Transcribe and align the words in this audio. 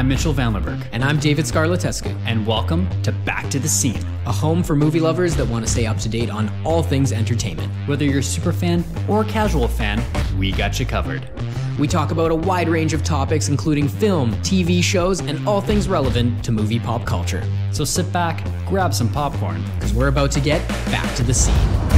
I'm 0.00 0.08
Mitchell 0.08 0.32
Vanlerberg, 0.32 0.82
And 0.92 1.04
I'm 1.04 1.18
David 1.18 1.44
Scarlatescu, 1.44 2.18
and 2.24 2.46
welcome 2.46 2.88
to 3.02 3.12
Back 3.12 3.50
to 3.50 3.58
the 3.58 3.68
Scene. 3.68 4.02
a 4.24 4.32
home 4.32 4.62
for 4.62 4.74
movie 4.74 4.98
lovers 4.98 5.36
that 5.36 5.46
want 5.46 5.62
to 5.66 5.70
stay 5.70 5.84
up 5.84 5.98
to 5.98 6.08
date 6.08 6.30
on 6.30 6.50
all 6.64 6.82
things 6.82 7.12
entertainment. 7.12 7.70
Whether 7.86 8.06
you're 8.06 8.20
a 8.20 8.22
super 8.22 8.50
fan 8.50 8.82
or 9.10 9.20
a 9.20 9.24
casual 9.26 9.68
fan, 9.68 10.02
we 10.38 10.52
got 10.52 10.80
you 10.80 10.86
covered. 10.86 11.28
We 11.78 11.86
talk 11.86 12.12
about 12.12 12.30
a 12.30 12.34
wide 12.34 12.70
range 12.70 12.94
of 12.94 13.04
topics, 13.04 13.48
including 13.48 13.88
film, 13.88 14.32
TV 14.36 14.82
shows, 14.82 15.20
and 15.20 15.46
all 15.46 15.60
things 15.60 15.86
relevant 15.86 16.42
to 16.44 16.50
movie 16.52 16.80
pop 16.80 17.04
culture. 17.04 17.46
So 17.70 17.84
sit 17.84 18.10
back, 18.10 18.42
grab 18.66 18.94
some 18.94 19.10
popcorn. 19.10 19.62
Because 19.74 19.92
we're 19.92 20.08
about 20.08 20.30
to 20.30 20.40
get 20.40 20.66
back 20.86 21.14
to 21.16 21.22
the 21.22 21.34
scene. 21.34 21.89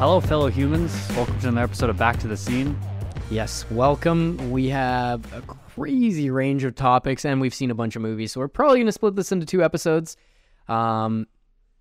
Hello, 0.00 0.18
fellow 0.18 0.48
humans. 0.48 0.90
Welcome 1.14 1.38
to 1.40 1.48
another 1.48 1.64
episode 1.64 1.90
of 1.90 1.98
Back 1.98 2.18
to 2.20 2.26
the 2.26 2.36
Scene. 2.36 2.74
Yes, 3.30 3.70
welcome. 3.70 4.50
We 4.50 4.66
have 4.68 5.30
a 5.34 5.42
crazy 5.42 6.30
range 6.30 6.64
of 6.64 6.74
topics, 6.74 7.26
and 7.26 7.38
we've 7.38 7.52
seen 7.52 7.70
a 7.70 7.74
bunch 7.74 7.96
of 7.96 8.02
movies, 8.02 8.32
so 8.32 8.40
we're 8.40 8.48
probably 8.48 8.78
going 8.78 8.86
to 8.86 8.92
split 8.92 9.14
this 9.14 9.30
into 9.30 9.44
two 9.44 9.62
episodes. 9.62 10.16
Um, 10.68 11.26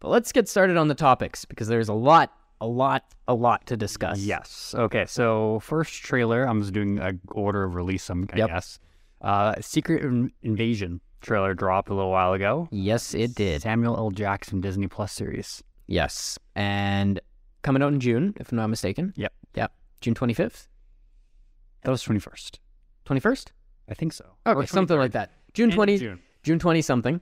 but 0.02 0.10
let's 0.10 0.34
get 0.34 0.50
started 0.50 0.76
on 0.76 0.90
the 0.90 0.96
topics 0.96 1.46
because 1.46 1.70
there's 1.70 1.88
a 1.88 1.94
lot, 1.94 2.34
a 2.60 2.68
lot, 2.68 3.06
a 3.26 3.34
lot 3.34 3.66
to 3.68 3.78
discuss. 3.78 4.20
Yes. 4.20 4.76
Okay. 4.78 5.06
So 5.06 5.60
first 5.62 5.94
trailer. 6.04 6.44
I'm 6.44 6.60
just 6.60 6.74
doing 6.74 7.00
a 7.00 7.14
order 7.32 7.64
of 7.64 7.76
release. 7.76 8.10
I'm, 8.10 8.28
I 8.34 8.38
Yep. 8.38 8.50
guess. 8.50 8.80
Uh, 9.22 9.56
Secret 9.62 10.04
In- 10.04 10.34
Invasion 10.42 11.00
trailer 11.22 11.54
dropped 11.54 11.88
a 11.90 11.94
little 11.94 12.12
while 12.12 12.34
ago. 12.34 12.68
Yes, 12.70 13.14
it 13.14 13.34
did. 13.34 13.62
Samuel 13.62 13.96
L. 13.96 14.12
Jackson 14.12 14.60
Disney 14.60 14.88
Plus 14.88 15.14
series. 15.14 15.64
Yes, 15.88 16.38
and 16.56 17.20
coming 17.62 17.82
out 17.84 17.94
in 17.94 18.00
June, 18.00 18.34
if 18.40 18.52
I'm 18.52 18.58
not 18.58 18.68
mistaken. 18.68 19.14
Yep. 19.16 19.34
Yep. 19.56 19.72
June 20.02 20.16
25th, 20.16 20.68
That 21.84 21.92
was 21.92 22.04
21st. 22.04 22.60
21st. 23.06 23.48
I 23.90 23.94
think 23.94 24.14
so. 24.14 24.26
Okay, 24.46 24.58
Or 24.60 24.66
something 24.66 24.98
like 24.98 25.12
that. 25.14 25.32
June 25.54 25.70
End 25.72 25.74
20, 25.76 25.98
June. 25.98 26.20
June 26.44 26.60
20 26.60 26.82
something. 26.82 27.22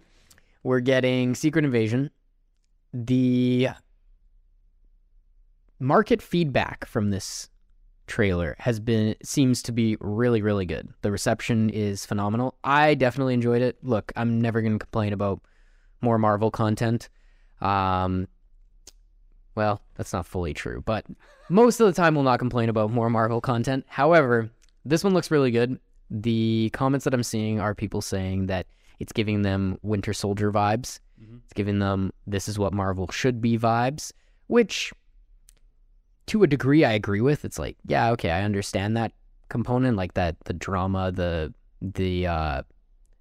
We're 0.64 0.82
getting 0.82 1.34
Secret 1.34 1.64
Invasion. 1.66 2.12
The 2.94 3.70
market 5.80 6.22
feedback 6.22 6.86
from 6.86 7.10
this 7.12 7.50
trailer 8.08 8.56
has 8.60 8.80
been 8.80 9.16
seems 9.22 9.62
to 9.64 9.72
be 9.72 9.98
really 10.00 10.42
really 10.42 10.66
good. 10.66 10.90
The 11.02 11.12
reception 11.12 11.70
is 11.70 12.06
phenomenal. 12.06 12.56
I 12.64 12.96
definitely 12.96 13.34
enjoyed 13.34 13.62
it. 13.62 13.78
Look, 13.84 14.12
I'm 14.16 14.42
never 14.42 14.62
going 14.62 14.74
to 14.74 14.80
complain 14.84 15.12
about 15.14 15.42
more 16.02 16.18
Marvel 16.18 16.50
content. 16.52 17.10
Um 17.62 18.28
well, 19.58 19.82
that's 19.96 20.14
not 20.14 20.26
fully 20.26 20.54
true, 20.54 20.82
but 20.86 21.06
most 21.50 21.80
of 21.82 21.88
the 21.88 21.94
time 21.94 22.16
we'll 22.16 22.24
not 22.24 22.40
complain 22.40 22.70
about 22.70 22.92
more 22.92 23.10
Marvel 23.10 23.42
content. 23.42 23.84
However, 23.90 24.50
this 24.86 25.04
one 25.04 25.14
looks 25.14 25.32
really 25.32 25.52
good. 25.52 25.80
The 26.10 26.70
comments 26.74 27.04
that 27.04 27.14
I'm 27.14 27.24
seeing 27.24 27.60
are 27.60 27.76
people 27.76 28.02
saying 28.02 28.46
that 28.46 28.68
it's 29.00 29.12
giving 29.12 29.42
them 29.42 29.78
Winter 29.82 30.14
Soldier 30.14 30.52
vibes. 30.52 31.00
Mhm. 31.22 31.40
It's 31.44 31.54
giving 31.54 31.80
them 31.80 32.12
this 32.26 32.48
is 32.48 32.58
what 32.58 32.74
Marvel 32.74 33.10
should 33.12 33.42
be 33.42 33.58
vibes, 33.58 34.14
which 34.48 34.94
to 36.28 36.44
a 36.44 36.48
degree 36.48 36.86
I 36.86 36.94
agree 36.94 37.22
with. 37.22 37.44
It's 37.44 37.58
like, 37.60 37.78
yeah, 37.86 38.12
okay, 38.12 38.32
I 38.32 38.44
understand 38.44 38.96
that 38.96 39.12
component, 39.50 39.98
like 39.98 40.14
that 40.14 40.36
the 40.46 40.54
drama, 40.54 41.12
the 41.12 41.54
the 41.82 42.28
uh 42.28 42.62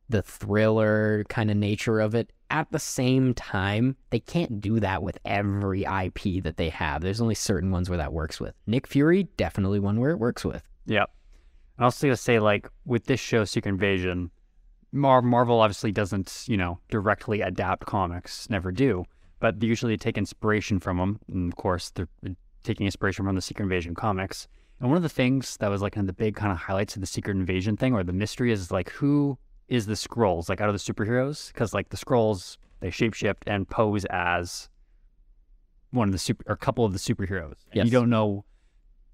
the 0.09 0.23
thriller 0.23 1.25
kind 1.29 1.51
of 1.51 1.57
nature 1.57 2.01
of 2.01 2.15
it. 2.15 2.31
At 2.51 2.71
the 2.71 2.79
same 2.79 3.35
time, 3.35 3.97
they 4.11 4.21
can't 4.21 4.61
do 4.61 4.79
that 4.81 5.03
with 5.03 5.19
every 5.25 5.83
IP 5.83 6.43
that 6.45 6.57
they 6.57 6.69
have. 6.69 7.03
There's 7.03 7.21
only 7.21 7.35
certain 7.35 7.71
ones 7.71 7.89
where 7.89 7.99
that 7.99 8.13
works 8.13 8.39
with. 8.39 8.55
Nick 8.67 8.87
Fury, 8.87 9.25
definitely 9.37 9.81
one 9.81 10.01
where 10.01 10.11
it 10.11 10.19
works 10.19 10.45
with. 10.45 10.63
Yeah. 10.87 11.07
And 11.77 11.85
I 11.85 11.87
was 11.87 12.01
going 12.01 12.13
to 12.13 12.17
say, 12.17 12.39
like, 12.39 12.69
with 12.85 13.07
this 13.07 13.21
show, 13.21 13.45
Secret 13.45 13.71
Invasion, 13.71 14.31
Mar- 14.93 15.23
Marvel 15.23 15.61
obviously 15.61 15.93
doesn't, 15.93 16.45
you 16.47 16.57
know, 16.57 16.79
directly 16.89 17.41
adapt 17.41 17.87
comics, 17.87 18.49
never 18.49 18.71
do, 18.71 19.05
but 19.41 19.61
they 19.61 19.67
usually 19.67 19.97
take 19.97 20.17
inspiration 20.17 20.79
from 20.79 20.99
them. 20.99 21.21
And 21.29 21.53
of 21.53 21.57
course, 21.57 21.91
they're 21.91 22.09
taking 22.63 22.87
inspiration 22.87 23.25
from 23.25 23.35
the 23.35 23.43
Secret 23.43 23.65
Invasion 23.65 23.95
comics. 23.95 24.47
And 24.81 24.89
one 24.89 24.97
of 24.97 25.03
the 25.03 25.09
things 25.09 25.57
that 25.59 25.69
was 25.69 25.83
like 25.83 25.97
one 25.97 26.05
of 26.05 26.07
the 26.07 26.13
big 26.13 26.37
kind 26.37 26.53
of 26.53 26.59
highlights 26.59 26.95
of 26.95 27.01
the 27.01 27.07
Secret 27.07 27.37
Invasion 27.37 27.77
thing 27.77 27.95
or 27.95 28.05
the 28.05 28.13
mystery 28.13 28.53
is 28.53 28.71
like, 28.71 28.91
who 28.91 29.39
is 29.69 29.87
the 29.87 29.95
Skrulls, 29.95 30.49
like 30.49 30.61
out 30.61 30.69
of 30.69 30.75
the 30.75 30.79
superheroes? 30.93 31.53
Because, 31.53 31.75
like, 31.75 31.89
the 31.89 31.97
Skrulls 31.97 32.57
they 32.81 32.91
shapeshift 32.91 33.43
and 33.47 33.69
pose 33.69 34.05
as 34.07 34.69
one 35.91 36.09
of 36.09 36.13
the 36.13 36.19
super, 36.19 36.45
or 36.47 36.53
a 36.55 36.59
couple 36.59 36.85
of 36.85 36.93
the 36.93 36.99
superheroes. 36.99 37.57
Yes. 37.73 37.87
You 37.87 37.91
don't 37.91 38.11
know 38.11 38.45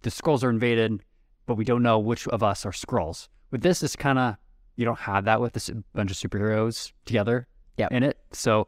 the 0.03 0.11
Skrulls 0.11 0.43
are 0.43 0.51
invaded, 0.51 1.01
but 1.47 1.55
we 1.55 1.65
don't 1.65 1.83
know 1.83 1.99
which 1.99 2.27
of 2.29 2.43
us 2.43 2.67
are 2.67 2.73
Skrulls. 2.73 3.29
With 3.51 3.63
this, 3.63 3.83
it's 3.83 3.95
kind 3.97 4.19
of 4.19 4.37
you 4.77 4.85
don't 4.85 4.99
have 4.99 5.25
that 5.27 5.41
with 5.41 5.53
this 5.53 5.71
bunch 5.95 6.11
of 6.11 6.17
superheroes 6.17 6.93
together 7.05 7.47
Yep. 7.77 7.93
in 7.93 8.03
it. 8.03 8.19
So 8.33 8.67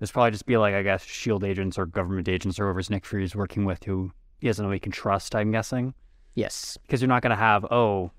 it's 0.00 0.10
probably 0.10 0.32
just 0.32 0.46
be 0.46 0.56
like 0.56 0.74
I 0.74 0.82
guess 0.82 1.04
Shield 1.04 1.44
agents 1.44 1.78
or 1.78 1.86
government 1.86 2.28
agents 2.28 2.58
or 2.58 2.64
whoever's 2.64 2.90
Nick 2.90 3.06
Fury's 3.06 3.36
working 3.36 3.64
with 3.64 3.84
who 3.84 4.10
he 4.40 4.48
doesn't 4.48 4.64
know 4.64 4.72
he 4.72 4.78
can 4.80 4.92
trust. 4.92 5.34
I'm 5.34 5.52
guessing 5.52 5.94
Yes. 6.34 6.76
because 6.82 7.00
you're 7.00 7.08
not 7.08 7.22
gonna 7.22 7.36
have 7.36 7.64
oh 7.70 8.10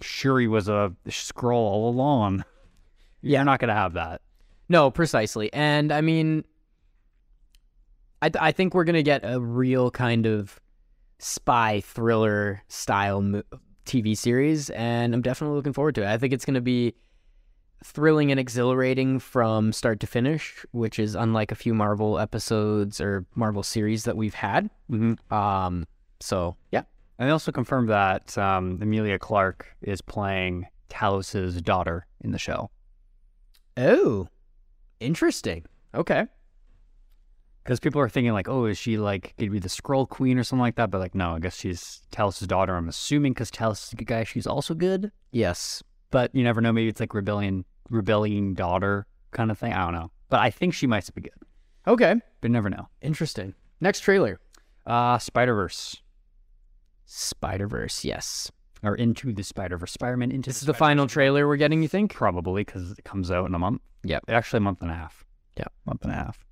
Shuri 0.00 0.48
was 0.48 0.68
a 0.68 0.92
Skrull 1.08 1.54
all 1.54 1.88
along. 1.88 2.44
Yeah. 3.22 3.38
You're 3.38 3.44
not 3.44 3.60
gonna 3.60 3.74
have 3.74 3.94
that. 3.94 4.20
No, 4.68 4.90
precisely. 4.90 5.52
And 5.52 5.92
I 5.92 6.00
mean, 6.00 6.44
I, 8.22 8.28
th- 8.28 8.42
I 8.42 8.52
think 8.52 8.74
we're 8.74 8.84
going 8.84 8.94
to 8.94 9.02
get 9.02 9.20
a 9.24 9.40
real 9.40 9.90
kind 9.90 10.26
of 10.26 10.58
spy 11.18 11.80
thriller 11.80 12.62
style 12.68 13.20
mo- 13.20 13.42
TV 13.84 14.16
series, 14.16 14.70
and 14.70 15.14
I'm 15.14 15.22
definitely 15.22 15.56
looking 15.56 15.72
forward 15.72 15.94
to 15.96 16.02
it. 16.02 16.08
I 16.08 16.18
think 16.18 16.32
it's 16.32 16.44
going 16.44 16.54
to 16.54 16.60
be 16.60 16.94
thrilling 17.84 18.30
and 18.30 18.40
exhilarating 18.40 19.18
from 19.18 19.72
start 19.72 20.00
to 20.00 20.06
finish, 20.06 20.64
which 20.72 20.98
is 20.98 21.14
unlike 21.14 21.52
a 21.52 21.54
few 21.54 21.74
Marvel 21.74 22.18
episodes 22.18 23.00
or 23.00 23.26
Marvel 23.34 23.62
series 23.62 24.04
that 24.04 24.16
we've 24.16 24.34
had. 24.34 24.70
Mm-hmm. 24.90 25.32
Um, 25.32 25.86
so, 26.18 26.56
yeah. 26.72 26.82
And 27.18 27.28
they 27.28 27.32
also 27.32 27.52
confirmed 27.52 27.88
that 27.88 28.36
um, 28.36 28.78
Emilia 28.82 29.18
Clarke 29.18 29.66
is 29.80 30.00
playing 30.00 30.66
Talos's 30.90 31.60
daughter 31.62 32.06
in 32.20 32.30
the 32.30 32.38
show. 32.38 32.70
Oh, 33.76 34.28
interesting. 35.00 35.64
Okay. 35.94 36.26
Because 37.62 37.80
people 37.80 38.00
are 38.00 38.08
thinking 38.08 38.32
like, 38.32 38.48
oh, 38.48 38.66
is 38.66 38.78
she 38.78 38.96
like 38.96 39.34
gonna 39.38 39.50
be 39.50 39.58
the 39.58 39.68
Skrull 39.68 40.08
queen 40.08 40.38
or 40.38 40.44
something 40.44 40.60
like 40.62 40.76
that? 40.76 40.90
But 40.90 41.00
like, 41.00 41.14
no, 41.14 41.34
I 41.34 41.40
guess 41.40 41.56
she's 41.56 42.02
Talos's 42.12 42.46
daughter. 42.46 42.76
I'm 42.76 42.88
assuming 42.88 43.32
because 43.32 43.50
Talos 43.50 43.84
is 43.86 43.92
a 43.92 43.96
good 43.96 44.06
guy, 44.06 44.24
she's 44.24 44.46
also 44.46 44.74
good. 44.74 45.10
Yes. 45.32 45.82
But 46.10 46.34
you 46.34 46.44
never 46.44 46.60
know. 46.60 46.72
Maybe 46.72 46.88
it's 46.88 47.00
like 47.00 47.14
rebellion, 47.14 47.64
rebellion 47.90 48.54
daughter 48.54 49.06
kind 49.32 49.50
of 49.50 49.58
thing. 49.58 49.72
I 49.72 49.84
don't 49.84 49.94
know. 49.94 50.10
But 50.28 50.40
I 50.40 50.50
think 50.50 50.74
she 50.74 50.86
might 50.86 51.08
be 51.14 51.22
good. 51.22 51.32
Okay. 51.86 52.14
But 52.40 52.50
never 52.50 52.70
know. 52.70 52.88
Interesting. 53.02 53.54
Next 53.80 54.00
trailer. 54.00 54.38
Uh, 54.86 55.18
Spider 55.18 55.54
Verse 55.54 56.00
Spider 57.06 57.66
Verse. 57.68 58.04
Yes. 58.04 58.50
or 58.82 58.94
Into 58.94 59.32
the 59.32 59.42
Spider 59.42 59.78
Verse, 59.78 59.92
Spider 59.92 60.16
Man 60.16 60.30
into. 60.30 60.50
This 60.50 60.60
is 60.60 60.66
the 60.66 60.74
final 60.74 61.06
trailer 61.06 61.46
we're 61.48 61.56
getting. 61.56 61.82
You 61.82 61.88
think? 61.88 62.12
Probably 62.12 62.62
because 62.64 62.92
it 62.92 63.04
comes 63.04 63.30
out 63.30 63.46
in 63.46 63.54
a 63.54 63.58
month. 63.58 63.80
Yep. 64.04 64.24
Actually, 64.28 64.58
a 64.58 64.60
month 64.60 64.82
and 64.82 64.90
a 64.90 64.94
half. 64.94 65.24
Yeah, 65.56 65.64
month 65.86 66.02
and 66.02 66.12
a 66.12 66.16
half. 66.16 66.44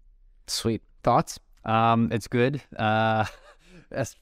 Sweet 0.46 0.82
thoughts. 1.02 1.38
Um, 1.64 2.10
it's 2.12 2.26
good. 2.28 2.62
Uh, 2.76 3.26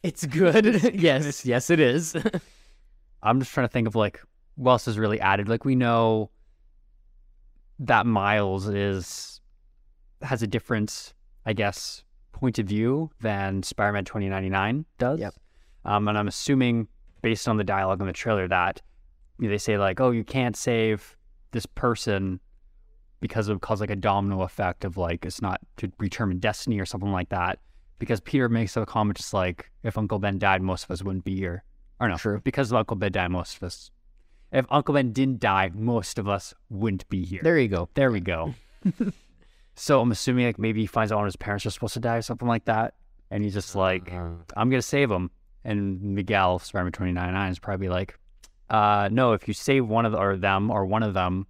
It's 0.02 0.26
good. 0.26 0.94
yes. 0.94 1.46
Yes, 1.46 1.70
it 1.70 1.80
is. 1.80 2.14
I'm 3.22 3.38
just 3.40 3.52
trying 3.54 3.66
to 3.66 3.72
think 3.72 3.86
of 3.88 3.94
like 3.94 4.20
what 4.56 4.72
else 4.72 4.86
is 4.88 4.98
really 4.98 5.18
added. 5.20 5.48
Like 5.48 5.64
we 5.64 5.76
know 5.76 6.30
that 7.78 8.04
Miles 8.04 8.68
is 8.68 9.40
has 10.20 10.42
a 10.42 10.46
different, 10.46 11.14
I 11.46 11.52
guess, 11.54 12.04
point 12.32 12.58
of 12.58 12.66
view 12.66 13.10
than 13.22 13.62
Spider-Man 13.62 14.04
2099 14.04 14.84
does. 14.98 15.20
Yep. 15.20 15.34
Um, 15.84 16.08
and 16.08 16.16
I'm 16.16 16.28
assuming 16.28 16.88
based 17.22 17.48
on 17.48 17.56
the 17.56 17.64
dialogue 17.64 18.00
in 18.00 18.06
the 18.06 18.12
trailer 18.12 18.48
that 18.48 18.82
you 19.38 19.48
know, 19.48 19.50
they 19.50 19.58
say 19.58 19.78
like, 19.78 20.00
oh, 20.00 20.10
you 20.10 20.24
can't 20.24 20.56
save 20.56 21.16
this 21.52 21.66
person 21.66 22.40
because 23.20 23.48
of 23.48 23.60
cause 23.60 23.80
like 23.80 23.90
a 23.90 23.96
domino 23.96 24.42
effect 24.42 24.84
of 24.84 24.96
like 24.96 25.24
it's 25.24 25.40
not 25.40 25.60
to 25.76 25.86
determine 26.00 26.38
destiny 26.38 26.80
or 26.80 26.84
something 26.84 27.12
like 27.12 27.28
that. 27.30 27.58
Because 27.98 28.20
Peter 28.20 28.48
makes 28.48 28.76
a 28.76 28.84
comment 28.84 29.16
just 29.16 29.32
like, 29.32 29.70
if 29.84 29.96
Uncle 29.96 30.18
Ben 30.18 30.38
died, 30.38 30.60
most 30.60 30.84
of 30.84 30.90
us 30.90 31.02
wouldn't 31.04 31.24
be 31.24 31.36
here. 31.36 31.62
Or 32.00 32.08
no, 32.08 32.16
True. 32.16 32.40
because 32.42 32.72
of 32.72 32.76
Uncle 32.78 32.96
Ben 32.96 33.12
died, 33.12 33.30
most 33.30 33.56
of 33.56 33.62
us. 33.62 33.90
If 34.50 34.66
Uncle 34.70 34.94
Ben 34.94 35.12
didn't 35.12 35.38
die, 35.38 35.70
most 35.72 36.18
of 36.18 36.28
us 36.28 36.52
wouldn't 36.68 37.08
be 37.08 37.24
here. 37.24 37.40
there 37.44 37.58
you 37.58 37.68
go. 37.68 37.88
There 37.94 38.10
we 38.10 38.20
go. 38.20 38.54
so 39.76 40.00
I'm 40.00 40.10
assuming 40.10 40.46
like 40.46 40.58
maybe 40.58 40.80
he 40.80 40.86
finds 40.86 41.12
out 41.12 41.24
his 41.24 41.36
parents 41.36 41.64
are 41.64 41.70
supposed 41.70 41.94
to 41.94 42.00
die 42.00 42.16
or 42.16 42.22
something 42.22 42.48
like 42.48 42.64
that, 42.64 42.94
and 43.30 43.44
he's 43.44 43.54
just 43.54 43.76
like, 43.76 44.12
I'm 44.12 44.44
gonna 44.56 44.82
save 44.82 45.10
him. 45.10 45.30
And 45.64 46.00
Miguel, 46.00 46.58
Spider-Man 46.58 46.92
2099, 46.92 47.50
is 47.50 47.58
probably 47.58 47.88
like, 47.88 48.18
uh, 48.70 49.08
no, 49.12 49.32
if 49.32 49.46
you 49.46 49.54
save 49.54 49.86
one 49.86 50.06
of 50.06 50.12
the, 50.12 50.18
or 50.18 50.36
them 50.36 50.70
or 50.70 50.84
one 50.86 51.02
of 51.02 51.14
them, 51.14 51.46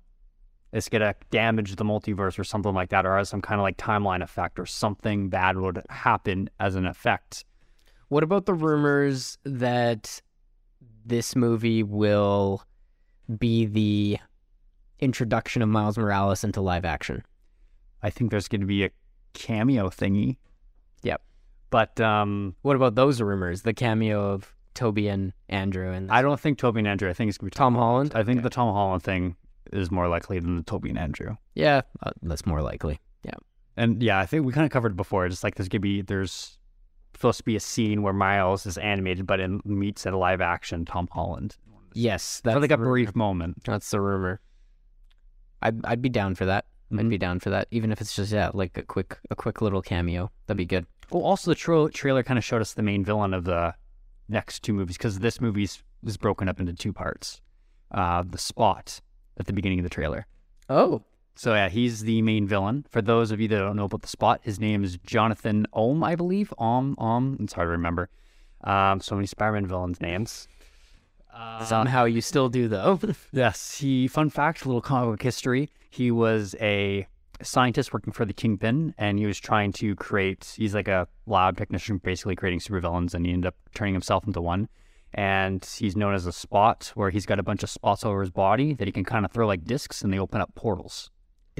it's 0.72 0.88
gonna 0.88 1.14
damage 1.30 1.76
the 1.76 1.84
multiverse 1.84 2.38
or 2.38 2.44
something 2.44 2.74
like 2.74 2.90
that, 2.90 3.04
or 3.04 3.16
has 3.16 3.28
some 3.28 3.42
kind 3.42 3.60
of 3.60 3.62
like 3.62 3.76
timeline 3.76 4.22
effect 4.22 4.58
or 4.58 4.66
something 4.66 5.28
bad 5.28 5.56
would 5.58 5.82
happen 5.90 6.48
as 6.60 6.74
an 6.74 6.86
effect. 6.86 7.44
What 8.08 8.22
about 8.22 8.46
the 8.46 8.54
rumors 8.54 9.38
that 9.44 10.20
this 11.04 11.34
movie 11.34 11.82
will 11.82 12.62
be 13.38 13.66
the 13.66 14.18
introduction 15.00 15.62
of 15.62 15.68
Miles 15.68 15.96
Morales 15.96 16.44
into 16.44 16.60
live 16.60 16.84
action? 16.84 17.22
I 18.02 18.10
think 18.10 18.30
there's 18.30 18.48
going 18.48 18.60
to 18.60 18.66
be 18.66 18.84
a 18.84 18.90
cameo 19.32 19.88
thingy. 19.88 20.36
Yep. 21.02 21.22
But 21.72 21.98
um, 22.00 22.54
What 22.62 22.76
about 22.76 22.94
those 22.94 23.20
rumors? 23.20 23.62
The 23.62 23.72
cameo 23.74 24.30
of 24.32 24.54
Tobey 24.74 25.08
and 25.08 25.32
Andrew 25.48 25.90
and 25.90 26.10
I 26.10 26.22
don't 26.22 26.38
think 26.38 26.58
Tobey 26.58 26.78
and 26.80 26.86
Andrew. 26.88 27.10
I 27.10 27.12
think 27.14 27.28
it's 27.30 27.38
going 27.38 27.50
to 27.50 27.54
be 27.54 27.58
Tom 27.58 27.74
Holland. 27.74 28.12
I 28.14 28.22
think 28.22 28.42
the 28.42 28.50
Tom 28.50 28.72
Holland 28.72 29.02
thing 29.02 29.34
is 29.72 29.90
more 29.90 30.06
likely 30.06 30.38
than 30.38 30.56
the 30.56 30.62
Tobey 30.62 30.90
and 30.90 30.98
Andrew. 30.98 31.36
Yeah, 31.54 31.80
uh, 32.02 32.10
that's 32.22 32.46
more 32.46 32.62
likely. 32.62 33.00
Yeah, 33.24 33.34
and 33.76 34.02
yeah, 34.02 34.18
I 34.20 34.26
think 34.26 34.44
we 34.46 34.52
kind 34.52 34.64
of 34.66 34.70
covered 34.70 34.92
it 34.92 34.96
before. 34.96 35.28
Just 35.28 35.42
like 35.44 35.54
there's 35.56 35.68
gonna 35.68 35.80
be 35.80 36.02
there's 36.02 36.58
supposed 37.14 37.38
to 37.38 37.44
be 37.44 37.56
a 37.56 37.60
scene 37.60 38.02
where 38.02 38.12
Miles 38.14 38.64
is 38.66 38.76
animated, 38.78 39.26
but 39.26 39.40
in 39.40 39.60
meets 39.64 40.06
at 40.06 40.12
a 40.12 40.18
live 40.18 40.40
action 40.40 40.84
Tom 40.84 41.08
Holland. 41.12 41.56
Yes, 41.94 42.40
That's 42.44 42.54
that's 42.54 42.60
like 42.62 42.70
a 42.70 42.76
rumor. 42.76 42.90
brief 42.92 43.14
moment. 43.16 43.64
That's 43.64 43.90
the 43.90 44.00
rumor. 44.00 44.40
I'd 45.62 45.84
I'd 45.84 46.02
be 46.02 46.08
down 46.08 46.34
for 46.34 46.46
that. 46.46 46.64
I'd 46.92 46.98
Mhm. 46.98 47.08
be 47.10 47.18
down 47.18 47.40
for 47.40 47.50
that, 47.50 47.68
even 47.70 47.92
if 47.92 48.00
it's 48.00 48.14
just 48.16 48.32
yeah, 48.32 48.50
like 48.52 48.76
a 48.78 48.82
quick 48.82 49.18
a 49.30 49.36
quick 49.36 49.60
little 49.62 49.80
cameo. 49.82 50.30
That'd 50.46 50.58
be 50.58 50.66
good. 50.66 50.86
Well, 51.12 51.22
also 51.24 51.50
the 51.50 51.54
tra- 51.54 51.90
trailer 51.90 52.22
kind 52.22 52.38
of 52.38 52.44
showed 52.44 52.60
us 52.62 52.72
the 52.74 52.82
main 52.82 53.04
villain 53.04 53.34
of 53.34 53.44
the 53.44 53.74
next 54.28 54.60
two 54.62 54.72
movies 54.72 54.96
because 54.96 55.18
this 55.18 55.40
movie's 55.40 55.82
is 56.04 56.16
broken 56.16 56.48
up 56.48 56.58
into 56.58 56.72
two 56.72 56.92
parts. 56.92 57.40
Uh, 57.90 58.22
the 58.28 58.38
Spot 58.38 59.00
at 59.38 59.46
the 59.46 59.52
beginning 59.52 59.78
of 59.78 59.82
the 59.84 59.90
trailer. 59.90 60.26
Oh, 60.68 61.02
So 61.34 61.54
yeah, 61.54 61.68
he's 61.68 62.00
the 62.00 62.22
main 62.22 62.46
villain. 62.48 62.84
For 62.88 63.02
those 63.02 63.30
of 63.30 63.40
you 63.40 63.48
that 63.48 63.58
don't 63.58 63.76
know 63.76 63.84
about 63.84 64.02
the 64.02 64.08
Spot, 64.08 64.40
his 64.42 64.58
name 64.58 64.82
is 64.84 64.98
Jonathan 65.06 65.66
Ohm, 65.74 66.02
I 66.02 66.16
believe. 66.16 66.52
Om, 66.58 66.94
Om. 66.98 67.36
It's 67.40 67.52
hard 67.52 67.66
to 67.66 67.70
remember. 67.72 68.08
Um, 68.64 69.00
so 69.00 69.14
many 69.14 69.26
Spider-Man 69.26 69.66
villains' 69.66 70.00
names. 70.00 70.48
Uh, 71.34 71.64
somehow 71.64 72.04
you 72.04 72.20
still 72.20 72.48
do 72.48 72.68
though. 72.68 72.98
Yes, 73.32 73.78
he. 73.78 74.06
Fun 74.08 74.30
fact, 74.30 74.64
a 74.64 74.68
little 74.68 74.80
comic 74.82 75.10
book 75.10 75.22
history. 75.22 75.70
He 75.90 76.10
was 76.10 76.54
a 76.60 77.06
scientist 77.44 77.92
working 77.92 78.12
for 78.12 78.24
the 78.24 78.32
Kingpin, 78.32 78.94
and 78.98 79.18
he 79.18 79.26
was 79.26 79.38
trying 79.38 79.72
to 79.74 79.94
create. 79.96 80.54
He's 80.56 80.74
like 80.74 80.88
a 80.88 81.08
lab 81.26 81.56
technician, 81.56 81.98
basically 81.98 82.36
creating 82.36 82.60
supervillains, 82.60 83.14
and 83.14 83.24
he 83.26 83.32
ended 83.32 83.48
up 83.48 83.56
turning 83.74 83.94
himself 83.94 84.26
into 84.26 84.40
one. 84.40 84.68
And 85.14 85.62
he's 85.78 85.94
known 85.96 86.14
as 86.14 86.24
a 86.26 86.32
Spot, 86.32 86.90
where 86.94 87.10
he's 87.10 87.26
got 87.26 87.38
a 87.38 87.42
bunch 87.42 87.62
of 87.62 87.68
spots 87.70 88.04
over 88.04 88.20
his 88.22 88.30
body 88.30 88.72
that 88.74 88.88
he 88.88 88.92
can 88.92 89.04
kind 89.04 89.24
of 89.26 89.30
throw 89.32 89.46
like 89.46 89.64
discs, 89.64 90.02
and 90.02 90.12
they 90.12 90.18
open 90.18 90.40
up 90.40 90.54
portals. 90.54 91.10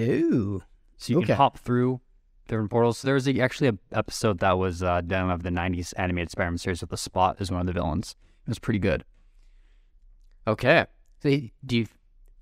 Ooh, 0.00 0.62
So 0.96 1.12
you 1.12 1.19
Okay. 1.19 1.26
can 1.26 1.37
hop 1.37 1.58
through 1.58 2.00
different 2.49 2.70
portals. 2.70 3.02
There's 3.02 3.29
a, 3.29 3.40
actually 3.40 3.69
an 3.69 3.79
episode 3.93 4.38
that 4.38 4.52
was 4.58 4.82
uh, 4.82 5.02
done 5.02 5.31
of 5.31 5.43
the 5.43 5.50
'90s 5.50 5.93
animated 5.99 6.31
Spider-Man 6.31 6.56
series 6.58 6.81
with 6.81 6.88
the 6.90 6.96
Spot 6.96 7.37
as 7.40 7.50
one 7.50 7.61
of 7.61 7.67
the 7.67 7.73
villains. 7.75 8.17
It 8.46 8.49
was 8.50 8.58
pretty 8.58 8.79
good. 8.79 9.05
okay. 10.46 10.87
So 11.23 11.29
do 11.64 11.76
you 11.76 11.87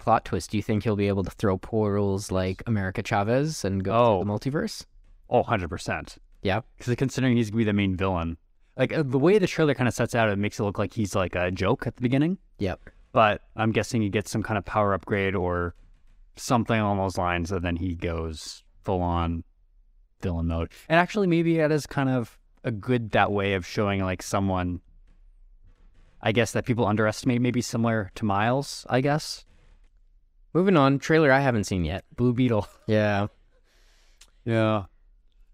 plot 0.01 0.25
twist? 0.25 0.51
Do 0.51 0.57
you 0.57 0.63
think 0.63 0.83
he'll 0.83 0.97
be 0.97 1.09
able 1.09 1.23
to 1.25 1.31
throw 1.31 1.57
portals 1.59 2.33
like 2.33 2.63
America 2.67 3.03
Chavez 3.05 3.65
and 3.65 3.85
go 3.85 3.93
Oh. 3.93 4.19
to 4.19 4.25
the 4.25 4.33
multiverse? 4.33 4.85
Oh, 5.29 5.43
100%. 5.45 6.19
Yeah. 6.43 6.61
Because 6.77 6.95
considering 6.97 7.37
he's 7.37 7.51
going 7.51 7.59
to 7.61 7.65
be 7.65 7.65
the 7.65 7.73
main 7.73 7.97
villain. 7.97 8.37
Like, 8.77 8.93
uh, 8.93 9.03
the 9.05 9.19
way 9.19 9.39
the 9.39 9.47
trailer 9.47 9.75
kind 9.75 9.87
of 9.89 9.95
sets 9.95 10.15
out, 10.15 10.29
it 10.29 10.39
makes 10.39 10.59
it 10.59 10.63
look 10.65 10.79
like 10.79 10.95
he's 10.95 11.15
like 11.15 11.35
a 11.37 11.51
joke 11.51 11.87
at 11.87 11.97
the 11.97 12.03
beginning. 12.03 12.39
Yep. 12.59 12.81
But 13.13 13.43
I'm 13.57 13.73
guessing 13.73 14.03
he 14.03 14.09
gets 14.09 14.31
some 14.31 14.43
kind 14.43 14.57
of 14.59 14.65
power 14.65 14.95
upgrade 14.95 15.35
or 15.35 15.75
something 16.37 16.79
along 16.81 16.99
those 16.99 17.19
lines, 17.19 17.53
and 17.53 17.63
then 17.65 17.77
he 17.77 17.95
goes 17.95 18.63
full 18.83 19.03
on 19.03 19.45
villain 20.23 20.47
mode. 20.47 20.71
And 20.89 20.99
actually, 20.99 21.27
maybe 21.27 21.57
that 21.59 21.71
is 21.73 21.87
kind 21.87 22.09
of 22.09 22.39
a 22.65 22.71
good 22.71 23.11
that 23.11 23.33
way 23.33 23.55
of 23.55 23.67
showing 23.67 24.03
like 24.03 24.23
someone. 24.23 24.81
I 26.23 26.33
guess 26.33 26.53
that 26.53 26.67
people 26.67 26.87
underestimate, 26.87 27.41
maybe 27.41 27.63
similar 27.63 28.11
to 28.15 28.25
Miles. 28.25 28.87
I 28.91 29.01
guess 29.01 29.45
Moving 30.53 30.77
on. 30.77 30.99
Trailer 30.99 31.31
I 31.33 31.41
haven't 31.41 31.65
seen 31.65 31.85
yet. 31.85 32.05
Blue 32.17 32.33
Beetle. 32.33 32.67
Yeah. 32.87 33.29
Yeah. 34.45 34.85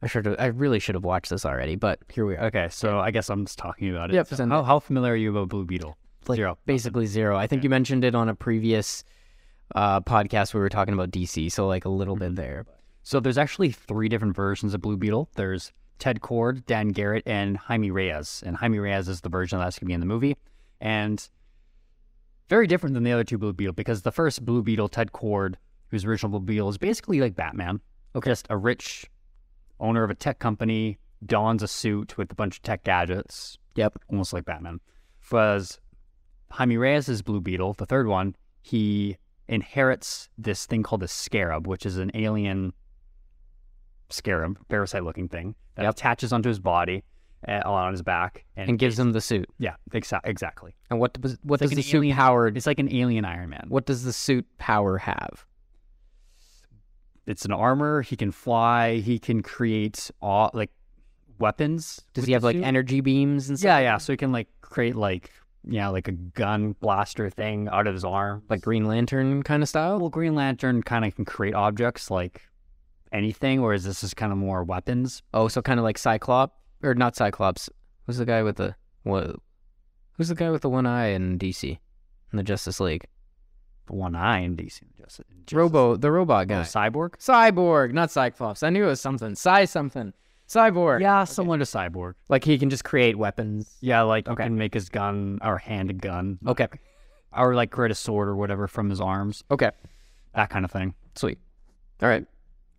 I 0.02 0.06
should. 0.06 0.38
I 0.38 0.46
really 0.46 0.78
should 0.78 0.94
have 0.94 1.04
watched 1.04 1.30
this 1.30 1.44
already, 1.44 1.74
but 1.74 1.98
here 2.10 2.24
we 2.24 2.36
are. 2.36 2.44
Okay, 2.46 2.68
so 2.70 2.98
I 3.00 3.10
guess 3.10 3.28
I'm 3.30 3.44
just 3.46 3.58
talking 3.58 3.90
about 3.90 4.10
it. 4.10 4.14
Yep, 4.14 4.28
So 4.28 4.46
how, 4.48 4.62
how 4.62 4.78
familiar 4.78 5.14
are 5.14 5.16
you 5.16 5.30
about 5.30 5.48
Blue 5.48 5.64
Beetle? 5.64 5.96
Like, 6.28 6.36
Zero. 6.36 6.58
Basically 6.66 7.06
zero. 7.06 7.36
I 7.36 7.46
think 7.46 7.62
you 7.64 7.70
mentioned 7.70 8.04
it 8.04 8.14
on 8.14 8.28
a 8.28 8.34
previous 8.34 9.04
uh, 9.74 10.00
podcast 10.00 10.52
where 10.54 10.60
we 10.60 10.64
were 10.64 10.68
talking 10.70 10.94
about 10.94 11.10
DC, 11.10 11.50
so 11.50 11.66
like 11.66 11.84
a 11.84 11.88
little 11.90 12.16
bit 12.16 12.36
there. 12.36 12.66
So 13.02 13.20
there's 13.20 13.38
actually 13.38 13.70
three 13.70 14.08
different 14.08 14.34
versions 14.36 14.74
of 14.74 14.80
Blue 14.80 14.96
Beetle. 14.96 15.28
There's 15.34 15.72
Ted 15.98 16.20
Kord, 16.20 16.66
Dan 16.66 16.88
Garrett, 16.88 17.22
and 17.26 17.56
Jaime 17.56 17.90
Reyes. 17.90 18.42
And 18.44 18.56
Jaime 18.56 18.78
Reyes 18.78 19.08
is 19.08 19.20
the 19.22 19.28
version 19.28 19.58
that's 19.58 19.78
going 19.78 19.86
to 19.86 19.90
be 19.90 19.94
in 19.94 20.00
the 20.00 20.06
movie. 20.06 20.36
And 20.80 21.26
very 22.48 22.66
different 22.66 22.94
than 22.94 23.02
the 23.02 23.12
other 23.12 23.24
two 23.24 23.38
Blue 23.38 23.52
Beetle 23.52 23.72
because 23.74 24.02
the 24.02 24.12
first 24.12 24.44
Blue 24.44 24.62
Beetle, 24.62 24.88
Ted 24.88 25.12
Kord, 25.12 25.54
whose 25.88 26.04
original 26.04 26.30
Blue 26.30 26.40
Beetle 26.54 26.68
is 26.68 26.78
basically 26.78 27.20
like 27.20 27.34
Batman. 27.34 27.80
Okay. 28.14 28.30
Just 28.30 28.46
a 28.50 28.56
rich 28.56 29.06
owner 29.80 30.02
of 30.04 30.10
a 30.10 30.14
tech 30.14 30.38
company, 30.38 30.98
dons 31.24 31.62
a 31.62 31.68
suit 31.68 32.16
with 32.16 32.30
a 32.32 32.34
bunch 32.34 32.56
of 32.58 32.62
tech 32.62 32.84
gadgets, 32.84 33.58
Yep. 33.74 33.98
almost 34.08 34.32
like 34.32 34.44
Batman. 34.44 34.80
Was 35.30 35.80
Jaime 36.52 36.76
Reyes' 36.76 37.22
Blue 37.22 37.40
Beetle, 37.40 37.74
the 37.74 37.86
third 37.86 38.06
one, 38.06 38.36
he 38.62 39.16
inherits 39.48 40.28
this 40.38 40.66
thing 40.66 40.82
called 40.82 41.02
a 41.02 41.08
scarab, 41.08 41.66
which 41.66 41.84
is 41.86 41.98
an 41.98 42.10
alien 42.14 42.72
scarab, 44.08 44.58
parasite 44.68 45.02
looking 45.04 45.28
thing 45.28 45.54
that 45.74 45.82
Yep. 45.82 45.94
attaches 45.94 46.32
onto 46.32 46.48
his 46.48 46.60
body 46.60 47.02
Eh, 47.46 47.60
on 47.60 47.92
his 47.92 48.02
back 48.02 48.44
And 48.56 48.76
gives 48.76 48.98
him 48.98 49.12
the 49.12 49.20
suit. 49.20 49.48
yeah, 49.58 49.76
exa- 49.92 50.20
exactly. 50.24 50.74
And 50.90 50.98
what 50.98 51.20
does 51.20 51.38
what 51.42 51.60
It's 51.62 51.70
does 51.70 51.70
like 51.70 51.76
the 51.76 51.82
suit 51.82 52.12
power? 52.12 52.48
It's 52.48 52.66
like 52.66 52.80
an 52.80 52.92
alien 52.92 53.24
Iron 53.24 53.50
Man. 53.50 53.66
What 53.68 53.86
does 53.86 54.02
the 54.02 54.12
suit 54.12 54.44
power 54.58 54.98
have? 54.98 55.46
It's 57.26 57.44
an 57.44 57.52
armor. 57.52 58.02
He 58.02 58.16
can 58.16 58.30
fly. 58.30 58.96
He 58.96 59.18
can 59.18 59.42
create 59.42 60.10
all 60.20 60.50
like 60.54 60.70
weapons. 61.38 62.00
Does 62.14 62.24
he 62.24 62.32
have 62.32 62.44
like 62.44 62.56
suit. 62.56 62.64
energy 62.64 63.00
beams 63.00 63.48
and 63.48 63.58
stuff? 63.58 63.66
Yeah, 63.66 63.78
yeah. 63.78 63.98
So 63.98 64.12
he 64.12 64.16
can 64.16 64.32
like 64.32 64.48
create 64.60 64.96
like 64.96 65.30
yeah, 65.68 65.88
like 65.88 66.06
a 66.06 66.12
gun 66.12 66.76
blaster 66.80 67.28
thing 67.30 67.68
out 67.72 67.86
of 67.88 67.94
his 67.94 68.04
arm. 68.04 68.42
Like 68.48 68.60
Green 68.60 68.86
Lantern 68.86 69.42
kind 69.42 69.62
of 69.62 69.68
style? 69.68 69.98
well, 69.98 70.08
Green 70.10 70.34
Lantern 70.36 70.82
kind 70.82 71.04
of 71.04 71.14
can 71.16 71.24
create 71.24 71.54
objects 71.54 72.10
like 72.10 72.42
anything, 73.12 73.58
or 73.60 73.74
is 73.74 73.82
this 73.84 74.00
just 74.02 74.16
kind 74.16 74.30
of 74.30 74.38
more 74.38 74.62
weapons? 74.62 75.22
Oh, 75.34 75.48
so 75.48 75.62
kind 75.62 75.80
of 75.80 75.84
like 75.84 75.98
Cyclops 75.98 76.54
or 76.82 76.94
not 76.94 77.16
Cyclops? 77.16 77.68
Who's 78.06 78.18
the 78.18 78.24
guy 78.26 78.42
with 78.42 78.56
the 78.56 78.74
what? 79.02 79.36
Who's 80.12 80.28
the 80.28 80.34
guy 80.34 80.50
with 80.50 80.62
the 80.62 80.70
one 80.70 80.86
eye 80.86 81.08
in 81.08 81.38
DC 81.38 81.64
in 82.32 82.36
the 82.36 82.42
Justice 82.42 82.80
League? 82.80 83.06
The 83.86 83.94
one 83.94 84.16
eye 84.16 84.40
in 84.40 84.56
DC. 84.56 84.80
Just, 84.98 85.20
just 85.44 85.52
Robo, 85.52 85.96
the 85.96 86.10
robot 86.10 86.44
oh, 86.44 86.46
guy. 86.46 86.62
cyborg. 86.62 87.10
Cyborg, 87.18 87.92
not 87.92 88.10
Cyclops. 88.10 88.62
I 88.62 88.70
knew 88.70 88.84
it 88.84 88.88
was 88.88 89.00
something. 89.00 89.34
Cy 89.34 89.64
something. 89.64 90.12
Cyborg. 90.48 91.00
Yeah, 91.00 91.24
similar 91.24 91.58
to 91.58 91.64
cyborg. 91.64 92.14
Like 92.28 92.44
he 92.44 92.56
can 92.58 92.70
just 92.70 92.84
create 92.84 93.16
weapons. 93.18 93.76
Yeah, 93.80 94.02
like 94.02 94.28
Okay. 94.28 94.42
he 94.42 94.46
can 94.48 94.56
make 94.56 94.74
his 94.74 94.88
gun 94.88 95.38
or 95.42 95.58
hand 95.58 95.90
a 95.90 95.92
gun, 95.92 96.38
Okay. 96.46 96.68
or 97.36 97.54
like 97.54 97.70
create 97.70 97.90
a 97.90 97.96
sword 97.96 98.28
or 98.28 98.36
whatever 98.36 98.66
from 98.68 98.88
his 98.90 99.00
arms. 99.00 99.42
Okay. 99.50 99.70
That 100.34 100.50
kind 100.50 100.64
of 100.64 100.70
thing. 100.70 100.94
Sweet. 101.16 101.38
All 102.02 102.08
right. 102.08 102.24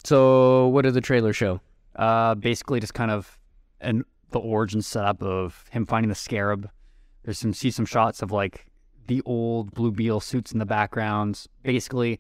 So 0.04 0.68
what 0.68 0.84
did 0.84 0.94
the 0.94 1.02
trailer 1.02 1.34
show? 1.34 1.60
Uh, 1.96 2.36
basically 2.36 2.80
just 2.80 2.94
kind 2.94 3.12
of 3.12 3.37
an 3.80 4.04
the 4.32 4.40
origin 4.40 4.82
setup 4.82 5.24
of 5.24 5.66
him 5.72 5.86
finding 5.86 6.10
the 6.10 6.16
scarab. 6.16 6.70
There's 7.24 7.40
some 7.40 7.54
see 7.54 7.72
some 7.72 7.86
shots 7.86 8.22
of 8.22 8.32
like 8.32 8.68
the 9.08 9.22
old 9.26 9.72
Blue 9.72 9.92
Beetle 9.92 10.20
suits 10.20 10.52
in 10.52 10.60
the 10.60 10.66
background. 10.66 11.46
Basically, 11.64 12.20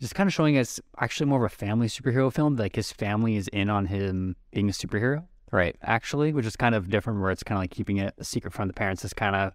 just 0.00 0.14
kind 0.14 0.26
of 0.26 0.34
showing 0.34 0.58
us 0.58 0.80
actually 0.98 1.26
more 1.26 1.44
of 1.44 1.52
a 1.52 1.54
family 1.54 1.86
superhero 1.86 2.32
film. 2.32 2.56
Like 2.56 2.76
his 2.76 2.92
family 2.92 3.36
is 3.36 3.48
in 3.48 3.70
on 3.70 3.86
him 3.86 4.36
being 4.52 4.68
a 4.68 4.72
superhero, 4.72 5.24
Right. 5.50 5.76
actually, 5.82 6.32
which 6.32 6.46
is 6.46 6.56
kind 6.56 6.74
of 6.74 6.90
different. 6.90 7.20
Where 7.20 7.30
it's 7.30 7.42
kind 7.44 7.56
of 7.58 7.62
like 7.62 7.70
keeping 7.70 7.98
it 7.98 8.14
a 8.18 8.24
secret 8.24 8.52
from 8.52 8.66
the 8.68 8.74
parents. 8.74 9.04
Is 9.04 9.14
kind 9.14 9.36
of 9.36 9.52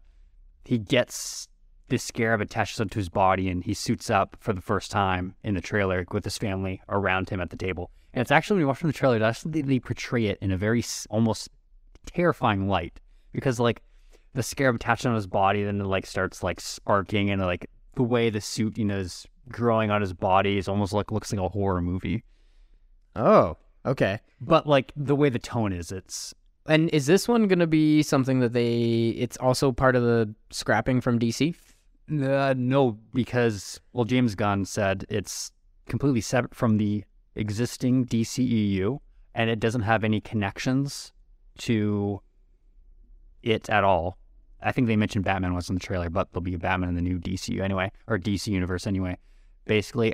he 0.63 0.77
gets 0.77 1.47
this 1.89 2.03
scarab 2.03 2.39
attaches 2.39 2.79
onto 2.79 2.99
his 2.99 3.09
body 3.09 3.49
and 3.49 3.63
he 3.63 3.73
suits 3.73 4.09
up 4.09 4.37
for 4.39 4.53
the 4.53 4.61
first 4.61 4.91
time 4.91 5.35
in 5.43 5.55
the 5.55 5.61
trailer 5.61 6.05
with 6.11 6.23
his 6.23 6.37
family 6.37 6.81
around 6.87 7.29
him 7.29 7.41
at 7.41 7.49
the 7.49 7.57
table. 7.57 7.89
And 8.13 8.21
it's 8.21 8.31
actually 8.31 8.55
when 8.55 8.61
you 8.61 8.67
watch 8.67 8.79
from 8.79 8.89
the 8.89 8.93
trailer, 8.93 9.19
that's 9.19 9.43
they, 9.43 9.61
they 9.61 9.79
portray 9.79 10.25
it 10.25 10.39
in 10.41 10.51
a 10.51 10.57
very 10.57 10.83
almost 11.09 11.49
terrifying 12.05 12.67
light 12.67 12.99
because 13.33 13.59
like 13.59 13.81
the 14.33 14.43
scarab 14.43 14.75
attached 14.75 15.05
on 15.05 15.15
his 15.15 15.27
body, 15.27 15.63
then 15.63 15.79
it 15.81 15.85
like 15.85 16.05
starts 16.05 16.43
like 16.43 16.59
sparking 16.59 17.29
and 17.29 17.41
like 17.41 17.69
the 17.95 18.03
way 18.03 18.29
the 18.29 18.41
suit 18.41 18.77
you 18.77 18.85
know 18.85 18.97
is 18.97 19.25
growing 19.49 19.91
on 19.91 20.01
his 20.01 20.13
body 20.13 20.57
is 20.57 20.67
almost 20.67 20.93
like 20.93 21.11
looks 21.11 21.31
like 21.31 21.41
a 21.41 21.49
horror 21.49 21.81
movie. 21.81 22.23
Oh. 23.15 23.57
Okay. 23.85 24.19
But 24.41 24.67
like 24.67 24.91
the 24.95 25.15
way 25.15 25.29
the 25.29 25.39
tone 25.39 25.73
is, 25.73 25.91
it's 25.91 26.33
And 26.65 26.89
is 26.89 27.05
this 27.05 27.27
one 27.27 27.47
gonna 27.47 27.67
be 27.67 28.03
something 28.03 28.39
that 28.39 28.53
they? 28.53 29.09
It's 29.17 29.37
also 29.37 29.71
part 29.71 29.95
of 29.95 30.03
the 30.03 30.33
scrapping 30.51 31.01
from 31.01 31.19
DC. 31.19 31.55
Uh, 32.11 32.55
no, 32.57 32.97
because 33.13 33.79
well, 33.93 34.05
James 34.05 34.35
Gunn 34.35 34.65
said 34.65 35.05
it's 35.09 35.51
completely 35.87 36.21
separate 36.21 36.55
from 36.55 36.77
the 36.77 37.03
existing 37.35 38.05
DCEU, 38.05 38.99
and 39.35 39.49
it 39.49 39.59
doesn't 39.59 39.81
have 39.83 40.03
any 40.03 40.21
connections 40.21 41.13
to 41.59 42.21
it 43.43 43.69
at 43.69 43.83
all. 43.83 44.17
I 44.61 44.71
think 44.71 44.87
they 44.87 44.95
mentioned 44.97 45.23
Batman 45.23 45.53
was 45.53 45.69
in 45.69 45.75
the 45.75 45.79
trailer, 45.79 46.09
but 46.09 46.31
there'll 46.31 46.41
be 46.41 46.53
a 46.55 46.59
Batman 46.59 46.89
in 46.89 46.95
the 46.95 47.01
new 47.01 47.19
DCU 47.19 47.61
anyway, 47.61 47.91
or 48.07 48.17
DC 48.17 48.47
universe 48.47 48.85
anyway. 48.85 49.17
Basically, 49.65 50.13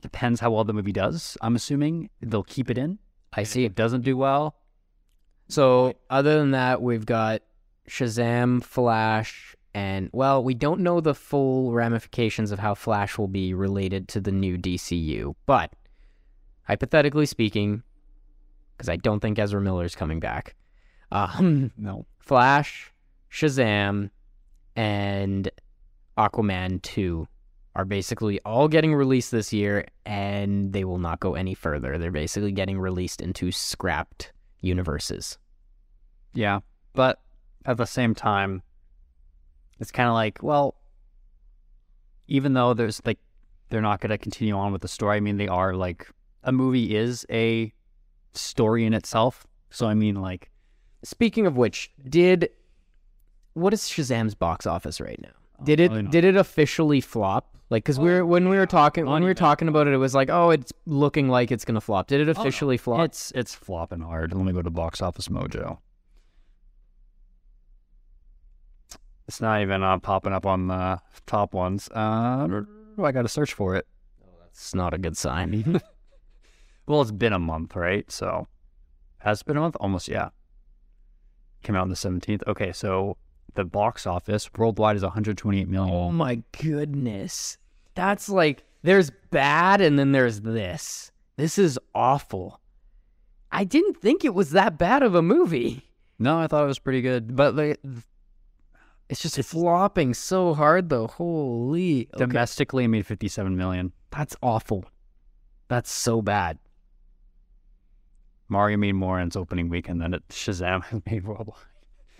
depends 0.00 0.40
how 0.40 0.50
well 0.50 0.64
the 0.64 0.72
movie 0.72 0.92
does. 0.92 1.36
I'm 1.40 1.54
assuming 1.54 2.10
they'll 2.20 2.42
keep 2.42 2.70
it 2.70 2.78
in. 2.78 2.98
I 3.32 3.42
If 3.42 3.48
see. 3.48 3.64
it 3.64 3.74
doesn't 3.74 4.02
do 4.02 4.16
well, 4.16 4.56
So 5.48 5.94
other 6.08 6.38
than 6.38 6.52
that, 6.52 6.80
we've 6.82 7.04
got 7.06 7.42
Shazam, 7.88 8.62
Flash, 8.64 9.54
and 9.74 10.08
well, 10.12 10.42
we 10.42 10.54
don't 10.54 10.80
know 10.80 11.00
the 11.00 11.14
full 11.14 11.72
ramifications 11.72 12.50
of 12.50 12.58
how 12.60 12.74
Flash 12.74 13.18
will 13.18 13.28
be 13.28 13.52
related 13.54 14.08
to 14.08 14.20
the 14.20 14.32
new 14.32 14.56
DCU. 14.56 15.34
But 15.46 15.72
hypothetically 16.64 17.26
speaking, 17.26 17.82
because 18.76 18.88
I 18.88 18.96
don't 18.96 19.20
think 19.20 19.38
Ezra 19.38 19.60
Miller's 19.60 19.94
coming 19.94 20.20
back, 20.20 20.54
um, 21.12 21.70
no. 21.76 22.06
Flash, 22.18 22.90
Shazam, 23.30 24.10
and 24.76 25.50
Aquaman 26.16 26.80
2 26.82 27.28
are 27.76 27.84
basically 27.84 28.40
all 28.40 28.68
getting 28.68 28.94
released 28.94 29.30
this 29.30 29.52
year 29.52 29.86
and 30.06 30.72
they 30.72 30.84
will 30.84 30.98
not 30.98 31.20
go 31.20 31.34
any 31.34 31.54
further. 31.54 31.98
They're 31.98 32.12
basically 32.12 32.52
getting 32.52 32.78
released 32.78 33.20
into 33.20 33.50
scrapped 33.50 34.32
universes. 34.60 35.38
Yeah, 36.34 36.60
but 36.94 37.20
at 37.66 37.76
the 37.76 37.84
same 37.84 38.14
time, 38.14 38.62
it's 39.80 39.90
kind 39.90 40.08
of 40.08 40.14
like, 40.14 40.42
well, 40.42 40.76
even 42.28 42.54
though 42.54 42.74
there's 42.74 43.02
like, 43.04 43.18
they're 43.70 43.80
not 43.80 44.00
going 44.00 44.10
to 44.10 44.18
continue 44.18 44.54
on 44.54 44.72
with 44.72 44.82
the 44.82 44.88
story. 44.88 45.16
I 45.16 45.20
mean, 45.20 45.36
they 45.36 45.48
are 45.48 45.74
like, 45.74 46.08
a 46.44 46.52
movie 46.52 46.94
is 46.94 47.26
a 47.30 47.72
story 48.32 48.84
in 48.84 48.94
itself. 48.94 49.46
So, 49.70 49.88
I 49.88 49.94
mean, 49.94 50.20
like, 50.20 50.50
Speaking 51.04 51.46
of 51.46 51.56
which, 51.56 51.90
did 52.08 52.48
what 53.52 53.74
is 53.74 53.82
Shazam's 53.82 54.34
box 54.34 54.66
office 54.66 55.00
right 55.00 55.20
now? 55.20 55.28
Did 55.62 55.78
it 55.78 56.10
did 56.10 56.24
it 56.24 56.34
officially 56.34 57.00
flop? 57.02 57.54
Like, 57.68 57.84
because 57.84 58.00
we 58.00 58.10
were 58.10 58.24
when 58.24 58.48
we 58.48 58.56
were 58.56 58.66
talking 58.66 59.04
when 59.04 59.22
we 59.22 59.28
were 59.28 59.34
talking 59.34 59.68
about 59.68 59.86
it, 59.86 59.92
it 59.92 59.98
was 59.98 60.14
like, 60.14 60.30
oh, 60.30 60.50
it's 60.50 60.72
looking 60.86 61.28
like 61.28 61.52
it's 61.52 61.64
gonna 61.64 61.82
flop. 61.82 62.06
Did 62.06 62.22
it 62.22 62.24
no. 62.24 62.40
officially 62.40 62.78
flop? 62.78 63.04
it's 63.04 63.32
it's 63.34 63.54
flopping 63.54 64.00
hard. 64.00 64.32
Let 64.32 64.44
me 64.46 64.52
go 64.52 64.62
to 64.62 64.70
Box 64.70 65.02
Office 65.02 65.28
Mojo. 65.28 65.78
It's 69.28 69.40
not 69.40 69.60
even 69.60 69.82
uh, 69.82 69.98
popping 69.98 70.32
up 70.32 70.46
on 70.46 70.68
the 70.68 71.00
top 71.26 71.52
ones. 71.52 71.88
Uh, 71.94 72.62
I 73.02 73.12
got 73.12 73.22
to 73.22 73.28
search 73.28 73.52
for 73.52 73.74
it. 73.74 73.86
It's 74.48 74.74
not 74.74 74.94
a 74.94 74.98
good 74.98 75.16
sign. 75.16 75.80
Well, 76.86 77.00
it's 77.00 77.10
been 77.10 77.32
a 77.32 77.38
month, 77.38 77.76
right? 77.76 78.10
So, 78.10 78.46
has 79.18 79.40
it 79.40 79.46
been 79.46 79.56
a 79.56 79.60
month? 79.60 79.76
Almost, 79.80 80.08
yeah. 80.08 80.28
Came 81.62 81.76
out 81.76 81.82
on 81.82 81.88
the 81.88 81.94
17th. 81.94 82.42
Okay, 82.46 82.72
so 82.72 83.16
the 83.54 83.64
box 83.64 84.06
office 84.06 84.50
worldwide 84.56 84.96
is 84.96 85.02
128 85.02 85.68
million. 85.68 85.94
Oh 85.94 86.10
my 86.12 86.42
goodness. 86.60 87.56
That's 87.94 88.28
like 88.28 88.64
there's 88.82 89.10
bad 89.30 89.80
and 89.80 89.98
then 89.98 90.12
there's 90.12 90.40
this. 90.42 91.10
This 91.36 91.58
is 91.58 91.78
awful. 91.94 92.60
I 93.50 93.64
didn't 93.64 93.96
think 93.96 94.24
it 94.24 94.34
was 94.34 94.50
that 94.50 94.78
bad 94.78 95.02
of 95.02 95.14
a 95.14 95.22
movie. 95.22 95.82
No, 96.18 96.38
I 96.38 96.46
thought 96.46 96.64
it 96.64 96.68
was 96.68 96.78
pretty 96.78 97.00
good, 97.00 97.34
but 97.34 97.54
like, 97.54 97.80
It's 99.08 99.22
just 99.22 99.40
flopping 99.48 100.14
so 100.14 100.54
hard 100.54 100.88
though. 100.88 101.06
Holy. 101.06 102.08
Okay. 102.14 102.26
domestically, 102.26 102.84
it 102.84 102.88
made 102.88 103.06
57 103.06 103.56
million. 103.56 103.92
That's 104.10 104.36
awful. 104.42 104.84
That's 105.68 105.90
so 105.90 106.20
bad. 106.20 106.58
Mario 108.48 108.76
made 108.76 108.92
more 108.92 109.18
in 109.20 109.26
its 109.28 109.36
opening 109.36 109.68
weekend 109.68 110.00
than 110.00 110.14
it 110.14 110.26
Shazam 110.28 110.82
has 110.84 111.00
made 111.10 111.24
worldwide. 111.24 111.58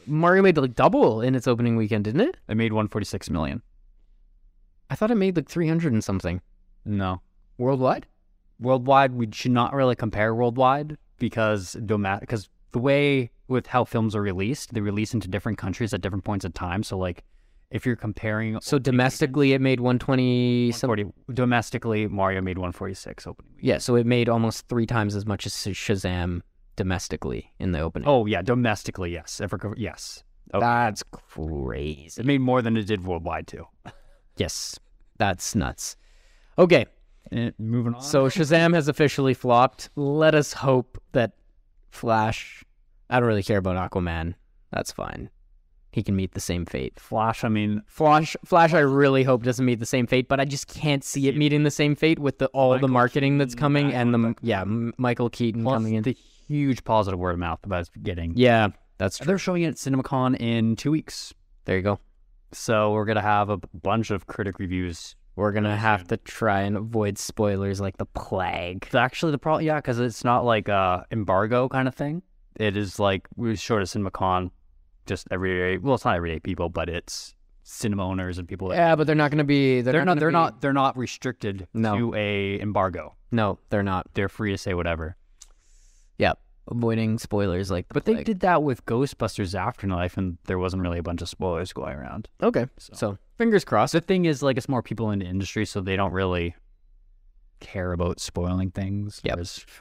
Mario 0.07 0.43
made 0.43 0.57
like 0.57 0.75
double 0.75 1.21
in 1.21 1.35
its 1.35 1.47
opening 1.47 1.77
weekend, 1.77 2.05
didn't 2.05 2.21
it? 2.23 2.37
It 2.49 2.57
made 2.57 2.73
146 2.73 3.31
million. 3.31 3.63
I 4.91 4.95
thought 4.95 5.11
it 5.11 5.17
made 5.17 5.37
like 5.37 5.49
300 5.49 5.93
and 5.93 6.05
something. 6.05 6.41
No, 6.85 7.23
Worldwide? 7.57 8.07
worldwide, 8.61 9.15
we 9.15 9.29
should 9.33 9.53
not 9.53 9.73
really 9.75 9.97
compare 9.97 10.35
worldwide 10.35 10.97
because 11.19 11.75
because 11.75 12.49
the 12.73 12.79
way 12.79 13.31
with 13.49 13.67
how 13.69 13.85
films 13.85 14.15
are 14.15 14.23
released, 14.23 14.75
they 14.75 14.81
release 14.81 15.15
into 15.15 15.29
different 15.29 15.59
countries 15.59 15.95
at 15.95 16.01
different 16.01 16.25
points 16.25 16.45
of 16.45 16.53
time. 16.55 16.83
So 16.83 16.99
like, 16.99 17.25
if 17.75 17.85
you're 17.85 17.97
comparing 17.97 18.59
So 18.63 18.79
domestically 18.79 19.53
it 19.53 19.61
made 19.61 19.81
120 19.81 20.69
140 20.71 21.13
domestically, 21.35 22.07
Mario 22.07 22.41
made 22.41 22.57
146 22.57 23.27
opening 23.27 23.53
week. 23.57 23.65
Yeah, 23.65 23.79
so 23.79 23.97
it 23.97 24.07
made 24.07 24.29
almost 24.31 24.69
3 24.69 24.87
times 24.87 25.15
as 25.15 25.27
much 25.27 25.45
as 25.45 25.53
Shazam 25.53 26.41
domestically 26.77 27.51
in 27.59 27.73
the 27.73 27.81
opening. 27.81 28.09
Oh 28.09 28.27
yeah, 28.27 28.43
domestically, 28.43 29.13
yes. 29.13 29.41
We're- 29.41 29.75
yes, 29.77 30.23
oh. 30.55 30.59
okay. 30.59 30.67
That's 30.67 31.03
crazy. 31.13 32.21
it 32.21 32.27
made 32.27 32.41
more 32.41 32.63
than 32.63 32.77
it 32.77 32.85
did 32.87 33.05
worldwide 33.05 33.47
too. 33.47 33.67
Yes, 34.37 34.81
that's 35.17 35.55
nuts. 35.55 35.97
Okay, 36.59 36.87
And 37.31 37.55
moving 37.57 37.95
on. 37.95 38.01
so 38.03 38.27
Shazam 38.27 38.75
has 38.75 38.89
officially 38.89 39.33
flopped. 39.33 39.91
Let 39.95 40.35
us 40.35 40.53
hope 40.53 41.01
that 41.13 41.33
Flash. 41.91 42.65
I 43.09 43.21
don't 43.21 43.29
really 43.29 43.45
care 43.45 43.59
about 43.59 43.77
Aquaman. 43.91 44.35
That's 44.73 44.91
fine. 44.91 45.31
He 45.95 46.03
can 46.03 46.17
meet 46.17 46.35
the 46.35 46.41
same 46.41 46.67
fate. 46.67 46.99
Flash, 46.99 47.45
I 47.45 47.49
mean, 47.49 47.81
Flash, 47.87 48.37
Flash, 48.45 48.75
I 48.75 48.81
really 48.81 49.23
hope 49.23 49.45
doesn't 49.45 49.65
meet 49.65 49.79
the 49.79 49.87
same 49.87 50.09
fate, 50.09 50.27
but 50.27 50.41
I 50.41 50.45
just 50.45 50.67
can't 50.67 51.05
see 51.05 51.29
it 51.29 51.37
meeting 51.37 51.63
the 51.63 51.71
same 51.71 51.95
fate 51.95 52.19
with 52.19 52.39
the 52.39 52.47
all 52.49 52.71
the 52.71 52.79
Michael 52.79 52.89
marketing 52.89 53.39
that's 53.39 53.55
coming 53.55 53.91
that 53.91 53.95
and 53.95 54.13
the 54.13 54.19
one, 54.19 54.37
yeah 54.43 54.65
Michael 54.99 55.31
Keaton 55.31 55.63
plus 55.63 55.77
coming 55.77 55.95
in. 55.95 56.03
the 56.03 56.17
huge 56.49 56.83
positive 56.83 57.21
word 57.21 57.31
of 57.35 57.39
mouth 57.39 57.61
about 57.63 57.83
it 57.85 58.03
getting. 58.03 58.33
yeah, 58.37 58.71
that's 58.99 59.19
true. 59.19 59.27
They're 59.27 59.39
showing 59.39 59.63
it 59.63 59.69
at 59.69 59.75
CinemaCon 59.77 60.41
in 60.41 60.75
two 60.75 60.91
weeks. 60.91 61.33
There 61.65 61.77
you 61.77 61.83
go. 61.83 62.01
So 62.51 62.91
we're 62.93 63.05
gonna 63.05 63.21
have 63.21 63.49
a 63.49 63.59
bunch 63.59 64.11
of 64.11 64.27
critic 64.27 64.59
reviews. 64.59 65.15
We're 65.37 65.53
gonna 65.53 65.77
have 65.77 66.09
to 66.09 66.17
try 66.17 66.63
and 66.63 66.77
avoid 66.77 67.19
spoilers 67.19 67.81
like 67.81 67.99
the 67.99 68.07
plague. 68.07 68.89
Actually, 68.93 69.31
the 69.31 69.39
problem, 69.39 69.65
yeah, 69.65 69.77
because 69.77 70.01
it's 70.01 70.25
not 70.25 70.45
like 70.45 70.67
a 70.69 71.07
embargo 71.13 71.69
kind 71.69 71.87
of 71.87 71.95
thing. 71.95 72.23
It 72.57 72.77
is 72.77 72.99
like 72.99 73.29
we 73.37 73.55
showed 73.57 73.81
at 73.83 73.89
CinemaCon, 73.89 74.51
just 75.07 75.27
everyday. 75.31 75.79
Well, 75.79 75.95
it's 75.95 76.05
not 76.05 76.17
everyday 76.17 76.41
people, 76.41 76.69
but 76.69 76.89
it's 76.89 77.35
cinema 77.63 78.07
owners 78.07 78.39
and 78.39 78.47
people. 78.49 78.69
That, 78.69 78.77
Yeah, 78.77 78.97
but 78.97 79.07
they're 79.07 79.17
not 79.17 79.31
gonna 79.31 79.45
be. 79.45 79.81
They're, 79.81 79.93
they're 79.93 80.01
not. 80.05 80.11
gonna 80.13 80.21
They're 80.21 80.29
be- 80.31 80.33
not. 80.33 80.61
They're 80.61 80.73
not 80.73 80.97
restricted 80.99 81.67
No. 81.75 81.97
to 81.97 82.15
a 82.15 82.61
embargo. 82.61 83.15
No, 83.31 83.59
they're 83.71 83.83
not. 83.83 84.07
They're 84.15 84.29
free 84.29 84.53
to 84.53 84.59
say 84.59 84.75
whatever. 84.75 85.17
Yeah, 86.19 86.35
avoiding 86.71 87.19
spoilers 87.19 87.71
like 87.71 87.87
But 87.89 88.05
they 88.05 88.15
plague. 88.15 88.27
did 88.27 88.41
that 88.41 88.63
with 88.63 88.85
Ghostbusters 88.87 89.55
Afterlife, 89.59 90.17
and 90.17 90.39
there 90.47 90.59
wasn't 90.59 90.83
really 90.83 90.99
a 90.99 91.03
bunch 91.03 91.21
of 91.23 91.29
spoilers 91.29 91.73
going 91.73 91.97
around. 91.97 92.29
Okay, 92.43 92.67
So, 92.79 92.93
so 92.95 93.19
fingers 93.39 93.65
crossed. 93.65 93.93
the 93.95 94.01
thing 94.01 94.25
is, 94.27 94.43
like, 94.43 94.57
it's 94.57 94.69
more 94.69 94.83
people 94.83 95.11
in 95.11 95.19
the 95.19 95.27
industry, 95.27 95.67
so 95.67 95.81
they 95.81 95.97
don't 95.97 96.13
really 96.13 96.55
care 97.61 97.93
about 97.93 98.21
spoiling 98.21 98.71
things. 98.71 99.21
Yeah. 99.25 99.35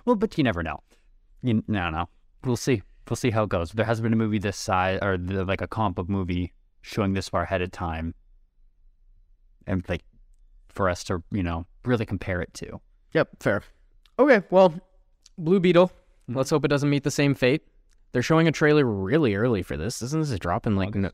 Well, 0.05 0.15
but 0.15 0.37
you 0.37 0.43
never 0.43 0.63
know. 0.63 0.79
You 1.43 1.63
no, 1.67 1.89
no. 1.89 2.09
We'll 2.43 2.55
see. 2.57 2.81
We'll 3.09 3.17
see 3.17 3.31
how 3.31 3.43
it 3.43 3.49
goes. 3.49 3.71
There 3.71 3.85
hasn't 3.85 4.03
been 4.03 4.13
a 4.13 4.17
movie 4.17 4.39
this 4.39 4.57
size, 4.57 4.99
or 5.01 5.17
the, 5.17 5.43
like 5.45 5.61
a 5.61 5.67
comic 5.67 5.95
book 5.95 6.09
movie 6.09 6.53
showing 6.81 7.13
this 7.13 7.29
far 7.29 7.43
ahead 7.43 7.61
of 7.61 7.71
time, 7.71 8.13
and 9.67 9.83
like 9.89 10.03
for 10.69 10.89
us 10.89 11.03
to, 11.05 11.23
you 11.31 11.43
know, 11.43 11.65
really 11.85 12.05
compare 12.05 12.41
it 12.41 12.53
to. 12.55 12.79
Yep, 13.13 13.29
fair. 13.41 13.61
Okay, 14.19 14.41
well, 14.49 14.73
Blue 15.37 15.59
Beetle. 15.59 15.91
Mhm. 16.29 16.35
Let's 16.35 16.49
hope 16.49 16.65
it 16.65 16.69
doesn't 16.69 16.89
meet 16.89 17.03
the 17.03 17.11
same 17.11 17.33
fate. 17.35 17.63
They're 18.11 18.21
showing 18.21 18.47
a 18.47 18.51
trailer 18.51 18.85
really 18.85 19.35
early 19.35 19.63
for 19.63 19.75
this. 19.75 20.01
Isn't 20.01 20.21
this 20.21 20.31
a 20.31 20.39
drop 20.39 20.65
in 20.65 20.75
like 20.75 20.95
no- 20.95 21.11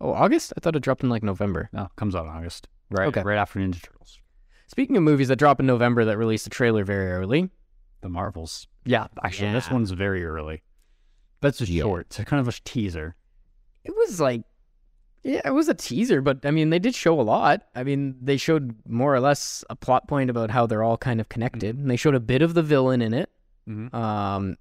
oh 0.00 0.12
August? 0.12 0.52
I 0.56 0.60
thought 0.60 0.76
it 0.76 0.80
dropped 0.80 1.02
in 1.02 1.08
like 1.08 1.22
November. 1.22 1.68
No, 1.72 1.88
comes 1.96 2.14
out 2.14 2.24
in 2.26 2.30
August. 2.32 2.68
Right. 2.90 3.08
Okay. 3.08 3.22
Right 3.22 3.38
after 3.38 3.60
Ninja 3.60 3.80
Turtles. 3.82 4.18
Speaking 4.66 4.96
of 4.96 5.02
movies 5.02 5.28
that 5.28 5.36
drop 5.36 5.58
in 5.60 5.66
November 5.66 6.04
that 6.04 6.18
release 6.18 6.46
a 6.46 6.50
trailer 6.50 6.84
very 6.84 7.10
early, 7.10 7.50
The 8.02 8.08
Marvels. 8.08 8.66
Yeah, 8.84 9.06
actually, 9.24 9.52
this 9.52 9.70
one's 9.70 9.90
very 9.90 10.24
early. 10.24 10.62
That's 11.40 11.58
just 11.58 11.70
Yeah. 11.70 11.82
short. 11.82 12.06
It's 12.18 12.28
kind 12.28 12.40
of 12.40 12.48
a 12.48 12.52
teaser. 12.64 13.16
it 13.84 13.94
was 13.96 14.20
like 14.20 14.42
yeah, 15.22 15.42
it 15.44 15.50
was 15.52 15.68
a 15.68 15.74
teaser, 15.74 16.22
but 16.22 16.44
I 16.46 16.50
mean 16.50 16.70
they 16.70 16.78
did 16.78 16.94
show 16.94 17.20
a 17.20 17.22
lot. 17.22 17.62
I 17.74 17.82
mean 17.84 18.16
they 18.22 18.36
showed 18.38 18.74
more 18.88 19.14
or 19.14 19.20
less 19.20 19.64
a 19.70 19.76
plot 19.76 20.08
point 20.08 20.30
about 20.30 20.50
how 20.50 20.66
they're 20.66 20.82
all 20.82 20.96
kind 20.96 21.20
of 21.20 21.28
connected, 21.28 21.76
and 21.78 21.90
they 21.90 21.96
showed 21.96 22.14
a 22.14 22.20
bit 22.20 22.40
of 22.42 22.54
the 22.54 22.62
villain 22.62 23.02
in 23.02 23.12
it. 23.14 23.30
Mm-hmm. 23.68 23.94
Um, 23.94 24.56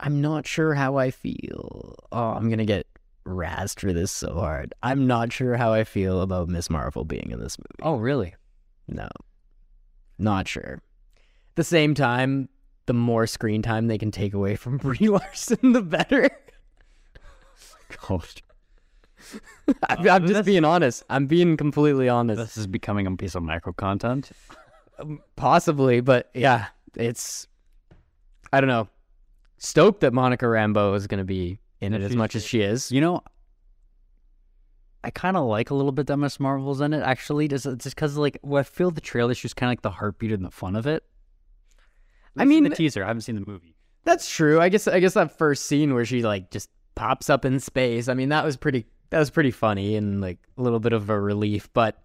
I'm 0.00 0.20
not 0.20 0.46
sure 0.46 0.74
how 0.74 0.96
I 0.96 1.10
feel. 1.10 1.94
Oh, 2.10 2.30
I'm 2.30 2.48
gonna 2.50 2.64
get 2.64 2.86
razzed 3.26 3.80
for 3.80 3.92
this 3.92 4.10
so 4.10 4.34
hard. 4.34 4.74
I'm 4.82 5.06
not 5.06 5.32
sure 5.32 5.56
how 5.56 5.72
I 5.72 5.84
feel 5.84 6.22
about 6.22 6.48
Miss 6.48 6.68
Marvel 6.70 7.04
being 7.04 7.30
in 7.30 7.38
this 7.38 7.58
movie. 7.58 7.82
Oh, 7.82 7.96
really? 7.96 8.34
No, 8.88 9.08
not 10.18 10.48
sure. 10.48 10.82
At 11.16 11.56
the 11.56 11.64
same 11.64 11.94
time, 11.94 12.48
the 12.90 12.94
more 12.94 13.24
screen 13.24 13.62
time 13.62 13.86
they 13.86 13.98
can 13.98 14.10
take 14.10 14.34
away 14.34 14.56
from 14.56 14.76
Brie 14.78 15.08
Larson, 15.08 15.74
the 15.74 15.80
better. 15.80 16.28
Gosh. 18.08 18.34
I'm, 19.88 20.08
I'm 20.08 20.24
uh, 20.24 20.26
just 20.26 20.44
being 20.44 20.64
honest. 20.64 21.04
I'm 21.08 21.26
being 21.26 21.56
completely 21.56 22.08
honest. 22.08 22.40
This 22.40 22.56
is 22.56 22.66
becoming 22.66 23.06
a 23.06 23.16
piece 23.16 23.36
of 23.36 23.44
micro 23.44 23.72
content. 23.72 24.32
Um, 24.98 25.20
possibly, 25.36 26.00
but 26.00 26.30
yeah, 26.34 26.66
it's. 26.96 27.46
I 28.52 28.60
don't 28.60 28.66
know. 28.66 28.88
Stoked 29.58 30.00
that 30.00 30.12
Monica 30.12 30.46
Rambeau 30.46 30.96
is 30.96 31.06
going 31.06 31.18
to 31.18 31.24
be 31.24 31.60
in 31.80 31.94
it 31.94 32.02
as 32.02 32.16
much 32.16 32.34
as 32.34 32.44
she 32.44 32.60
is. 32.60 32.90
You 32.90 33.00
know, 33.00 33.22
I 35.04 35.10
kind 35.10 35.36
of 35.36 35.46
like 35.46 35.70
a 35.70 35.74
little 35.74 35.92
bit 35.92 36.08
that 36.08 36.16
Miss 36.16 36.40
Marvel's 36.40 36.80
in 36.80 36.92
it. 36.92 37.04
Actually, 37.04 37.46
just 37.46 37.66
just 37.66 37.94
because 37.94 38.16
like 38.16 38.40
well, 38.42 38.58
I 38.58 38.64
feel 38.64 38.90
the 38.90 39.00
trailer, 39.00 39.32
she's 39.34 39.54
kind 39.54 39.68
of 39.68 39.72
like 39.72 39.82
the 39.82 39.90
heartbeat 39.90 40.32
and 40.32 40.44
the 40.44 40.50
fun 40.50 40.74
of 40.74 40.88
it. 40.88 41.04
I 42.36 42.44
mean- 42.44 42.64
the 42.64 42.70
teaser. 42.70 43.02
I 43.04 43.06
haven't 43.08 43.22
seen 43.22 43.34
the 43.36 43.44
movie. 43.46 43.76
That's 44.04 44.30
true. 44.30 44.60
I 44.60 44.68
guess 44.70 44.88
I 44.88 44.98
guess 45.00 45.14
that 45.14 45.36
first 45.36 45.66
scene 45.66 45.92
where 45.94 46.04
she 46.04 46.22
like 46.22 46.50
just 46.50 46.70
pops 46.94 47.28
up 47.30 47.44
in 47.44 47.60
space. 47.60 48.08
I 48.08 48.14
mean, 48.14 48.30
that 48.30 48.44
was 48.44 48.56
pretty 48.56 48.86
that 49.10 49.18
was 49.18 49.30
pretty 49.30 49.50
funny 49.50 49.96
and 49.96 50.20
like 50.20 50.38
a 50.56 50.62
little 50.62 50.80
bit 50.80 50.92
of 50.92 51.10
a 51.10 51.20
relief, 51.20 51.68
but 51.74 52.02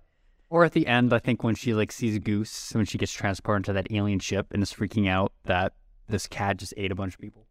Or 0.50 0.66
at 0.66 0.74
the 0.74 0.88
end, 0.88 1.14
I 1.14 1.20
think 1.20 1.44
when 1.44 1.56
she 1.56 1.74
like 1.74 1.92
sees 1.92 2.20
Goose, 2.20 2.74
when 2.74 2.86
she 2.86 2.98
gets 2.98 3.14
transported 3.14 3.62
into 3.68 3.74
that 3.74 3.88
alien 3.92 4.20
ship 4.20 4.48
and 4.52 4.62
is 4.62 4.74
freaking 4.74 5.08
out 5.10 5.32
that 5.46 5.74
this 6.10 6.28
cat 6.28 6.58
just 6.58 6.74
ate 6.78 6.92
a 6.92 6.96
bunch 6.96 7.14
of 7.16 7.20
people. 7.22 7.48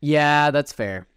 yeah, 0.00 0.50
that's 0.50 0.72
fair. 0.72 1.08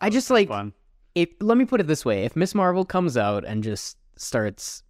I 0.00 0.10
just 0.10 0.30
like 0.30 0.48
fun. 0.48 0.72
if 1.14 1.28
let 1.40 1.56
me 1.58 1.64
put 1.66 1.80
it 1.80 1.86
this 1.86 2.04
way, 2.04 2.24
if 2.24 2.34
Miss 2.36 2.54
Marvel 2.54 2.84
comes 2.84 3.16
out 3.16 3.44
and 3.44 3.62
just 3.62 3.96
starts 4.16 4.82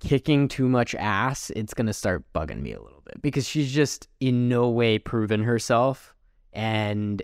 kicking 0.00 0.48
too 0.48 0.68
much 0.68 0.94
ass, 0.94 1.50
it's 1.50 1.74
going 1.74 1.86
to 1.86 1.92
start 1.92 2.24
bugging 2.34 2.60
me 2.60 2.72
a 2.72 2.80
little 2.80 3.02
bit 3.04 3.20
because 3.22 3.46
she's 3.48 3.72
just 3.72 4.08
in 4.20 4.48
no 4.48 4.68
way 4.68 4.98
proven 4.98 5.42
herself 5.42 6.14
and 6.52 7.22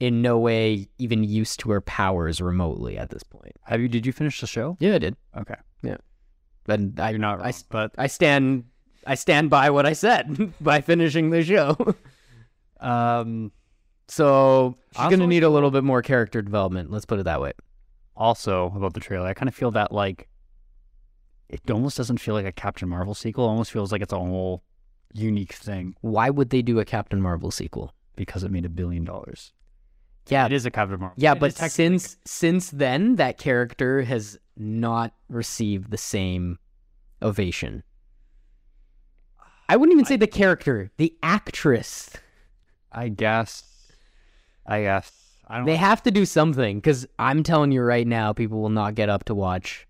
in 0.00 0.22
no 0.22 0.38
way 0.38 0.88
even 0.98 1.22
used 1.22 1.60
to 1.60 1.70
her 1.70 1.80
powers 1.80 2.40
remotely 2.40 2.96
at 2.96 3.10
this 3.10 3.22
point. 3.22 3.52
Have 3.64 3.80
you? 3.80 3.88
Did 3.88 4.06
you 4.06 4.12
finish 4.12 4.40
the 4.40 4.46
show? 4.46 4.76
Yeah, 4.80 4.94
I 4.94 4.98
did. 4.98 5.16
Okay, 5.36 5.56
Yeah. 5.82 5.98
And 6.68 6.98
I 6.98 7.10
you're 7.10 7.18
not 7.18 7.40
I, 7.42 7.52
but 7.68 7.92
I 7.98 8.06
stand 8.06 8.64
I 9.06 9.14
stand 9.14 9.50
by 9.50 9.70
what 9.70 9.86
I 9.86 9.92
said 9.92 10.52
by 10.60 10.80
finishing 10.80 11.30
the 11.30 11.44
show. 11.44 11.76
um, 12.80 13.52
so 14.08 14.74
she's 14.96 15.10
gonna 15.10 15.26
need 15.26 15.44
a 15.44 15.50
little 15.50 15.70
bit 15.70 15.84
more 15.84 16.00
character 16.00 16.40
development. 16.40 16.90
Let's 16.90 17.04
put 17.04 17.18
it 17.18 17.24
that 17.24 17.40
way. 17.40 17.52
also 18.16 18.72
about 18.74 18.94
the 18.94 19.00
trailer, 19.00 19.26
I 19.26 19.34
kind 19.34 19.48
of 19.48 19.54
feel 19.54 19.70
that 19.72 19.92
like 19.92 20.28
it 21.50 21.70
almost 21.70 21.96
doesn't 21.96 22.18
feel 22.18 22.34
like 22.34 22.46
a 22.46 22.52
Captain 22.52 22.88
Marvel 22.88 23.14
sequel. 23.14 23.44
It 23.44 23.48
almost 23.48 23.72
feels 23.72 23.92
like 23.92 24.00
it's 24.02 24.12
a 24.12 24.18
whole 24.18 24.62
unique 25.12 25.52
thing 25.54 25.96
Why 26.02 26.30
would 26.30 26.50
they 26.50 26.62
do 26.62 26.78
a 26.78 26.84
Captain 26.84 27.20
Marvel 27.20 27.50
sequel? 27.50 27.94
because 28.16 28.44
it 28.44 28.50
made 28.50 28.64
a 28.64 28.68
billion 28.68 29.04
dollars. 29.04 29.52
Yeah, 30.28 30.46
It 30.46 30.52
is 30.52 30.64
a 30.66 30.70
Captain 30.70 31.00
Marvel. 31.00 31.14
yeah, 31.16 31.32
It 31.32 31.40
but 31.40 31.54
since 31.54 32.16
since 32.24 32.70
then, 32.70 33.16
that 33.16 33.36
character 33.38 34.02
has 34.02 34.38
not 34.56 35.12
received 35.28 35.90
the 35.90 35.96
same 35.98 36.58
ovation. 37.22 37.82
I 39.68 39.76
wouldn't 39.76 39.94
even 39.94 40.04
say 40.04 40.16
the 40.16 40.26
character, 40.26 40.90
the 40.96 41.14
actress. 41.22 42.10
I 42.92 43.08
guess, 43.08 43.64
I 44.66 44.82
guess 44.82 45.12
I 45.48 45.56
don't. 45.58 45.66
They 45.66 45.76
have 45.76 46.02
to 46.04 46.10
do 46.10 46.24
something 46.26 46.78
because 46.78 47.06
I'm 47.18 47.42
telling 47.42 47.72
you 47.72 47.82
right 47.82 48.06
now, 48.06 48.32
people 48.32 48.60
will 48.60 48.68
not 48.68 48.94
get 48.96 49.08
up 49.08 49.24
to 49.26 49.34
watch 49.34 49.86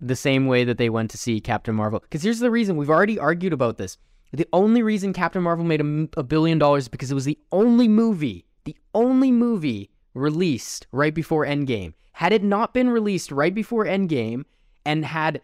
the 0.00 0.16
same 0.16 0.46
way 0.46 0.64
that 0.64 0.78
they 0.78 0.88
went 0.88 1.10
to 1.10 1.18
see 1.18 1.40
Captain 1.40 1.74
Marvel. 1.74 2.00
Because 2.00 2.22
here's 2.22 2.38
the 2.38 2.50
reason 2.50 2.76
we've 2.76 2.90
already 2.90 3.18
argued 3.18 3.52
about 3.52 3.76
this. 3.76 3.98
The 4.32 4.46
only 4.52 4.82
reason 4.82 5.12
Captain 5.12 5.42
Marvel 5.42 5.64
made 5.64 5.80
a 6.16 6.22
billion 6.22 6.58
dollars 6.58 6.84
is 6.84 6.88
because 6.88 7.10
it 7.10 7.16
was 7.16 7.24
the 7.24 7.38
only 7.50 7.88
movie, 7.88 8.46
the 8.64 8.76
only 8.94 9.32
movie 9.32 9.90
released 10.14 10.86
right 10.92 11.14
before 11.14 11.44
Endgame. 11.44 11.94
Had 12.12 12.32
it 12.32 12.42
not 12.42 12.72
been 12.72 12.90
released 12.90 13.32
right 13.32 13.54
before 13.54 13.84
Endgame 13.84 14.44
and 14.84 15.04
had 15.04 15.40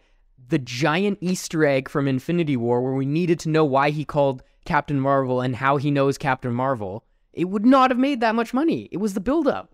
the 0.49 0.59
giant 0.59 1.17
Easter 1.21 1.65
egg 1.65 1.89
from 1.89 2.07
Infinity 2.07 2.55
War 2.55 2.81
where 2.81 2.93
we 2.93 3.05
needed 3.05 3.39
to 3.41 3.49
know 3.49 3.65
why 3.65 3.89
he 3.89 4.05
called 4.05 4.43
Captain 4.65 4.99
Marvel 4.99 5.41
and 5.41 5.55
how 5.55 5.77
he 5.77 5.91
knows 5.91 6.17
Captain 6.17 6.53
Marvel, 6.53 7.03
it 7.33 7.45
would 7.45 7.65
not 7.65 7.91
have 7.91 7.99
made 7.99 8.21
that 8.21 8.35
much 8.35 8.53
money. 8.53 8.87
It 8.91 8.97
was 8.97 9.13
the 9.13 9.19
buildup. 9.19 9.73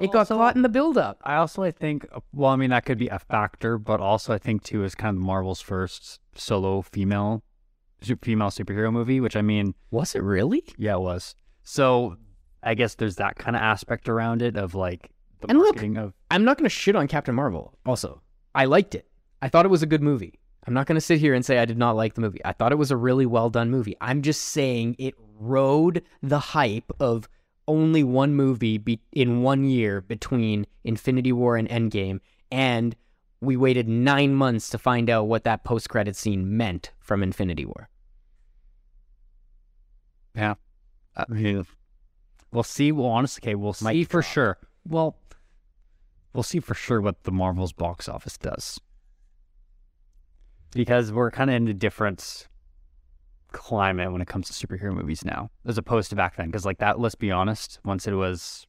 It 0.00 0.12
got 0.12 0.20
Also- 0.20 0.36
caught 0.36 0.56
in 0.56 0.62
the 0.62 0.68
buildup. 0.68 1.18
I 1.24 1.36
also 1.36 1.62
I 1.62 1.70
think 1.70 2.06
uh, 2.12 2.20
well 2.32 2.50
I 2.50 2.56
mean 2.56 2.70
that 2.70 2.84
could 2.84 2.98
be 2.98 3.08
a 3.08 3.18
factor, 3.18 3.78
but 3.78 4.00
also 4.00 4.32
I 4.32 4.38
think 4.38 4.62
too 4.62 4.84
is 4.84 4.94
kind 4.94 5.16
of 5.16 5.22
Marvel's 5.22 5.60
first 5.60 6.20
solo 6.34 6.82
female 6.82 7.42
female 8.22 8.48
superhero 8.48 8.92
movie, 8.92 9.20
which 9.20 9.36
I 9.36 9.42
mean 9.42 9.74
Was 9.90 10.14
it 10.14 10.22
really? 10.22 10.64
yeah 10.78 10.94
it 10.94 11.00
was. 11.00 11.34
So 11.64 12.16
I 12.62 12.74
guess 12.74 12.94
there's 12.94 13.16
that 13.16 13.36
kind 13.36 13.56
of 13.56 13.62
aspect 13.62 14.08
around 14.08 14.42
it 14.42 14.56
of 14.56 14.74
like 14.74 15.10
the 15.40 15.48
And 15.48 15.58
look- 15.58 15.74
marketing 15.76 15.96
of 15.96 16.14
I'm 16.30 16.44
not 16.44 16.56
going 16.58 16.64
to 16.66 16.70
shit 16.70 16.94
on 16.96 17.08
Captain 17.08 17.34
Marvel. 17.34 17.76
Also, 17.84 18.22
I 18.54 18.66
liked 18.66 18.94
it. 18.94 19.06
I 19.42 19.48
thought 19.48 19.64
it 19.64 19.70
was 19.70 19.82
a 19.82 19.86
good 19.86 20.02
movie. 20.02 20.38
I'm 20.66 20.74
not 20.74 20.86
going 20.86 20.96
to 20.96 21.00
sit 21.00 21.18
here 21.18 21.32
and 21.34 21.44
say 21.44 21.58
I 21.58 21.64
did 21.64 21.78
not 21.78 21.96
like 21.96 22.14
the 22.14 22.20
movie. 22.20 22.40
I 22.44 22.52
thought 22.52 22.70
it 22.72 22.76
was 22.78 22.90
a 22.90 22.96
really 22.96 23.24
well 23.26 23.48
done 23.50 23.70
movie. 23.70 23.96
I'm 24.00 24.20
just 24.22 24.42
saying 24.42 24.96
it 24.98 25.14
rode 25.38 26.02
the 26.22 26.38
hype 26.38 26.92
of 27.00 27.28
only 27.70 28.02
one 28.02 28.34
movie 28.34 28.78
be- 28.78 29.00
in 29.12 29.42
one 29.42 29.64
year 29.64 30.00
between 30.00 30.66
Infinity 30.84 31.32
War 31.32 31.56
and 31.56 31.68
Endgame, 31.68 32.20
and 32.50 32.96
we 33.40 33.56
waited 33.56 33.88
nine 33.88 34.34
months 34.34 34.68
to 34.70 34.78
find 34.78 35.08
out 35.08 35.28
what 35.28 35.44
that 35.44 35.64
post 35.64 35.88
credit 35.88 36.16
scene 36.16 36.56
meant 36.56 36.92
from 37.00 37.22
Infinity 37.22 37.64
War. 37.64 37.88
Yeah. 40.34 40.54
Uh, 41.16 41.24
I 41.28 41.32
mean, 41.32 41.66
we'll 42.52 42.62
see. 42.62 42.92
Well, 42.92 43.06
honestly, 43.06 43.40
okay, 43.42 43.54
we'll 43.54 43.72
see 43.72 44.04
for 44.04 44.20
drop. 44.20 44.32
sure. 44.32 44.58
Well, 44.86 45.16
we'll 46.32 46.42
see 46.42 46.60
for 46.60 46.74
sure 46.74 47.00
what 47.00 47.22
the 47.24 47.32
Marvel's 47.32 47.72
box 47.72 48.08
office 48.08 48.36
does 48.36 48.80
because 50.72 51.12
we're 51.12 51.30
kind 51.30 51.50
of 51.50 51.56
in 51.56 51.68
a 51.68 51.74
different 51.74 52.48
climate 53.52 54.12
when 54.12 54.20
it 54.20 54.28
comes 54.28 54.48
to 54.48 54.66
superhero 54.66 54.94
movies 54.94 55.24
now, 55.24 55.50
as 55.66 55.78
opposed 55.78 56.10
to 56.10 56.16
back 56.16 56.36
then. 56.36 56.46
Because 56.46 56.64
like 56.64 56.78
that, 56.78 56.98
let's 57.00 57.14
be 57.14 57.30
honest, 57.30 57.78
once 57.84 58.06
it 58.06 58.12
was 58.14 58.66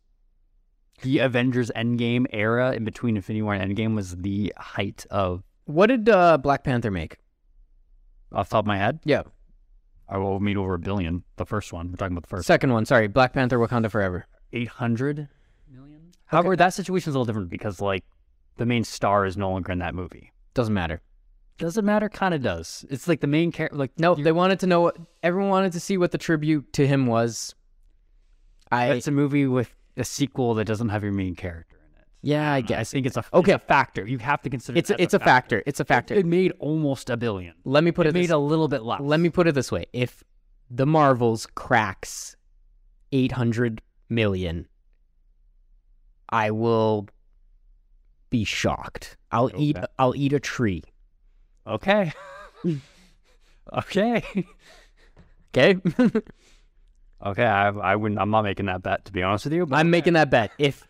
the 1.01 1.19
Avengers 1.19 1.71
Endgame 1.75 2.25
era, 2.31 2.73
in 2.73 2.83
between 2.83 3.15
Infinity 3.15 3.41
War 3.41 3.53
and 3.55 3.75
Endgame, 3.75 3.95
was 3.95 4.15
the 4.17 4.53
height 4.57 5.05
of. 5.09 5.43
What 5.65 5.87
did 5.87 6.09
uh, 6.09 6.37
Black 6.37 6.63
Panther 6.63 6.91
make? 6.91 7.17
Off 8.33 8.49
the 8.49 8.53
top 8.55 8.63
of 8.63 8.67
my 8.67 8.77
head, 8.77 8.99
Yeah, 9.03 9.23
I 10.07 10.17
will 10.17 10.39
meet 10.39 10.57
over 10.57 10.73
a 10.75 10.79
billion. 10.79 11.23
The 11.37 11.45
first 11.45 11.73
one, 11.73 11.89
we're 11.89 11.97
talking 11.97 12.13
about 12.15 12.23
the 12.23 12.29
first 12.29 12.47
second 12.47 12.71
one. 12.71 12.85
Sorry, 12.85 13.07
Black 13.07 13.33
Panther: 13.33 13.57
Wakanda 13.59 13.89
Forever. 13.91 14.25
eight 14.53 14.67
hundred 14.69 15.27
million. 15.69 16.11
However, 16.25 16.55
that 16.55 16.73
situation 16.73 17.09
is 17.09 17.15
a 17.15 17.19
little 17.19 17.25
different 17.25 17.49
because 17.49 17.81
like 17.81 18.03
the 18.57 18.65
main 18.65 18.83
star 18.83 19.25
is 19.25 19.35
no 19.37 19.49
longer 19.51 19.71
in 19.71 19.79
that 19.79 19.93
movie. 19.95 20.31
Doesn't 20.53 20.73
matter. 20.73 21.01
Does 21.57 21.77
it 21.77 21.83
matter? 21.83 22.09
Kind 22.09 22.33
of 22.33 22.41
does. 22.41 22.85
It's 22.89 23.07
like 23.07 23.21
the 23.21 23.27
main 23.27 23.51
character. 23.51 23.77
Like 23.77 23.91
No, 23.99 24.15
they 24.15 24.31
wanted 24.31 24.59
to 24.61 24.67
know. 24.67 24.81
What, 24.81 24.97
everyone 25.21 25.49
wanted 25.49 25.73
to 25.73 25.79
see 25.79 25.97
what 25.97 26.11
the 26.11 26.17
tribute 26.17 26.73
to 26.73 26.87
him 26.87 27.05
was. 27.05 27.53
I 28.71 28.87
it's 28.93 29.07
a 29.07 29.11
movie 29.11 29.45
with 29.47 29.69
a 29.97 30.03
sequel 30.03 30.53
that 30.55 30.65
doesn't 30.65 30.89
have 30.89 31.03
your 31.03 31.11
main 31.11 31.35
character 31.35 31.75
in 31.75 31.99
it. 31.99 32.07
yeah, 32.21 32.51
I 32.51 32.57
I 32.57 32.61
guess 32.61 32.91
think 32.91 33.05
it's 33.05 33.17
a 33.17 33.25
Okay. 33.33 33.53
it's 33.53 33.63
a 33.63 33.67
factor. 33.67 34.07
You 34.07 34.17
have 34.19 34.41
to 34.43 34.49
consider. 34.49 34.79
it's 34.79 34.89
it 34.89 34.99
a, 34.99 35.03
it's 35.03 35.13
a 35.13 35.19
factor. 35.19 35.61
It's 35.65 35.79
a 35.79 35.85
factor. 35.85 36.13
It 36.15 36.25
made 36.25 36.53
almost 36.59 37.09
a 37.09 37.17
billion. 37.17 37.53
let 37.65 37.83
me 37.83 37.91
put 37.91 38.07
It 38.07 38.09
it. 38.09 38.13
made 38.13 38.23
This, 38.23 38.31
a 38.31 38.37
little 38.37 38.67
bit 38.67 38.83
less. 38.83 39.01
let 39.01 39.19
me 39.19 39.29
put 39.29 39.45
it 39.47 39.53
this 39.53 39.71
way: 39.71 39.85
if 39.93 40.23
the 40.69 40.85
Marvels 40.85 41.45
cracks 41.53 42.35
eight 43.11 43.33
hundred 43.33 43.81
million, 44.09 44.67
I 46.29 46.51
will 46.51 47.07
be 48.29 48.45
shocked. 48.45 49.17
I'll 49.31 49.51
eat. 49.57 49.77
I'll 49.99 50.15
eat 50.15 50.31
a 50.33 50.39
tree. 50.39 50.83
Okay. 51.67 52.11
okay. 53.73 54.23
Okay, 55.53 55.75
Okay. 57.25 57.45
I 57.45 57.67
I 57.69 57.95
wouldn't. 57.95 58.19
I'm 58.19 58.29
not 58.31 58.41
making 58.43 58.65
that 58.67 58.81
bet 58.81 59.05
to 59.05 59.11
be 59.11 59.21
honest 59.21 59.45
with 59.45 59.53
you. 59.53 59.65
But 59.65 59.75
I'm 59.77 59.89
making 59.89 60.13
that 60.13 60.29
bet. 60.29 60.51
If 60.57 60.87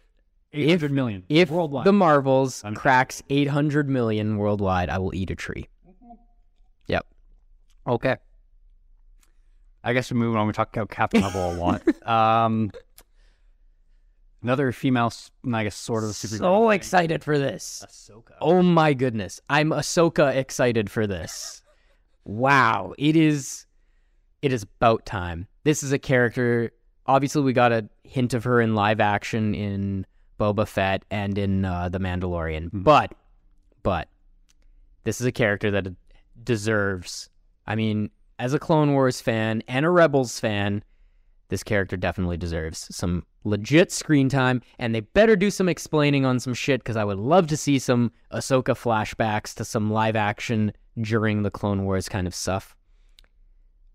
eight 0.53 0.69
hundred 0.69 0.91
million 0.91 1.23
if 1.29 1.49
worldwide. 1.49 1.85
the 1.85 1.91
Marvels 1.93 2.63
I'm- 2.63 2.75
cracks 2.75 3.21
eight 3.29 3.47
hundred 3.47 3.89
million 3.89 4.37
worldwide, 4.37 4.89
I 4.89 4.97
will 4.99 5.13
eat 5.15 5.29
a 5.31 5.35
tree. 5.35 5.67
Yep. 6.87 7.05
Okay. 7.87 8.15
I 9.83 9.93
guess 9.93 10.11
we're 10.11 10.17
moving 10.19 10.39
on. 10.39 10.45
We 10.47 10.53
talked 10.53 10.77
about 10.77 10.89
Captain 10.89 11.21
Marvel 11.21 11.53
a 11.53 11.55
lot. 11.55 11.81
Um, 12.07 12.71
another 14.43 14.71
female, 14.71 15.07
s- 15.07 15.31
I 15.51 15.63
guess, 15.63 15.75
sort 15.75 16.03
of 16.03 16.11
superhero. 16.11 16.37
So 16.39 16.67
thing. 16.69 16.75
excited 16.75 17.23
for 17.23 17.37
this. 17.37 17.83
Ahsoka. 17.87 18.33
Oh 18.41 18.61
my 18.61 18.93
goodness. 18.93 19.39
I'm 19.49 19.69
Ahsoka 19.69 20.35
excited 20.35 20.89
for 20.89 21.07
this. 21.07 21.61
Wow. 22.25 22.93
It 22.97 23.15
is 23.15 23.65
it 24.41 24.51
is 24.53 24.63
about 24.63 25.05
time. 25.05 25.47
This 25.63 25.83
is 25.83 25.91
a 25.91 25.99
character 25.99 26.71
obviously 27.07 27.41
we 27.41 27.53
got 27.53 27.71
a 27.71 27.87
hint 28.03 28.33
of 28.33 28.43
her 28.43 28.61
in 28.61 28.75
live 28.75 28.99
action 28.99 29.53
in 29.55 30.05
Boba 30.39 30.67
Fett 30.67 31.03
and 31.11 31.37
in 31.37 31.65
uh, 31.65 31.89
The 31.89 31.99
Mandalorian. 31.99 32.69
Mhm. 32.71 32.83
But 32.83 33.13
but 33.83 34.07
this 35.03 35.19
is 35.21 35.27
a 35.27 35.31
character 35.31 35.71
that 35.71 35.87
deserves 36.43 37.29
I 37.67 37.75
mean, 37.75 38.09
as 38.39 38.53
a 38.53 38.59
Clone 38.59 38.93
Wars 38.93 39.21
fan 39.21 39.61
and 39.67 39.85
a 39.85 39.89
Rebels 39.89 40.39
fan, 40.39 40.83
this 41.51 41.63
character 41.63 41.97
definitely 41.97 42.37
deserves 42.37 42.87
some 42.95 43.25
legit 43.43 43.91
screen 43.91 44.29
time, 44.29 44.61
and 44.79 44.95
they 44.95 45.01
better 45.01 45.35
do 45.35 45.51
some 45.51 45.67
explaining 45.67 46.25
on 46.25 46.39
some 46.39 46.53
shit 46.53 46.79
because 46.79 46.95
I 46.95 47.03
would 47.03 47.19
love 47.19 47.47
to 47.47 47.57
see 47.57 47.77
some 47.77 48.13
Ahsoka 48.31 48.73
flashbacks 48.73 49.53
to 49.55 49.65
some 49.65 49.91
live 49.91 50.15
action 50.15 50.71
during 50.99 51.43
the 51.43 51.51
Clone 51.51 51.83
Wars 51.83 52.07
kind 52.07 52.25
of 52.25 52.33
stuff. 52.33 52.73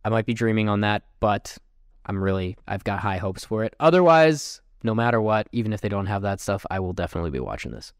I 0.04 0.10
might 0.10 0.26
be 0.26 0.34
dreaming 0.34 0.68
on 0.68 0.82
that, 0.82 1.04
but 1.18 1.56
I'm 2.04 2.22
really, 2.22 2.58
I've 2.68 2.84
got 2.84 3.00
high 3.00 3.16
hopes 3.16 3.46
for 3.46 3.64
it. 3.64 3.74
Otherwise, 3.80 4.60
no 4.82 4.94
matter 4.94 5.20
what, 5.20 5.48
even 5.50 5.72
if 5.72 5.80
they 5.80 5.88
don't 5.88 6.06
have 6.06 6.22
that 6.22 6.40
stuff, 6.40 6.66
I 6.70 6.78
will 6.80 6.92
definitely 6.92 7.30
be 7.30 7.40
watching 7.40 7.72
this. 7.72 7.94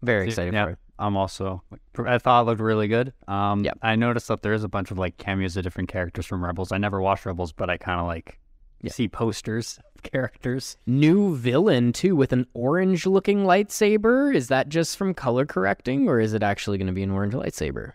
Very 0.00 0.28
excited 0.28 0.54
yeah, 0.54 0.64
for 0.64 0.70
it. 0.70 0.78
I'm 1.02 1.16
also. 1.16 1.62
I 1.98 2.18
thought 2.18 2.42
it 2.42 2.46
looked 2.46 2.60
really 2.60 2.88
good. 2.88 3.12
Um, 3.28 3.64
Yep. 3.64 3.78
I 3.82 3.96
noticed 3.96 4.28
that 4.28 4.42
there 4.42 4.52
is 4.52 4.62
a 4.64 4.68
bunch 4.68 4.90
of 4.90 4.98
like 4.98 5.16
cameos 5.18 5.56
of 5.56 5.64
different 5.64 5.88
characters 5.88 6.26
from 6.26 6.44
Rebels. 6.44 6.70
I 6.72 6.78
never 6.78 7.00
watched 7.00 7.26
Rebels, 7.26 7.52
but 7.52 7.68
I 7.68 7.76
kind 7.76 8.00
of 8.00 8.06
like 8.06 8.38
Yeah. 8.80 8.92
see 8.92 9.08
posters 9.08 9.78
of 9.96 10.02
characters. 10.12 10.76
New 10.86 11.36
villain 11.36 11.92
too 11.92 12.14
with 12.14 12.32
an 12.32 12.46
orange 12.54 13.04
looking 13.06 13.44
lightsaber. 13.44 14.34
Is 14.34 14.48
that 14.48 14.68
just 14.68 14.96
from 14.96 15.12
color 15.14 15.44
correcting 15.44 16.08
or 16.08 16.20
is 16.20 16.34
it 16.34 16.42
actually 16.42 16.78
going 16.78 16.86
to 16.86 16.92
be 16.92 17.02
an 17.02 17.10
orange 17.10 17.34
lightsaber? 17.34 17.92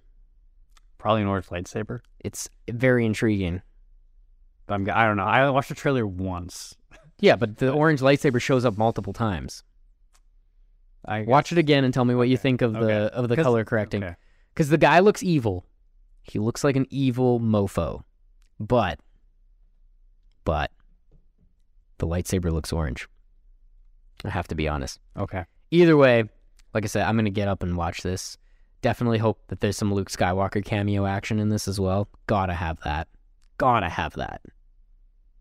Probably 0.97 1.21
an 1.21 1.27
orange 1.27 1.47
lightsaber. 1.47 2.01
It's 2.19 2.49
very 2.69 3.05
intriguing. 3.05 3.61
But 4.65 4.73
I'm. 4.75 4.89
I 4.89 5.05
don't 5.05 5.15
know. 5.17 5.23
I 5.23 5.49
watched 5.49 5.69
the 5.69 5.75
trailer 5.75 6.05
once. 6.05 6.75
Yeah, 7.19 7.37
but 7.37 7.57
the 7.57 7.71
orange 7.71 8.01
lightsaber 8.01 8.41
shows 8.41 8.65
up 8.65 8.77
multiple 8.77 9.13
times. 9.13 9.63
I 11.07 11.21
Watch 11.21 11.51
it 11.51 11.57
again 11.57 11.83
and 11.83 11.93
tell 11.93 12.05
me 12.05 12.15
what 12.15 12.27
you 12.29 12.37
think 12.37 12.61
of 12.61 12.73
the 12.73 12.79
Okay. 12.79 13.15
of 13.15 13.29
the 13.29 13.35
color 13.37 13.63
correcting. 13.63 14.03
Okay. 14.03 14.15
Because 14.53 14.69
the 14.69 14.77
guy 14.77 14.99
looks 14.99 15.23
evil. 15.23 15.65
He 16.23 16.39
looks 16.39 16.63
like 16.63 16.75
an 16.75 16.85
evil 16.89 17.39
mofo. 17.39 18.03
But, 18.59 18.99
but, 20.43 20.71
the 21.99 22.07
lightsaber 22.07 22.51
looks 22.51 22.73
orange. 22.73 23.07
I 24.25 24.29
have 24.29 24.47
to 24.49 24.55
be 24.55 24.67
honest. 24.67 24.99
Okay. 25.15 25.45
Either 25.71 25.95
way, 25.95 26.23
like 26.73 26.83
I 26.83 26.87
said, 26.87 27.03
I'm 27.05 27.15
going 27.15 27.25
to 27.25 27.31
get 27.31 27.47
up 27.47 27.63
and 27.63 27.77
watch 27.77 28.01
this. 28.01 28.37
Definitely 28.81 29.19
hope 29.19 29.39
that 29.47 29.61
there's 29.61 29.77
some 29.77 29.93
Luke 29.93 30.09
Skywalker 30.09 30.63
cameo 30.63 31.05
action 31.05 31.39
in 31.39 31.49
this 31.49 31.67
as 31.67 31.79
well. 31.79 32.07
Gotta 32.27 32.53
have 32.53 32.79
that. 32.83 33.07
Gotta 33.57 33.89
have 33.89 34.13
that. 34.13 34.41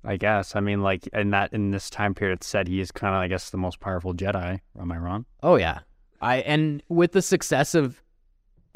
I 0.07 0.17
guess. 0.17 0.55
I 0.55 0.61
mean, 0.61 0.83
like 0.83 1.07
in 1.09 1.31
that 1.31 1.53
in 1.53 1.73
this 1.73 1.91
time 1.91 2.15
period, 2.15 2.45
said 2.45 2.69
he 2.69 2.81
is 2.81 2.93
kind 2.93 3.15
of, 3.15 3.21
I 3.21 3.29
guess, 3.29 3.51
the 3.51 3.59
most 3.59 3.81
powerful 3.81 4.15
Jedi. 4.15 4.61
Am 4.79 4.93
I 4.93 4.99
wrong? 4.99 5.27
Oh 5.43 5.57
yeah. 5.57 5.81
I 6.21 6.37
and 6.39 6.83
with 6.89 7.13
the 7.13 7.23
success 7.23 7.75
of 7.75 8.03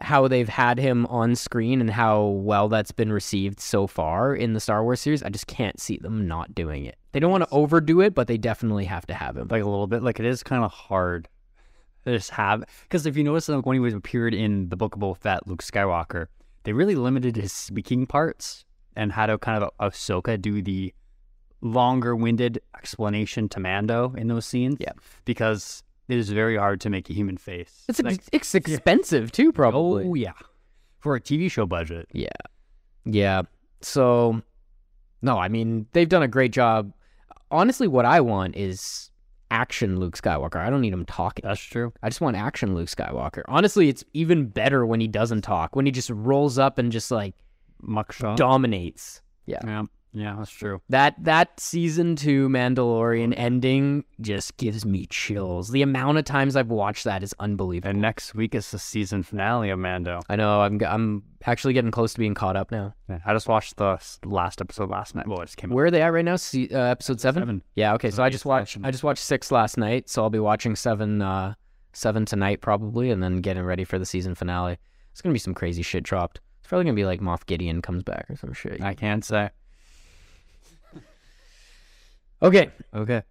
how 0.01 0.27
they've 0.29 0.49
had 0.49 0.79
him 0.79 1.07
on 1.07 1.37
screen 1.37 1.81
and 1.81 1.91
how 1.91 2.25
well 2.25 2.69
that's 2.69 2.91
been 2.91 3.13
received 3.13 3.61
so 3.61 3.87
far 3.87 4.35
in 4.35 4.55
the 4.55 4.61
Star 4.61 4.83
Wars 4.83 5.01
series, 5.01 5.23
I 5.23 5.29
just 5.29 5.47
can't 5.47 5.79
see 5.79 5.99
them 5.99 6.27
not 6.27 6.55
doing 6.55 6.87
it. 6.87 6.97
They 7.13 7.21
don't 7.21 7.31
want 7.31 7.45
to 7.45 7.51
overdo 7.51 8.01
it, 8.01 8.15
but 8.15 8.27
they 8.27 8.39
definitely 8.39 8.87
have 8.87 9.07
to 9.07 9.15
have 9.15 9.37
him. 9.37 9.49
Like 9.49 9.63
a 9.63 9.69
little 9.69 9.87
bit. 9.87 10.03
Like 10.03 10.19
it 10.19 10.27
is 10.27 10.43
kind 10.43 10.65
of 10.65 10.73
hard 10.73 11.29
to 12.05 12.13
just 12.13 12.31
have 12.31 12.65
because 12.83 13.07
if 13.07 13.17
you 13.17 13.25
notice, 13.25 13.49
like, 13.49 13.67
when 13.67 13.75
he 13.75 13.81
was 13.81 13.95
appeared 13.95 14.35
in 14.35 14.69
the 14.69 14.77
Book 14.77 14.97
of 14.97 15.01
Boba 15.01 15.17
Fett, 15.17 15.47
Luke 15.47 15.63
Skywalker, 15.63 16.27
they 16.65 16.73
really 16.73 16.97
limited 16.97 17.37
his 17.37 17.53
speaking 17.53 18.07
parts 18.07 18.65
and 18.97 19.13
had 19.13 19.31
a 19.31 19.39
kind 19.39 19.63
of 19.63 19.71
Ahsoka 19.79 20.41
do 20.41 20.61
the 20.61 20.93
longer-winded 21.63 22.61
explanation 22.77 23.49
to 23.51 23.61
Mando 23.61 24.15
in 24.17 24.29
those 24.29 24.47
scenes. 24.47 24.77
Yeah. 24.81 24.93
because 25.25 25.83
it 26.09 26.19
is 26.19 26.31
very 26.31 26.57
hard 26.57 26.81
to 26.83 26.91
make 26.91 27.09
a 27.11 27.13
human 27.13 27.37
face. 27.37 27.85
It's 27.89 28.01
ex- 28.01 28.29
it's 28.33 28.55
expensive 28.55 29.31
too, 29.33 29.53
probably. 29.53 30.05
oh 30.07 30.15
yeah, 30.15 30.33
for 30.99 31.15
a 31.15 31.21
TV 31.21 31.51
show 31.51 31.67
budget. 31.67 32.09
Yeah. 32.13 32.29
Yeah. 33.05 33.43
So, 33.81 34.43
no, 35.23 35.39
I 35.39 35.49
mean, 35.49 35.87
they've 35.93 36.09
done 36.09 36.23
a 36.23 36.29
great 36.29 36.53
job. 36.53 36.93
Honestly, 37.51 37.89
what 37.89 38.05
I 38.05 38.21
want 38.21 38.57
is 38.57 39.11
action 39.51 39.99
Luke 39.99 40.17
Skywalker. 40.17 40.57
I 40.57 40.69
don't 40.71 40.81
need 40.81 40.93
him 40.93 41.05
talking. 41.07 41.43
That's 41.47 41.61
true. 41.61 41.93
I 42.03 42.09
just 42.09 42.21
want 42.21 42.37
action 42.37 42.75
Luke 42.75 42.89
Skywalker. 42.89 43.43
Honestly, 43.49 43.89
it's 43.89 44.05
even 44.13 44.47
better 44.47 44.85
when 44.85 45.01
he 45.01 45.09
doesn't 45.09 45.43
talk, 45.43 45.75
when 45.77 45.87
he 45.87 45.93
just 45.93 46.11
rolls 46.11 46.59
up 46.59 46.79
and 46.79 46.93
just 46.93 47.11
like 47.11 47.35
Muckshot. 47.83 48.37
dominates. 48.37 49.23
Yeah. 49.47 49.61
Yeah, 49.65 49.85
yeah, 50.13 50.35
that's 50.39 50.51
true. 50.51 50.81
That 50.89 51.15
that 51.25 51.61
season 51.61 52.17
2 52.17 52.49
Mandalorian 52.49 53.33
ending 53.37 54.05
just 54.21 54.57
gives 54.57 54.85
me 54.85 55.07
chills. 55.07 55.71
The 55.71 55.83
amount 55.83 56.19
of 56.19 56.25
times 56.25 56.57
I've 56.57 56.69
watched 56.69 57.05
that 57.05 57.23
is 57.23 57.35
unbelievable. 57.39 57.91
And 57.91 58.01
next 58.01 58.35
week 58.35 58.55
is 58.55 58.71
the 58.71 58.79
season 58.79 59.23
finale 59.23 59.71
of 59.71 59.79
Mando. 59.79 60.21
I 60.29 60.37
know 60.37 60.61
I'm 60.63 60.81
I'm 60.85 61.23
actually 61.47 61.75
getting 61.75 61.91
close 61.91 62.13
to 62.15 62.19
being 62.19 62.35
caught 62.35 62.57
up 62.57 62.71
now. 62.71 62.95
Yeah, 63.09 63.21
I 63.25 63.33
just 63.33 63.49
watched 63.49 63.77
the 63.77 63.99
last 64.25 64.61
episode 64.61 64.91
last 64.91 65.15
night. 65.15 65.29
Well, 65.29 65.41
it 65.41 65.47
just 65.47 65.57
came 65.57 65.71
out. 65.71 65.75
Where 65.77 65.87
are 65.87 65.91
they 65.91 66.03
at 66.03 66.13
right 66.13 66.25
now? 66.25 66.37
Se- 66.37 66.69
uh, 66.71 66.79
episode 66.79 67.21
7? 67.21 67.41
Seven. 67.41 67.63
Yeah, 67.77 67.95
okay. 67.95 68.11
So 68.11 68.17
So 68.17 68.23
I 68.25 68.31
just 68.31 68.45
watched. 68.45 68.79
I 68.83 68.91
just 68.91 69.05
watched 69.05 69.23
6 69.23 69.51
last 69.53 69.79
night, 69.79 70.09
so 70.09 70.23
I'll 70.23 70.31
be 70.31 70.39
watching 70.41 70.77
7 70.77 71.23
uh 71.23 71.55
7 71.93 72.25
tonight 72.25 72.61
probably 72.61 73.11
and 73.11 73.23
then 73.23 73.39
getting 73.41 73.63
ready 73.65 73.85
for 73.85 73.99
the 73.99 74.07
season 74.07 74.35
finale. 74.35 74.77
It's 75.13 75.21
going 75.21 75.33
to 75.33 75.35
be 75.35 75.41
some 75.41 75.55
crazy 75.55 75.83
shit 75.83 76.05
dropped. 76.05 76.41
It's 76.61 76.69
probably 76.69 76.85
going 76.85 76.95
to 76.95 77.01
be 77.01 77.05
like 77.07 77.21
Moff 77.21 77.47
Gideon 77.47 77.83
comes 77.83 78.03
back 78.05 78.27
or 78.31 78.37
some 78.37 78.53
shit. 78.53 78.81
I 78.83 78.95
can't 78.95 79.25
say. 79.25 79.51
Okay. 82.43 82.71
Okay. 82.95 83.23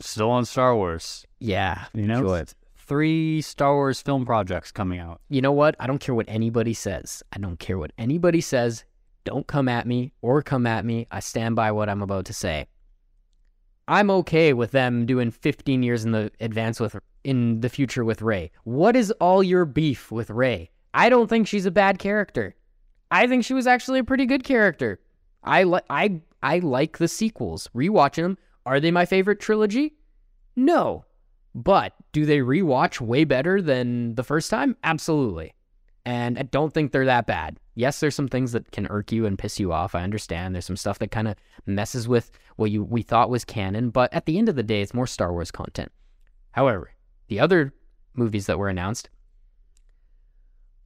Still 0.00 0.30
on 0.30 0.44
Star 0.44 0.74
Wars. 0.76 1.26
Yeah. 1.40 1.84
You 1.94 2.06
know, 2.06 2.20
Sure. 2.22 2.44
three 2.76 3.40
Star 3.40 3.74
Wars 3.74 4.00
film 4.00 4.24
projects 4.26 4.70
coming 4.70 4.98
out. 5.00 5.20
you 5.28 5.40
know 5.40 5.52
what? 5.52 5.74
I 5.80 5.86
don't 5.86 5.98
care 5.98 6.14
what 6.14 6.26
anybody 6.28 6.74
says. 6.74 7.22
I 7.32 7.38
don't 7.38 7.58
care 7.58 7.78
what 7.78 7.92
anybody 7.98 8.40
says. 8.40 8.84
Don't 9.24 9.46
come 9.46 9.68
at 9.68 9.86
me 9.86 10.12
or 10.22 10.40
come 10.42 10.66
at 10.66 10.84
me. 10.84 11.06
I 11.10 11.18
stand 11.20 11.56
by 11.56 11.72
what 11.72 11.88
I'm 11.88 12.02
about 12.02 12.26
to 12.26 12.32
say. 12.32 12.68
I'm 13.88 14.10
okay 14.10 14.52
with 14.52 14.70
them 14.72 15.06
doing 15.06 15.30
15 15.30 15.82
years 15.82 16.04
in 16.04 16.12
the 16.12 16.30
advance 16.40 16.78
with 16.80 16.96
in 17.24 17.60
the 17.60 17.68
future 17.68 18.04
with 18.04 18.22
Rey. 18.22 18.50
What 18.64 18.94
is 18.96 19.10
all 19.12 19.42
your 19.42 19.64
beef 19.64 20.12
with 20.12 20.30
Rey? 20.30 20.70
I 20.94 21.08
don't 21.08 21.28
think 21.28 21.46
she's 21.48 21.66
a 21.66 21.70
bad 21.72 21.98
character. 21.98 22.54
I 23.10 23.26
think 23.26 23.44
she 23.44 23.54
was 23.54 23.66
actually 23.66 23.98
a 24.00 24.04
pretty 24.04 24.26
good 24.26 24.44
character. 24.44 25.00
I 25.46 25.62
like 25.62 25.84
I 25.88 26.20
I 26.42 26.58
like 26.58 26.98
the 26.98 27.08
sequels. 27.08 27.68
Rewatching 27.74 28.22
them, 28.22 28.38
are 28.64 28.80
they 28.80 28.90
my 28.90 29.06
favorite 29.06 29.40
trilogy? 29.40 29.94
No. 30.54 31.04
But 31.54 31.94
do 32.12 32.26
they 32.26 32.38
rewatch 32.38 33.00
way 33.00 33.24
better 33.24 33.62
than 33.62 34.14
the 34.14 34.24
first 34.24 34.50
time? 34.50 34.76
Absolutely. 34.84 35.54
And 36.04 36.38
I 36.38 36.42
don't 36.42 36.72
think 36.72 36.92
they're 36.92 37.06
that 37.06 37.26
bad. 37.26 37.58
Yes, 37.74 38.00
there's 38.00 38.14
some 38.14 38.28
things 38.28 38.52
that 38.52 38.70
can 38.72 38.86
irk 38.88 39.10
you 39.10 39.26
and 39.26 39.38
piss 39.38 39.58
you 39.58 39.72
off. 39.72 39.94
I 39.94 40.02
understand. 40.02 40.54
There's 40.54 40.64
some 40.64 40.76
stuff 40.76 40.98
that 41.00 41.10
kind 41.10 41.28
of 41.28 41.36
messes 41.66 42.06
with 42.06 42.30
what 42.56 42.70
you 42.70 42.84
we 42.84 43.02
thought 43.02 43.30
was 43.30 43.44
canon, 43.44 43.90
but 43.90 44.12
at 44.12 44.26
the 44.26 44.38
end 44.38 44.48
of 44.48 44.56
the 44.56 44.62
day, 44.62 44.82
it's 44.82 44.94
more 44.94 45.06
Star 45.06 45.32
Wars 45.32 45.50
content. 45.50 45.90
However, 46.52 46.92
the 47.28 47.40
other 47.40 47.74
movies 48.14 48.46
that 48.46 48.58
were 48.58 48.68
announced, 48.68 49.10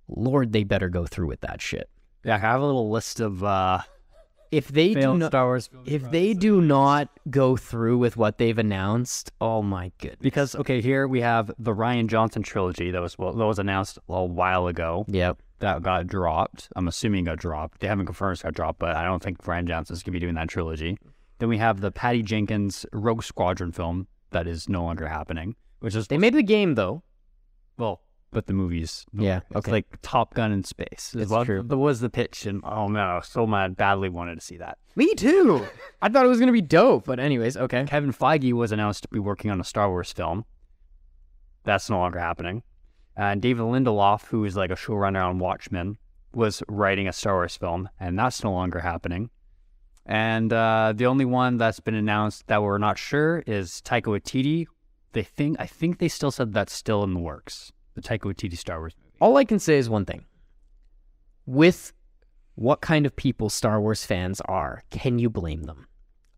Lord, 0.08 0.52
they 0.52 0.64
better 0.64 0.88
go 0.88 1.06
through 1.06 1.28
with 1.28 1.42
that 1.42 1.60
shit. 1.60 1.88
Yeah, 2.24 2.36
I 2.36 2.38
have 2.38 2.60
a 2.60 2.66
little 2.66 2.90
list 2.90 3.20
of 3.20 3.44
uh, 3.44 3.80
If 4.50 4.68
they 4.68 4.94
do 4.94 5.16
not, 5.16 5.28
Star 5.28 5.46
Wars 5.46 5.70
if 5.84 6.10
they 6.10 6.34
do 6.34 6.60
not 6.60 7.08
go 7.30 7.56
through 7.56 7.98
with 7.98 8.16
what 8.16 8.38
they've 8.38 8.58
announced, 8.58 9.30
oh 9.40 9.62
my 9.62 9.92
goodness. 9.98 10.18
because 10.20 10.56
okay, 10.56 10.80
here 10.80 11.06
we 11.06 11.20
have 11.20 11.52
the 11.58 11.72
Rian 11.72 12.08
Johnson 12.08 12.42
trilogy 12.42 12.90
that 12.90 13.00
was 13.00 13.16
well, 13.16 13.32
that 13.32 13.46
was 13.46 13.58
announced 13.60 13.98
a 14.08 14.24
while 14.24 14.66
ago. 14.66 15.04
Yep. 15.08 15.40
That 15.60 15.82
got 15.82 16.06
dropped. 16.06 16.68
I'm 16.74 16.88
assuming 16.88 17.24
got 17.24 17.38
dropped. 17.38 17.80
They 17.80 17.86
haven't 17.86 18.06
confirmed 18.06 18.32
it's 18.32 18.42
got 18.42 18.54
dropped, 18.54 18.78
but 18.80 18.96
I 18.96 19.04
don't 19.04 19.22
think 19.22 19.38
Rian 19.44 19.66
Johnson's 19.66 20.02
gonna 20.02 20.14
be 20.14 20.18
doing 20.20 20.34
that 20.34 20.48
trilogy. 20.48 20.98
Then 21.38 21.48
we 21.48 21.58
have 21.58 21.80
the 21.80 21.92
Patty 21.92 22.22
Jenkins 22.22 22.84
Rogue 22.92 23.22
Squadron 23.22 23.70
film 23.72 24.08
that 24.30 24.46
is 24.46 24.68
no 24.68 24.82
longer 24.82 25.06
happening, 25.06 25.54
which 25.78 25.94
is 25.94 26.08
They 26.08 26.18
made 26.18 26.34
the 26.34 26.42
game 26.42 26.74
though. 26.74 27.02
well, 27.78 28.00
but 28.30 28.46
the 28.46 28.52
movies. 28.52 29.04
Yeah, 29.12 29.40
It's 29.50 29.56
okay. 29.56 29.70
like 29.70 29.86
Top 30.02 30.34
Gun 30.34 30.52
in 30.52 30.64
space. 30.64 31.14
It's 31.16 31.30
what, 31.30 31.44
true. 31.44 31.62
That 31.62 31.76
was 31.76 32.00
the 32.00 32.10
pitch, 32.10 32.46
and 32.46 32.60
oh 32.64 32.88
man, 32.88 33.08
I 33.08 33.16
was 33.16 33.28
so 33.28 33.46
mad. 33.46 33.76
Badly 33.76 34.08
wanted 34.08 34.36
to 34.36 34.40
see 34.40 34.56
that. 34.58 34.78
Me 34.96 35.14
too. 35.14 35.66
I 36.02 36.08
thought 36.08 36.24
it 36.24 36.28
was 36.28 36.40
gonna 36.40 36.52
be 36.52 36.60
dope, 36.60 37.04
but 37.06 37.20
anyways, 37.20 37.56
okay. 37.56 37.84
Kevin 37.86 38.12
Feige 38.12 38.52
was 38.52 38.72
announced 38.72 39.02
to 39.04 39.08
be 39.08 39.18
working 39.18 39.50
on 39.50 39.60
a 39.60 39.64
Star 39.64 39.88
Wars 39.88 40.12
film. 40.12 40.44
That's 41.64 41.90
no 41.90 41.98
longer 41.98 42.18
happening. 42.18 42.62
And 43.16 43.42
David 43.42 43.62
Lindelof, 43.62 44.26
who 44.26 44.44
is 44.44 44.56
like 44.56 44.70
a 44.70 44.76
showrunner 44.76 45.24
on 45.26 45.38
Watchmen, 45.38 45.98
was 46.32 46.62
writing 46.68 47.08
a 47.08 47.12
Star 47.12 47.34
Wars 47.34 47.56
film, 47.56 47.88
and 47.98 48.18
that's 48.18 48.42
no 48.42 48.52
longer 48.52 48.80
happening. 48.80 49.30
And 50.06 50.52
uh, 50.52 50.92
the 50.96 51.06
only 51.06 51.24
one 51.24 51.58
that's 51.58 51.80
been 51.80 51.94
announced 51.94 52.46
that 52.46 52.62
we're 52.62 52.78
not 52.78 52.98
sure 52.98 53.42
is 53.46 53.82
Taika 53.84 54.04
Waititi. 54.04 54.66
They 55.12 55.22
think 55.22 55.56
I 55.60 55.66
think 55.66 55.98
they 55.98 56.08
still 56.08 56.30
said 56.30 56.52
that's 56.52 56.72
still 56.72 57.02
in 57.04 57.14
the 57.14 57.20
works. 57.20 57.72
The 58.00 58.08
Taika 58.08 58.32
Waititi 58.32 58.56
Star 58.56 58.78
Wars 58.80 58.94
movie. 58.98 59.16
All 59.20 59.36
I 59.36 59.44
can 59.44 59.58
say 59.58 59.78
is 59.78 59.90
one 59.90 60.04
thing. 60.04 60.24
With 61.46 61.92
what 62.54 62.80
kind 62.80 63.06
of 63.06 63.16
people 63.16 63.50
Star 63.50 63.80
Wars 63.80 64.04
fans 64.04 64.40
are, 64.42 64.82
can 64.90 65.18
you 65.18 65.30
blame 65.30 65.64
them? 65.64 65.86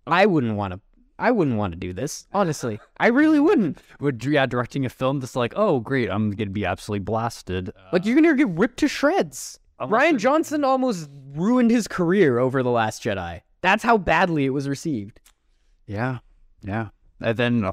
I 0.06 0.26
wouldn't 0.26 0.56
want 0.56 0.74
to. 0.74 0.80
I 1.18 1.30
wouldn't 1.30 1.56
want 1.56 1.72
to 1.72 1.78
do 1.78 1.92
this. 1.92 2.26
Honestly, 2.32 2.80
I 2.98 3.08
really 3.08 3.38
wouldn't. 3.38 3.78
Would 4.00 4.24
yeah, 4.24 4.46
directing 4.46 4.84
a 4.84 4.88
film 4.88 5.20
that's 5.20 5.36
like, 5.36 5.52
oh 5.56 5.78
great, 5.78 6.10
I'm 6.10 6.30
gonna 6.32 6.50
be 6.50 6.64
absolutely 6.64 7.04
blasted. 7.04 7.68
Uh, 7.68 7.90
Like 7.92 8.04
you're 8.04 8.16
gonna 8.16 8.34
get 8.34 8.48
ripped 8.48 8.78
to 8.78 8.88
shreds. 8.88 9.60
Rian 9.80 10.18
Johnson 10.18 10.64
almost 10.64 11.10
ruined 11.34 11.70
his 11.70 11.88
career 11.88 12.38
over 12.38 12.62
the 12.62 12.70
Last 12.70 13.02
Jedi. 13.02 13.40
That's 13.60 13.82
how 13.82 13.98
badly 13.98 14.44
it 14.44 14.50
was 14.50 14.68
received. 14.68 15.20
Yeah, 15.86 16.18
yeah. 16.62 16.88
And 17.20 17.36
then 17.36 17.64
uh, 17.64 17.72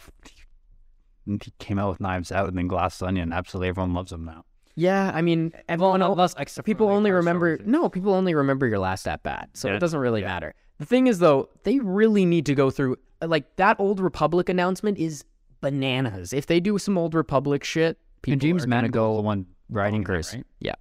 he 1.42 1.52
came 1.60 1.78
out 1.78 1.90
with 1.90 2.00
Knives 2.00 2.32
Out 2.32 2.48
and 2.48 2.58
then 2.58 2.68
Glass 2.68 3.02
Onion. 3.02 3.32
Absolutely, 3.34 3.70
everyone 3.70 3.94
loves 3.94 4.12
him 4.12 4.26
now. 4.26 4.46
Yeah, 4.76 5.12
I 5.14 5.22
mean, 5.22 5.52
everyone 5.68 6.02
else, 6.02 6.36
people 6.64 6.90
only 6.90 7.12
remember 7.12 7.60
no, 7.66 7.90
people 7.90 8.14
only 8.14 8.34
remember 8.34 8.66
your 8.66 8.80
last 8.80 9.08
at 9.08 9.24
bat, 9.24 9.50
so 9.54 9.68
Yeah, 9.68 9.76
it 9.76 9.80
doesn't 9.80 10.00
really 10.00 10.22
yeah. 10.22 10.28
matter. 10.28 10.56
The 10.80 10.86
thing 10.86 11.08
is, 11.08 11.20
though, 11.20 11.50
they 11.64 11.80
really 11.80 12.24
need 12.26 12.46
to 12.46 12.56
go 12.56 12.70
through 12.72 12.96
like 13.22 13.56
that 13.58 13.78
Old 13.80 14.00
Republic 14.00 14.48
announcement 14.48 14.98
is 14.98 15.26
bananas. 15.60 16.32
If 16.32 16.46
they 16.46 16.62
do 16.62 16.78
some 16.78 16.98
Old 16.98 17.14
Republic 17.14 17.66
shit, 17.66 17.98
people 18.22 18.34
and 18.34 18.42
James 18.42 18.64
are 18.64 18.68
Mangold, 18.68 19.18
the 19.20 19.24
one 19.24 19.46
writing 19.70 20.02
it, 20.02 20.08
bonkers. 20.08 20.34
right? 20.34 20.46
Yeah. 20.62 20.76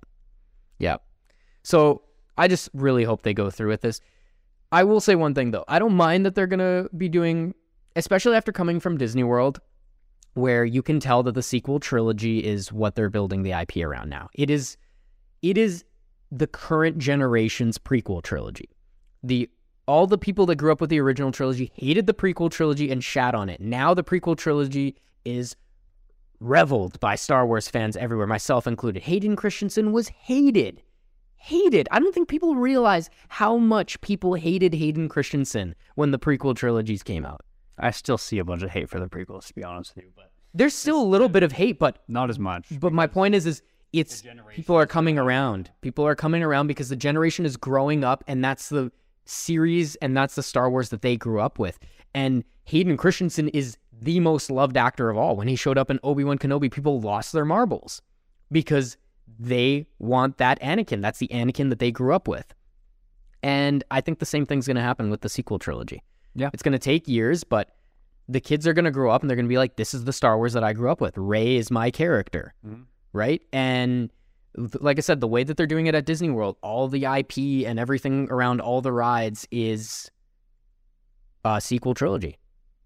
So 1.64 2.02
I 2.38 2.48
just 2.48 2.70
really 2.72 3.04
hope 3.04 3.22
they 3.22 3.34
go 3.34 3.50
through 3.50 3.68
with 3.68 3.80
this. 3.82 4.00
I 4.70 4.84
will 4.84 5.00
say 5.00 5.14
one 5.16 5.34
thing 5.34 5.50
though. 5.50 5.64
I 5.68 5.78
don't 5.78 5.94
mind 5.94 6.24
that 6.24 6.34
they're 6.34 6.46
gonna 6.46 6.86
be 6.96 7.08
doing, 7.08 7.54
especially 7.96 8.36
after 8.36 8.52
coming 8.52 8.80
from 8.80 8.96
Disney 8.96 9.24
World, 9.24 9.60
where 10.34 10.64
you 10.64 10.82
can 10.82 11.00
tell 11.00 11.22
that 11.24 11.32
the 11.32 11.42
sequel 11.42 11.80
trilogy 11.80 12.44
is 12.44 12.72
what 12.72 12.94
they're 12.94 13.10
building 13.10 13.42
the 13.42 13.52
IP 13.52 13.78
around 13.78 14.08
now. 14.08 14.28
It 14.34 14.50
is, 14.50 14.76
it 15.42 15.58
is 15.58 15.84
the 16.30 16.46
current 16.46 16.98
generation's 16.98 17.78
prequel 17.78 18.22
trilogy. 18.22 18.68
The 19.22 19.50
all 19.86 20.06
the 20.06 20.18
people 20.18 20.44
that 20.46 20.56
grew 20.56 20.70
up 20.70 20.82
with 20.82 20.90
the 20.90 21.00
original 21.00 21.32
trilogy 21.32 21.72
hated 21.74 22.06
the 22.06 22.12
prequel 22.12 22.50
trilogy 22.50 22.90
and 22.90 23.02
shat 23.02 23.34
on 23.34 23.48
it. 23.48 23.58
Now 23.58 23.94
the 23.94 24.04
prequel 24.04 24.36
trilogy 24.36 24.96
is 25.24 25.56
reveled 26.40 27.00
by 27.00 27.14
Star 27.14 27.46
Wars 27.46 27.68
fans 27.68 27.96
everywhere, 27.96 28.26
myself 28.26 28.66
included. 28.66 29.02
Hayden 29.04 29.34
Christensen 29.34 29.92
was 29.92 30.08
hated. 30.08 30.82
Hated. 31.36 31.88
I 31.90 32.00
don't 32.00 32.14
think 32.14 32.28
people 32.28 32.56
realize 32.56 33.08
how 33.28 33.56
much 33.56 34.00
people 34.02 34.34
hated 34.34 34.74
Hayden 34.74 35.08
Christensen 35.08 35.74
when 35.94 36.10
the 36.10 36.18
prequel 36.18 36.54
trilogies 36.54 37.02
came 37.02 37.24
out. 37.24 37.40
I 37.78 37.90
still 37.90 38.18
see 38.18 38.38
a 38.38 38.44
bunch 38.44 38.62
of 38.62 38.70
hate 38.70 38.88
for 38.90 38.98
the 39.00 39.06
prequels, 39.08 39.46
to 39.48 39.54
be 39.54 39.64
honest 39.64 39.94
with 39.94 40.04
you, 40.04 40.10
but 40.14 40.30
There's 40.54 40.74
still 40.74 41.00
a 41.00 41.04
little 41.04 41.28
bit 41.28 41.42
of 41.42 41.52
hate, 41.52 41.78
but 41.78 41.98
not 42.08 42.30
as 42.30 42.38
much. 42.38 42.66
but 42.80 42.92
my 42.92 43.06
point 43.06 43.34
is 43.34 43.46
is 43.46 43.62
it's 43.92 44.22
people 44.50 44.76
are 44.76 44.86
coming 44.86 45.18
around. 45.18 45.70
People 45.80 46.06
are 46.06 46.14
coming 46.14 46.42
around 46.42 46.66
because 46.66 46.88
the 46.90 46.96
generation 46.96 47.46
is 47.46 47.56
growing 47.56 48.04
up 48.04 48.22
and 48.26 48.44
that's 48.44 48.68
the 48.68 48.92
series 49.24 49.94
and 49.96 50.16
that's 50.16 50.34
the 50.34 50.42
Star 50.42 50.70
Wars 50.70 50.90
that 50.90 51.02
they 51.02 51.16
grew 51.16 51.40
up 51.40 51.58
with. 51.58 51.78
And 52.14 52.44
Hayden 52.64 52.96
Christensen 52.96 53.48
is 53.48 53.78
the 54.00 54.20
most 54.20 54.50
loved 54.50 54.76
actor 54.76 55.08
of 55.10 55.16
all. 55.16 55.36
When 55.36 55.48
he 55.48 55.56
showed 55.56 55.78
up 55.78 55.90
in 55.90 55.98
Obi-Wan 56.02 56.38
Kenobi, 56.38 56.70
people 56.70 57.00
lost 57.00 57.32
their 57.32 57.44
marbles 57.44 58.02
because 58.52 58.96
they 59.38 59.86
want 59.98 60.36
that 60.38 60.60
Anakin. 60.60 61.00
That's 61.00 61.18
the 61.18 61.28
Anakin 61.28 61.70
that 61.70 61.78
they 61.78 61.90
grew 61.90 62.14
up 62.14 62.28
with. 62.28 62.54
And 63.42 63.84
I 63.90 64.00
think 64.00 64.18
the 64.18 64.26
same 64.26 64.46
thing's 64.46 64.66
going 64.66 64.76
to 64.76 64.82
happen 64.82 65.10
with 65.10 65.20
the 65.20 65.28
sequel 65.28 65.58
trilogy. 65.58 66.02
Yeah. 66.34 66.50
It's 66.52 66.62
going 66.62 66.72
to 66.72 66.78
take 66.78 67.08
years, 67.08 67.44
but 67.44 67.70
the 68.28 68.40
kids 68.40 68.66
are 68.66 68.72
going 68.74 68.84
to 68.84 68.90
grow 68.90 69.10
up 69.10 69.22
and 69.22 69.30
they're 69.30 69.36
going 69.36 69.46
to 69.46 69.50
be 69.50 69.58
like, 69.58 69.76
this 69.76 69.94
is 69.94 70.04
the 70.04 70.12
Star 70.12 70.36
Wars 70.36 70.52
that 70.52 70.62
I 70.64 70.72
grew 70.72 70.90
up 70.90 71.00
with. 71.00 71.16
Rey 71.16 71.56
is 71.56 71.70
my 71.70 71.90
character. 71.90 72.54
Mhm. 72.66 72.84
Right. 73.12 73.42
And 73.52 74.10
like 74.80 74.98
I 74.98 75.00
said, 75.00 75.20
the 75.20 75.28
way 75.28 75.44
that 75.44 75.56
they're 75.56 75.66
doing 75.66 75.86
it 75.86 75.94
at 75.94 76.04
Disney 76.04 76.30
World, 76.30 76.56
all 76.62 76.88
the 76.88 77.04
IP 77.06 77.66
and 77.66 77.78
everything 77.78 78.28
around 78.30 78.60
all 78.60 78.80
the 78.82 78.92
rides 78.92 79.46
is 79.50 80.10
a 81.44 81.60
sequel 81.60 81.94
trilogy. 81.94 82.38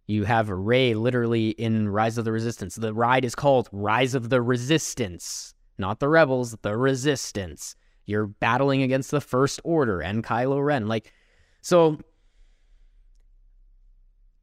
You 0.06 0.24
have 0.24 0.48
Rey 0.48 0.94
literally 0.94 1.50
in 1.50 1.88
Rise 1.88 2.18
of 2.18 2.24
the 2.24 2.32
Resistance. 2.32 2.74
The 2.76 2.92
ride 2.92 3.24
is 3.24 3.34
called 3.34 3.68
Rise 3.72 4.14
of 4.14 4.28
the 4.28 4.42
Resistance, 4.42 5.54
not 5.78 6.00
the 6.00 6.08
Rebels, 6.08 6.56
the 6.62 6.76
Resistance. 6.76 7.74
You're 8.04 8.26
battling 8.26 8.82
against 8.82 9.10
the 9.10 9.20
First 9.20 9.60
Order 9.64 10.00
and 10.00 10.22
Kylo 10.24 10.64
Ren. 10.64 10.86
Like, 10.88 11.12
so 11.62 11.98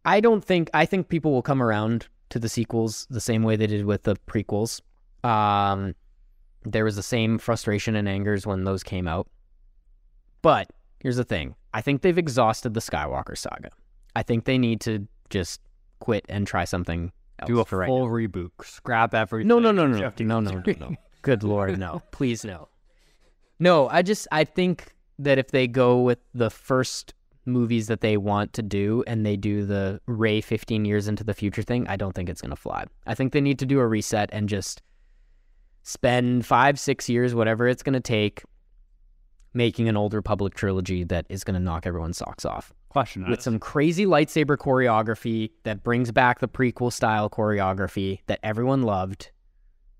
I 0.10 0.22
don't 0.22 0.44
think 0.44 0.72
I 0.74 0.88
think 0.88 1.08
people 1.08 1.32
will 1.32 1.44
come 1.44 1.62
around 1.62 2.08
to 2.30 2.40
the 2.40 2.50
sequels 2.50 3.06
the 3.12 3.22
same 3.22 3.44
way 3.44 3.56
they 3.56 3.68
did 3.68 3.86
with 3.86 4.04
the 4.04 4.16
prequels. 4.28 4.82
Um, 5.24 5.94
there 6.64 6.84
was 6.84 6.96
the 6.96 7.04
same 7.04 7.38
frustration 7.38 7.96
and 7.96 8.10
angers 8.10 8.48
when 8.48 8.64
those 8.64 8.82
came 8.82 9.08
out. 9.08 9.28
But 10.42 10.72
here's 11.00 11.18
the 11.18 11.24
thing: 11.24 11.54
I 11.76 11.82
think 11.82 12.02
they've 12.02 12.18
exhausted 12.18 12.74
the 12.74 12.80
Skywalker 12.80 13.38
saga. 13.38 13.70
I 14.16 14.24
think 14.24 14.46
they 14.46 14.58
need 14.58 14.82
to 14.82 15.08
just 15.30 15.62
quit 16.00 16.26
and 16.28 16.48
try 16.48 16.66
something 16.66 17.12
else. 17.38 17.48
Do 17.48 17.60
a 17.60 17.78
right 17.78 17.88
full 17.88 18.08
reboot, 18.08 18.50
scrap 18.64 19.14
everything. 19.14 19.48
no, 19.48 19.60
no, 19.60 19.72
no, 19.72 19.86
no, 19.86 20.00
Jeff 20.00 20.20
no, 20.20 20.40
no, 20.40 20.50
no, 20.50 20.74
no. 20.80 20.96
Good 21.22 21.44
lord, 21.44 21.78
no. 21.78 22.02
Please 22.12 22.44
no. 22.44 22.68
No, 23.62 23.90
I 23.90 24.04
just 24.04 24.26
I 24.32 24.46
think 24.46 24.96
that 25.20 25.38
if 25.38 25.52
they 25.52 25.68
go 25.68 26.00
with 26.00 26.20
the 26.34 26.50
first 26.50 27.14
movies 27.46 27.88
that 27.88 28.02
they 28.02 28.18
want 28.18 28.54
to 28.54 28.62
do 28.62 29.04
and 29.08 29.26
they 29.26 29.36
do 29.36 29.66
the 29.66 30.00
Rey 30.06 30.42
15 30.42 30.86
years 30.86 31.08
into 31.08 31.24
the 31.24 31.34
future 31.34 31.62
thing, 31.62 31.88
I 31.88 31.96
don't 31.96 32.14
think 32.14 32.30
it's 32.30 32.42
going 32.42 32.52
to 32.52 32.56
fly. 32.56 32.86
I 33.08 33.16
think 33.16 33.34
they 33.34 33.42
need 33.42 33.60
to 33.60 33.66
do 33.66 33.80
a 33.80 33.88
reset 33.88 34.30
and 34.32 34.50
just 34.50 34.82
spend 35.84 36.46
5 36.46 36.80
6 36.80 37.10
years 37.10 37.34
whatever 37.34 37.68
it's 37.68 37.84
going 37.84 37.94
to 37.94 38.00
take 38.00 38.44
making 39.54 39.90
an 39.90 39.98
old 39.98 40.14
republic 40.14 40.54
trilogy 40.54 41.04
that 41.06 41.26
is 41.30 41.44
going 41.44 41.56
to 41.56 41.60
knock 41.60 41.88
everyone's 41.88 42.18
socks 42.18 42.46
off 42.46 42.74
Question 42.90 43.30
with 43.30 43.42
some 43.42 43.60
crazy 43.60 44.06
lightsaber 44.08 44.58
choreography 44.58 45.52
that 45.64 45.84
brings 45.84 46.12
back 46.12 46.40
the 46.40 46.48
prequel 46.48 46.92
style 46.92 47.30
choreography 47.30 48.20
that 48.26 48.40
everyone 48.42 48.82
loved 48.82 49.30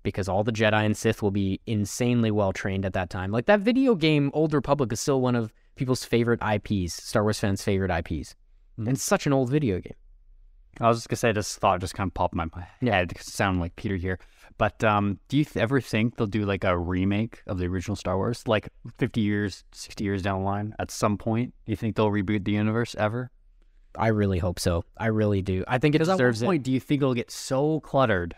because 0.02 0.28
all 0.28 0.42
the 0.42 0.50
Jedi 0.50 0.84
and 0.84 0.96
Sith 0.96 1.22
will 1.22 1.30
be 1.30 1.60
insanely 1.66 2.32
well 2.32 2.52
trained 2.52 2.84
at 2.84 2.94
that 2.94 3.08
time. 3.08 3.30
Like 3.30 3.46
that 3.46 3.60
video 3.60 3.94
game 3.94 4.32
Old 4.34 4.54
Republic 4.54 4.92
is 4.92 4.98
still 4.98 5.20
one 5.20 5.36
of 5.36 5.52
people's 5.80 6.04
favorite 6.04 6.40
IPs, 6.42 6.92
Star 6.94 7.22
Wars 7.24 7.40
fans' 7.40 7.64
favorite 7.64 7.90
IPs. 7.90 8.36
Mhm. 8.78 8.86
And 8.86 8.88
it's 8.90 9.02
such 9.02 9.26
an 9.26 9.32
old 9.32 9.50
video 9.50 9.80
game. 9.80 9.94
I 10.80 10.86
was 10.88 10.98
just 10.98 11.08
gonna 11.08 11.16
say, 11.16 11.32
this 11.32 11.56
thought 11.56 11.80
just 11.80 11.94
kind 11.94 12.08
of 12.08 12.14
popped 12.14 12.34
in 12.34 12.38
my 12.38 12.48
Yeah. 12.80 12.94
head. 12.96 13.12
'cause 13.14 13.26
it 13.26 13.32
sound 13.32 13.58
like 13.60 13.74
Peter 13.76 13.96
here, 13.96 14.18
but 14.56 14.84
um, 14.84 15.18
do 15.28 15.36
you 15.38 15.44
th- 15.44 15.56
ever 15.56 15.80
think 15.80 16.16
they'll 16.16 16.26
do 16.28 16.44
like 16.44 16.62
a 16.64 16.78
remake 16.78 17.42
of 17.46 17.58
the 17.58 17.66
original 17.66 17.96
Star 17.96 18.16
Wars, 18.16 18.46
like 18.46 18.68
fifty 18.98 19.20
years, 19.22 19.64
sixty 19.72 20.04
years 20.04 20.22
down 20.22 20.40
the 20.40 20.44
line? 20.46 20.74
At 20.78 20.90
some 20.92 21.18
point, 21.18 21.54
do 21.66 21.72
you 21.72 21.76
think 21.76 21.96
they'll 21.96 22.10
reboot 22.10 22.44
the 22.44 22.52
universe 22.52 22.94
ever? 22.94 23.30
I 23.96 24.08
really 24.08 24.38
hope 24.38 24.60
so. 24.60 24.84
I 24.96 25.06
really 25.06 25.42
do. 25.42 25.64
I 25.66 25.78
think 25.78 25.94
it 25.94 25.98
Because 25.98 26.10
at 26.10 26.18
deserves 26.18 26.42
it. 26.42 26.62
do 26.62 26.70
you 26.70 26.78
think 26.80 27.02
it'll 27.02 27.14
get 27.14 27.30
so 27.32 27.80
cluttered 27.80 28.36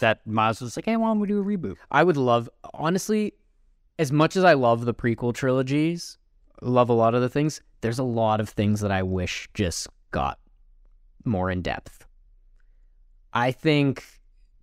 that 0.00 0.20
as 0.26 0.60
well 0.60 0.70
like, 0.76 0.84
hey, 0.84 0.96
why 0.96 1.08
don't 1.08 1.18
we 1.20 1.26
do 1.26 1.40
a 1.40 1.44
reboot? 1.44 1.76
I 1.90 2.04
would 2.04 2.16
love, 2.16 2.48
honestly, 2.74 3.32
as 3.98 4.12
much 4.12 4.36
as 4.36 4.44
I 4.44 4.52
love 4.52 4.84
the 4.84 4.94
prequel 4.94 5.34
trilogies, 5.34 6.17
love 6.62 6.88
a 6.88 6.94
lot 6.94 7.14
of 7.14 7.22
the 7.22 7.28
things, 7.28 7.60
there's 7.80 7.98
a 7.98 8.04
lot 8.04 8.40
of 8.40 8.48
things 8.48 8.80
that 8.80 8.90
I 8.90 9.02
wish 9.02 9.48
just 9.54 9.88
got 10.10 10.38
more 11.24 11.50
in 11.50 11.62
depth. 11.62 12.06
I 13.32 13.52
think 13.52 14.04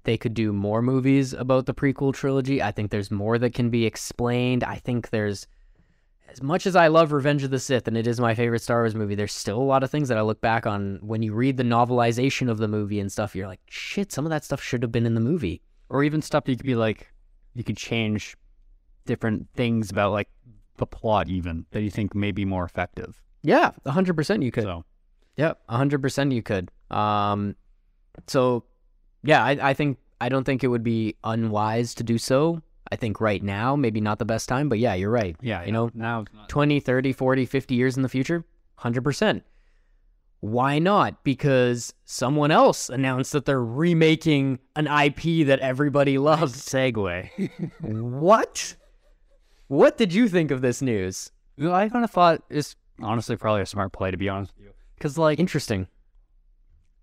they 0.03 0.17
could 0.17 0.33
do 0.33 0.53
more 0.53 0.81
movies 0.81 1.33
about 1.33 1.65
the 1.65 1.73
prequel 1.73 2.13
trilogy. 2.13 2.61
I 2.61 2.71
think 2.71 2.91
there's 2.91 3.11
more 3.11 3.37
that 3.37 3.53
can 3.53 3.69
be 3.69 3.85
explained. 3.85 4.63
I 4.63 4.75
think 4.75 5.09
there's, 5.09 5.47
as 6.29 6.41
much 6.41 6.67
as 6.67 6.75
I 6.75 6.87
love 6.87 7.11
Revenge 7.11 7.43
of 7.43 7.51
the 7.51 7.59
Sith 7.59 7.87
and 7.87 7.97
it 7.97 8.07
is 8.07 8.19
my 8.19 8.35
favorite 8.35 8.61
Star 8.61 8.81
Wars 8.81 8.95
movie, 8.95 9.15
there's 9.15 9.33
still 9.33 9.57
a 9.57 9.63
lot 9.63 9.83
of 9.83 9.91
things 9.91 10.09
that 10.09 10.17
I 10.17 10.21
look 10.21 10.41
back 10.41 10.65
on 10.65 10.99
when 11.01 11.21
you 11.21 11.33
read 11.33 11.57
the 11.57 11.63
novelization 11.63 12.49
of 12.49 12.57
the 12.57 12.67
movie 12.67 12.99
and 12.99 13.11
stuff. 13.11 13.35
You're 13.35 13.47
like, 13.47 13.61
shit, 13.67 14.11
some 14.11 14.25
of 14.25 14.29
that 14.29 14.43
stuff 14.43 14.61
should 14.61 14.81
have 14.83 14.91
been 14.91 15.05
in 15.05 15.15
the 15.15 15.21
movie. 15.21 15.61
Or 15.89 16.03
even 16.03 16.21
stuff 16.21 16.47
you 16.47 16.55
could 16.55 16.65
be 16.65 16.75
like, 16.75 17.11
you 17.53 17.63
could 17.63 17.77
change 17.77 18.35
different 19.05 19.47
things 19.53 19.91
about 19.91 20.11
like 20.11 20.29
the 20.77 20.85
plot, 20.85 21.29
even 21.29 21.65
that 21.71 21.81
you 21.81 21.89
think 21.89 22.13
may 22.15 22.31
be 22.31 22.45
more 22.45 22.65
effective. 22.65 23.21
Yeah, 23.43 23.71
100% 23.85 24.43
you 24.43 24.51
could. 24.51 24.63
So 24.63 24.83
Yeah, 25.37 25.53
hundred 25.69 26.01
percent 26.01 26.31
you 26.31 26.41
could. 26.41 26.71
Um, 26.89 27.55
so 28.27 28.63
yeah, 29.23 29.43
I, 29.43 29.69
I 29.69 29.73
think 29.73 29.97
I 30.19 30.29
don't 30.29 30.43
think 30.43 30.63
it 30.63 30.67
would 30.67 30.83
be 30.83 31.15
unwise 31.23 31.93
to 31.95 32.03
do 32.03 32.17
so. 32.17 32.61
I 32.91 32.95
think 32.95 33.19
right 33.19 33.41
now 33.41 33.75
maybe 33.75 33.99
not 33.99 34.19
the 34.19 34.25
best 34.25 34.47
time, 34.47 34.69
but 34.69 34.79
yeah, 34.79 34.93
you're 34.93 35.11
right. 35.11 35.35
yeah, 35.41 35.63
You 35.65 35.71
know, 35.71 35.89
now 35.93 36.21
it's 36.21 36.33
not 36.33 36.49
20, 36.49 36.79
30, 36.79 37.13
40, 37.13 37.45
50 37.45 37.75
years 37.75 37.97
in 37.97 38.03
the 38.03 38.09
future, 38.09 38.45
100%. 38.79 39.41
Why 40.41 40.77
not? 40.77 41.23
Because 41.23 41.93
someone 42.05 42.51
else 42.51 42.89
announced 42.89 43.31
that 43.31 43.45
they're 43.45 43.63
remaking 43.63 44.59
an 44.75 44.85
IP 44.85 45.47
that 45.47 45.59
everybody 45.59 46.19
loves. 46.19 46.55
segue. 46.63 47.29
what? 47.81 48.75
What 49.67 49.97
did 49.97 50.13
you 50.13 50.27
think 50.27 50.51
of 50.51 50.61
this 50.61 50.81
news? 50.81 51.31
Well, 51.57 51.73
I 51.73 51.89
kind 51.89 52.03
of 52.03 52.11
thought 52.11 52.43
it's 52.49 52.75
honestly 53.01 53.35
probably 53.35 53.61
a 53.61 53.65
smart 53.65 53.93
play 53.93 54.11
to 54.11 54.17
be 54.17 54.29
honest 54.29 54.53
with 54.55 54.65
you, 54.67 54.73
because 54.95 55.17
like 55.17 55.39
Interesting. 55.39 55.87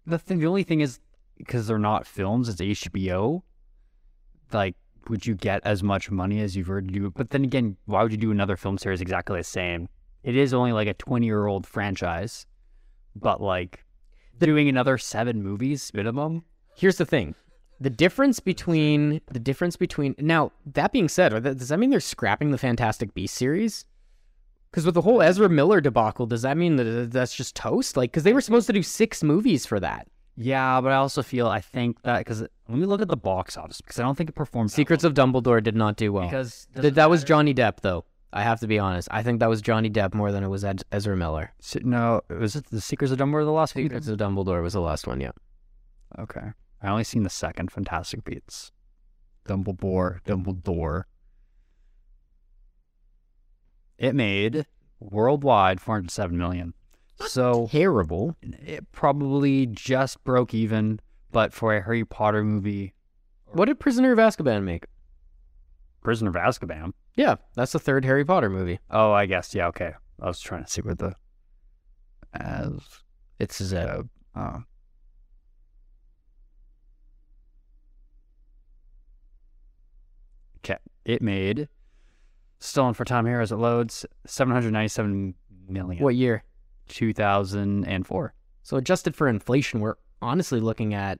the 0.07 0.19
thing, 0.19 0.39
the 0.39 0.47
only 0.47 0.63
thing 0.63 0.81
is 0.81 1.01
because 1.39 1.67
they're 1.67 1.79
not 1.79 2.07
films, 2.07 2.49
it's 2.49 2.61
HBO. 2.61 3.43
Like, 4.53 4.77
would 5.09 5.27
you 5.27 5.35
get 5.35 5.63
as 5.65 5.83
much 5.83 6.11
money 6.11 6.41
as 6.41 6.57
you've 6.57 6.69
heard 6.69 6.93
do? 6.93 7.11
But 7.11 7.31
then 7.31 7.43
again, 7.43 7.77
why 7.87 8.03
would 8.03 8.13
you 8.13 8.19
do 8.19 8.31
another 8.31 8.57
film 8.57 8.79
series 8.79 9.01
exactly 9.01 9.41
the 9.41 9.45
same? 9.45 9.89
It 10.23 10.37
is 10.37 10.55
only 10.55 10.73
like 10.73 10.87
a 10.87 10.95
twenty-year-old 10.95 11.67
franchise, 11.67 12.47
but 13.17 13.41
like 13.41 13.85
doing 14.39 14.69
another 14.69 14.99
seven 14.99 15.43
movies 15.43 15.91
minimum. 15.95 16.45
Here's 16.77 16.97
the 16.97 17.07
thing. 17.07 17.35
The 17.81 17.91
difference 17.91 18.39
between 18.41 19.21
the 19.31 19.41
difference 19.41 19.77
between 19.77 20.15
now 20.19 20.53
that 20.67 20.93
being 20.93 21.09
said, 21.09 21.33
that, 21.33 21.59
does 21.59 21.69
that 21.69 21.79
mean 21.79 21.91
they're 21.91 21.99
scrapping 22.01 22.51
the 22.53 22.59
Fantastic 22.59 23.13
Beast 23.15 23.35
series? 23.35 23.85
Because 24.71 24.87
with 24.87 24.95
the 24.95 25.03
whole 25.03 25.21
Ezra 25.21 25.49
Miller 25.49 25.81
debacle, 25.81 26.27
does 26.27 26.43
that 26.43 26.57
mean 26.57 26.77
that 26.77 26.87
uh, 26.87 27.07
that's 27.09 27.35
just 27.35 27.55
toast? 27.57 27.97
Like, 27.97 28.11
because 28.11 28.23
they 28.23 28.33
were 28.33 28.41
supposed 28.41 28.67
to 28.69 28.73
do 28.73 28.83
six 28.83 29.23
movies 29.23 29.67
for 29.67 29.79
that. 29.81 30.07
Yeah, 30.37 30.81
but 30.81 30.93
I 30.93 30.95
also 30.97 31.23
feel 31.23 31.47
I 31.49 31.61
think 31.61 32.01
that 32.03 32.19
because 32.21 32.41
let 32.41 32.51
me 32.79 32.87
look 32.87 33.03
at 33.03 33.09
the 33.09 33.17
box 33.19 33.57
office 33.59 33.81
because 33.83 33.99
I 33.99 34.03
don't 34.03 34.15
think 34.17 34.31
it 34.31 34.35
performed 34.35 34.71
Secrets 34.71 35.05
of 35.05 35.13
Dumbledore 35.13 35.63
did 35.63 35.77
not 35.77 35.97
do 35.97 36.11
well. 36.13 36.25
because 36.25 36.69
Th- 36.81 36.95
that 36.95 37.11
was 37.11 37.23
Johnny 37.23 37.53
Depp, 37.53 37.81
though. 37.83 38.05
I 38.33 38.43
have 38.43 38.61
to 38.61 38.67
be 38.67 38.79
honest. 38.79 39.09
I 39.11 39.23
think 39.23 39.41
that 39.41 39.51
was 39.51 39.61
Johnny 39.61 39.91
Depp 39.91 40.15
more 40.15 40.33
than 40.33 40.43
it 40.43 40.49
was 40.49 40.65
Ed- 40.65 40.85
Ezra 40.91 41.15
Miller. 41.19 41.53
S- 41.61 41.77
No, 41.83 42.23
was 42.31 42.57
it 42.57 42.65
the 42.71 42.81
Secrets 42.81 43.13
of 43.13 43.19
Dumbledore? 43.19 43.45
The 43.45 43.51
last 43.53 43.75
few? 43.75 43.83
Secrets 43.85 44.09
of 44.09 44.17
Dumbledore 44.17 44.63
was 44.63 44.73
the 44.73 44.81
last 44.81 45.07
one. 45.07 45.21
Yeah. 45.21 45.33
Okay, 46.19 46.53
I 46.83 46.89
only 46.89 47.05
seen 47.05 47.23
the 47.23 47.31
second 47.31 47.71
Fantastic 47.71 48.25
Beasts. 48.25 48.73
Dumbledore, 49.47 50.21
Dumbledore. 50.25 51.05
It 53.99 54.15
made 54.15 54.67
worldwide 55.01 55.81
407 55.81 56.37
million. 56.37 56.75
So 57.27 57.69
Terrible. 57.71 58.37
it 58.43 58.91
probably 58.93 59.67
just 59.67 60.23
broke 60.25 60.55
even, 60.55 60.99
but 61.31 61.53
for 61.53 61.75
a 61.77 61.83
Harry 61.83 62.05
Potter 62.05 62.43
movie, 62.43 62.95
What 63.47 63.67
did 63.67 63.79
Prisoner 63.79 64.13
of 64.13 64.19
Azkaban 64.19 64.65
make? 64.65 64.87
Prisoner 66.01 66.31
of 66.31 66.37
Azkaban. 66.37 66.93
Yeah, 67.15 67.37
that's 67.55 67.73
the 67.73 67.79
third 67.79 68.05
Harry 68.05 68.25
Potter 68.25 68.51
movie. 68.51 68.81
Oh, 68.91 69.13
I 69.13 69.27
guess 69.27 69.55
yeah. 69.55 69.69
Okay, 69.69 69.93
I 70.21 70.27
was 70.27 70.41
trying 70.41 70.65
to 70.65 70.71
see 70.71 70.81
what 70.83 70.99
the 70.99 71.15
as 72.35 72.73
It's 73.39 73.61
a. 73.73 74.05
uh, 74.35 74.59
okay. 80.65 80.79
It 81.05 81.23
made 81.23 81.69
still 82.61 82.85
on 82.85 82.95
for 82.95 83.05
time 83.05 83.27
here 83.27 83.41
as 83.41 83.53
it 83.53 83.57
loads 83.57 84.07
797 84.27 85.35
million. 85.69 86.03
what 86.03 86.15
year? 86.15 86.45
2004. 86.89 88.35
So 88.63 88.77
adjusted 88.77 89.17
for 89.17 89.29
inflation, 89.29 89.81
we're 89.81 89.97
honestly 90.21 90.61
looking 90.61 90.95
at. 90.95 91.19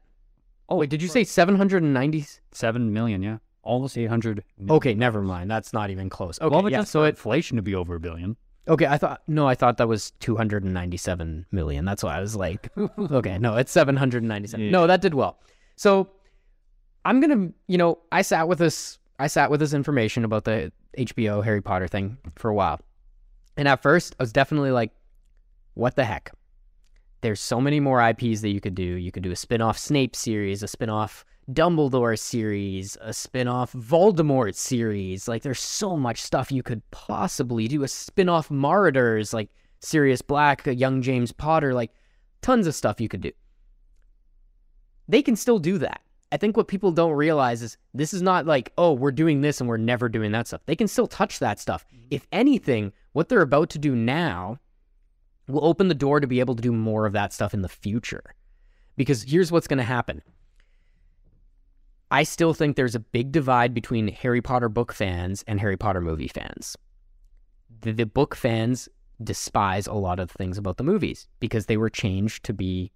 Oh 0.69 0.77
wait, 0.77 0.91
did 0.91 1.03
you 1.03 1.09
say 1.09 1.25
seven 1.25 1.57
hundred 1.57 1.83
and 1.83 1.93
ninety? 1.93 2.25
7 2.53 2.93
million, 2.93 3.23
yeah. 3.23 3.39
Almost 3.63 3.99
800. 3.99 4.45
million. 4.59 4.77
Okay, 4.77 4.95
never 4.95 5.23
mind. 5.23 5.51
That's 5.51 5.73
not 5.73 5.91
even 5.91 6.09
close. 6.09 6.41
Okay, 6.41 6.55
well, 6.55 6.71
yeah. 6.71 6.85
So 6.85 7.05
it. 7.05 7.11
inflation 7.11 7.57
to 7.57 7.63
be 7.63 7.75
over 7.75 7.97
a 7.97 8.01
billion. 8.01 8.37
Okay, 8.69 8.87
I 8.87 8.97
thought 8.97 9.23
no, 9.27 9.49
I 9.49 9.55
thought 9.57 9.77
that 9.79 9.89
was 9.89 10.13
two 10.21 10.37
hundred 10.37 10.63
and 10.65 10.73
ninety-seven 10.73 11.47
million. 11.51 11.85
That's 11.85 12.03
why 12.05 12.17
I 12.17 12.21
was 12.21 12.37
like, 12.37 12.71
okay, 12.99 13.39
no, 13.39 13.57
it's 13.57 13.73
seven 13.73 13.97
hundred 13.97 14.23
and 14.23 14.29
ninety-seven. 14.29 14.71
No, 14.71 14.87
that 14.87 15.01
did 15.01 15.15
well. 15.15 15.41
So 15.77 16.11
I'm 17.05 17.21
gonna, 17.21 17.51
you 17.67 17.77
know, 17.77 17.99
I 18.13 18.23
sat 18.23 18.47
with 18.47 18.59
this, 18.59 18.99
I 19.23 19.29
sat 19.29 19.53
with 19.53 19.61
this 19.61 19.73
information 19.73 20.25
about 20.25 20.43
the 20.43 20.73
HBO 20.99 21.45
Harry 21.45 21.63
Potter 21.63 21.87
thing 21.87 22.19
for 22.35 22.49
a 22.49 22.55
while, 22.55 22.81
and 23.57 23.69
at 23.69 23.81
first 23.81 24.17
I 24.19 24.23
was 24.25 24.33
definitely 24.33 24.73
like, 24.73 24.91
what 25.75 25.95
the 25.95 26.05
heck? 26.05 26.33
There's 27.21 27.39
so 27.39 27.61
many 27.61 27.79
more 27.79 28.03
IPs 28.03 28.41
that 28.41 28.49
you 28.51 28.61
could 28.61 28.75
do. 28.75 28.83
You 28.83 29.13
could 29.13 29.23
do 29.23 29.31
a 29.31 29.37
spin-off 29.37 29.79
Snape 29.79 30.17
series, 30.17 30.65
a 30.65 30.67
spin-off 30.67 31.25
Dumbledore 31.49 32.19
series, 32.19 32.99
a 33.01 33.13
spin-off 33.13 33.73
Voldemort 33.75 34.57
series. 34.57 35.29
Like 35.29 35.43
there's 35.43 35.61
so 35.61 35.97
much 35.97 36.21
stuff 36.21 36.51
you 36.51 36.65
could 36.65 36.83
possibly 36.91 37.69
do. 37.69 37.85
A 37.85 37.89
spin-off 37.89 38.51
Marauders, 38.51 39.33
like 39.33 39.51
Sirius 39.79 40.21
Black, 40.21 40.67
a 40.67 40.75
young 40.75 41.01
James 41.01 41.31
Potter, 41.31 41.73
like 41.73 41.93
tons 42.41 42.67
of 42.67 42.75
stuff 42.75 43.01
you 43.01 43.09
could 43.09 43.21
do. 43.21 43.31
They 45.07 45.23
can 45.23 45.37
still 45.37 45.61
do 45.61 45.79
that. 45.79 46.01
I 46.33 46.39
think 46.39 46.57
what 46.57 46.67
people 46.67 46.91
don't 46.91 47.13
realize 47.13 47.63
is 47.63 47.77
this 47.93 48.15
is 48.15 48.23
not 48.23 48.47
like, 48.47 48.73
oh, 48.79 48.95
we're 48.95 49.13
doing 49.13 49.43
this 49.43 49.61
and 49.61 49.69
we're 49.69 49.77
never 49.77 50.09
doing 50.09 50.33
that 50.33 50.47
stuff. 50.47 50.63
They 50.65 50.75
can 50.75 50.89
still 50.89 51.07
touch 51.07 51.39
that 51.41 51.61
stuff. 51.61 51.85
Mm-hmm. 51.89 52.07
If 52.11 52.27
anything, 52.33 52.93
what 53.13 53.29
they're 53.29 53.43
about 53.43 53.69
to 53.71 53.79
do 53.79 53.95
now 53.95 54.59
will 55.47 55.65
open 55.65 55.89
the 55.89 55.95
door 55.95 56.21
to 56.21 56.27
be 56.27 56.41
able 56.41 56.57
to 56.57 56.63
do 56.63 56.73
more 56.73 57.05
of 57.05 57.13
that 57.13 57.35
stuff 57.35 57.53
in 57.53 57.61
the 57.61 57.69
future. 57.69 58.35
Because 58.97 59.23
here's 59.25 59.53
what's 59.53 59.69
going 59.69 59.79
to 59.79 59.85
happen. 59.85 60.23
I 62.11 62.23
still 62.23 62.55
think 62.55 62.77
there's 62.77 62.95
a 62.95 63.01
big 63.01 63.31
divide 63.31 63.75
between 63.75 64.09
Harry 64.09 64.41
Potter 64.41 64.69
book 64.69 64.93
fans 64.93 65.45
and 65.47 65.61
Harry 65.61 65.77
Potter 65.77 66.01
movie 66.01 66.29
fans. 66.29 66.77
The, 67.83 67.93
the 67.93 68.07
book 68.07 68.35
fans 68.35 68.89
despise 69.23 69.87
a 69.87 69.95
lot 69.95 70.19
of 70.19 70.31
things 70.31 70.57
about 70.57 70.79
the 70.79 70.85
movies 70.85 71.29
because 71.41 71.67
they 71.67 71.77
were 71.77 71.91
changed 71.91 72.45
to 72.45 72.55
be. 72.55 72.91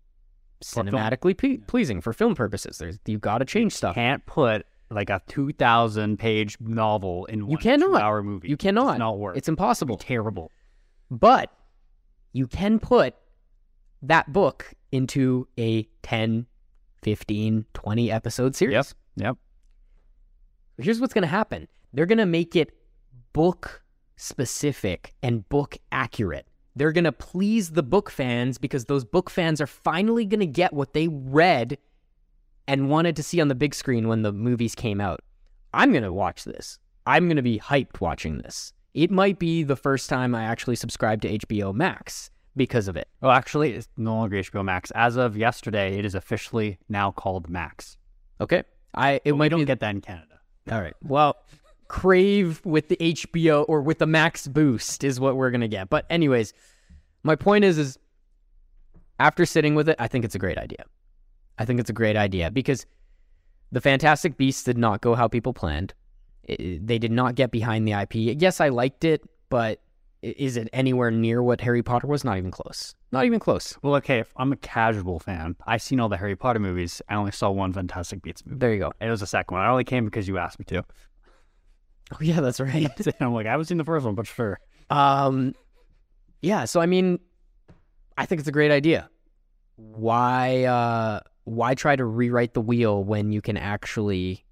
Cinematically 0.63 1.37
pe- 1.37 1.59
pleasing 1.59 2.01
for 2.01 2.13
film 2.13 2.35
purposes. 2.35 2.79
There's 2.79 2.99
you've 3.07 3.21
got 3.21 3.39
to 3.39 3.45
change 3.45 3.73
stuff. 3.73 3.95
Can't 3.95 4.25
put 4.27 4.67
like 4.91 5.11
a 5.11 5.21
2,000 5.29 6.19
page 6.19 6.57
novel 6.61 7.25
in 7.27 7.47
one 7.47 7.59
cannot. 7.59 8.01
hour 8.01 8.23
movie. 8.23 8.49
You 8.49 8.57
cannot. 8.57 8.93
does 8.93 8.99
not 8.99 9.19
work. 9.19 9.37
It's 9.37 9.49
impossible. 9.49 9.97
terrible. 9.97 10.51
But 11.11 11.53
you 12.33 12.47
can 12.47 12.79
put 12.79 13.15
that 14.03 14.33
book 14.33 14.75
into 14.93 15.49
a 15.59 15.89
10, 16.03 16.47
15, 17.03 17.67
20 17.75 18.13
episode 18.13 18.55
series. 18.55 18.75
Yep. 18.75 18.87
Yep. 19.17 19.37
Here's 20.79 21.01
what's 21.01 21.15
going 21.15 21.23
to 21.23 21.29
happen 21.29 21.69
they're 21.93 22.07
going 22.07 22.19
to 22.19 22.27
make 22.27 22.55
it 22.55 22.73
book 23.33 23.83
specific 24.17 25.15
and 25.23 25.49
book 25.49 25.79
accurate. 25.91 26.47
They're 26.77 26.93
going 26.93 27.05
to 27.05 27.13
please 27.13 27.71
the 27.71 27.83
book 27.83 28.11
fans 28.11 28.59
because 28.59 28.85
those 28.85 29.05
book 29.05 29.31
fans 29.31 29.63
are 29.63 29.67
finally 29.67 30.27
going 30.27 30.41
to 30.41 30.47
get 30.47 30.75
what 30.75 30.93
they 30.93 31.09
read 31.09 31.79
and 32.69 32.91
wanted 32.91 33.17
to 33.17 33.23
see 33.23 33.41
on 33.41 33.49
the 33.49 33.55
big 33.55 33.75
screen 33.75 34.09
when 34.09 34.21
the 34.21 34.33
movies 34.33 34.75
came 34.75 35.01
out. 35.01 35.21
I'm 35.73 35.91
going 35.91 36.05
to 36.05 36.13
watch 36.13 36.45
this. 36.45 36.79
I'm 37.07 37.29
going 37.29 37.37
to 37.37 37.43
be 37.43 37.59
hyped 37.59 38.01
watching 38.01 38.39
this. 38.39 38.75
It 38.93 39.11
might 39.11 39.39
be 39.39 39.63
the 39.63 39.77
first 39.77 40.11
time 40.11 40.35
I 40.35 40.45
actually 40.45 40.77
subscribe 40.77 41.23
to 41.23 41.39
HBO 41.39 41.75
Max 41.75 42.31
because 42.57 42.89
of 42.89 42.97
it. 42.97 43.09
Well, 43.23 43.31
actually, 43.31 43.73
it's 43.73 43.89
no 43.97 44.15
longer 44.15 44.37
HBO 44.37 44.65
Max. 44.65 44.91
As 44.95 45.17
of 45.17 45.37
yesterday, 45.37 45.99
it 45.99 46.05
is 46.05 46.15
officially 46.15 46.79
now 46.89 47.11
called 47.11 47.49
Max. 47.49 47.97
Okay? 48.41 48.65
I 48.95 49.13
it 49.13 49.23
But 49.25 49.33
we 49.33 49.39
might 49.39 49.49
don't 49.49 49.61
be 49.61 49.67
get 49.67 49.81
that 49.81 49.95
in 49.95 50.01
Canada. 50.03 50.41
All 50.71 50.81
right. 50.81 50.95
Well, 51.03 51.37
Crave 51.89 52.61
with 52.65 52.89
the 52.89 52.97
HBO 52.97 53.65
or 53.69 53.81
with 53.83 53.99
the 53.99 54.07
Max 54.07 54.47
Boost 54.49 55.05
is 55.05 55.21
what 55.21 55.37
we're 55.37 55.51
gonna 55.51 55.69
get. 55.69 55.89
But 55.89 56.07
anyways, 56.11 56.53
my 57.23 57.37
point 57.37 57.65
is, 57.65 57.79
is 57.79 57.99
after 59.19 59.47
sitting 59.47 59.75
with 59.75 59.89
it, 59.89 59.97
I 59.99 60.09
think 60.09 60.25
it's 60.25 60.35
a 60.35 60.39
great 60.39 60.59
idea. 60.59 60.85
I 61.59 61.65
think 61.65 61.81
it's 61.81 61.91
a 61.91 61.95
great 61.95 62.17
idea 62.17 62.51
because 62.51 62.87
the 63.73 63.81
Fantastic 63.81 64.37
Beasts 64.37 64.63
did 64.65 64.79
not 64.79 65.01
go 65.01 65.15
how 65.15 65.29
people 65.29 65.53
planned. 65.53 65.95
I- 66.49 66.79
they 66.83 66.99
did 66.99 67.13
not 67.13 67.35
get 67.35 67.51
behind 67.51 67.87
the 67.89 67.93
IP. 67.93 68.15
Yes, 68.41 68.61
I 68.61 68.69
liked 68.69 69.05
it, 69.05 69.23
but 69.49 69.81
is 70.23 70.57
it 70.57 70.69
anywhere 70.73 71.11
near 71.11 71.43
what 71.43 71.61
Harry 71.61 71.83
Potter 71.83 72.07
was? 72.07 72.25
Not 72.25 72.37
even 72.39 72.51
close. 72.51 72.95
Not 73.13 73.25
even 73.27 73.39
close. 73.39 73.77
Well, 73.83 73.95
okay, 73.97 74.19
if 74.19 74.33
I'm 74.37 74.53
a 74.53 74.57
casual 74.57 75.19
fan, 75.19 75.57
I've 75.67 75.83
seen 75.83 76.01
all 76.01 76.09
the 76.09 76.17
Harry 76.17 76.37
Potter 76.37 76.59
movies. 76.59 77.01
I 77.09 77.15
only 77.15 77.33
saw 77.33 77.51
one 77.51 77.73
Fantastic 77.73 78.23
Beasts 78.23 78.45
movie. 78.45 78.59
There 78.59 78.73
you 78.73 78.81
go. 78.81 78.93
It 79.01 79.09
was 79.11 79.21
the 79.21 79.27
second 79.27 79.55
one. 79.57 79.65
I 79.65 79.69
only 79.71 79.85
came 79.85 80.05
because 80.05 80.27
you 80.29 80.39
asked 80.39 80.59
me 80.59 80.65
to. 80.67 80.85
Oh 82.13 82.19
yeah, 82.21 82.41
that's 82.41 82.61
right. 82.61 82.89
I'm 83.21 83.33
like, 83.33 83.47
I 83.47 83.51
haven't 83.51 83.67
seen 83.67 83.79
the 83.79 83.85
first 83.85 84.07
one, 84.07 84.15
but 84.15 84.27
sure. 84.27 84.61
Um, 84.91 85.55
yeah. 86.41 86.65
So 86.65 86.81
I 86.81 86.87
mean, 86.87 87.19
I 88.17 88.27
think 88.27 88.39
it's 88.41 88.49
a 88.49 88.53
great 88.53 88.71
idea. 88.71 89.09
Why, 89.77 90.65
uh, 90.65 91.21
why 91.45 91.75
try 91.75 91.97
to 91.97 92.05
rewrite 92.05 92.55
the 92.55 92.61
wheel 92.61 93.05
when 93.05 93.33
you 93.33 93.43
can 93.43 93.57
actually 93.57 94.45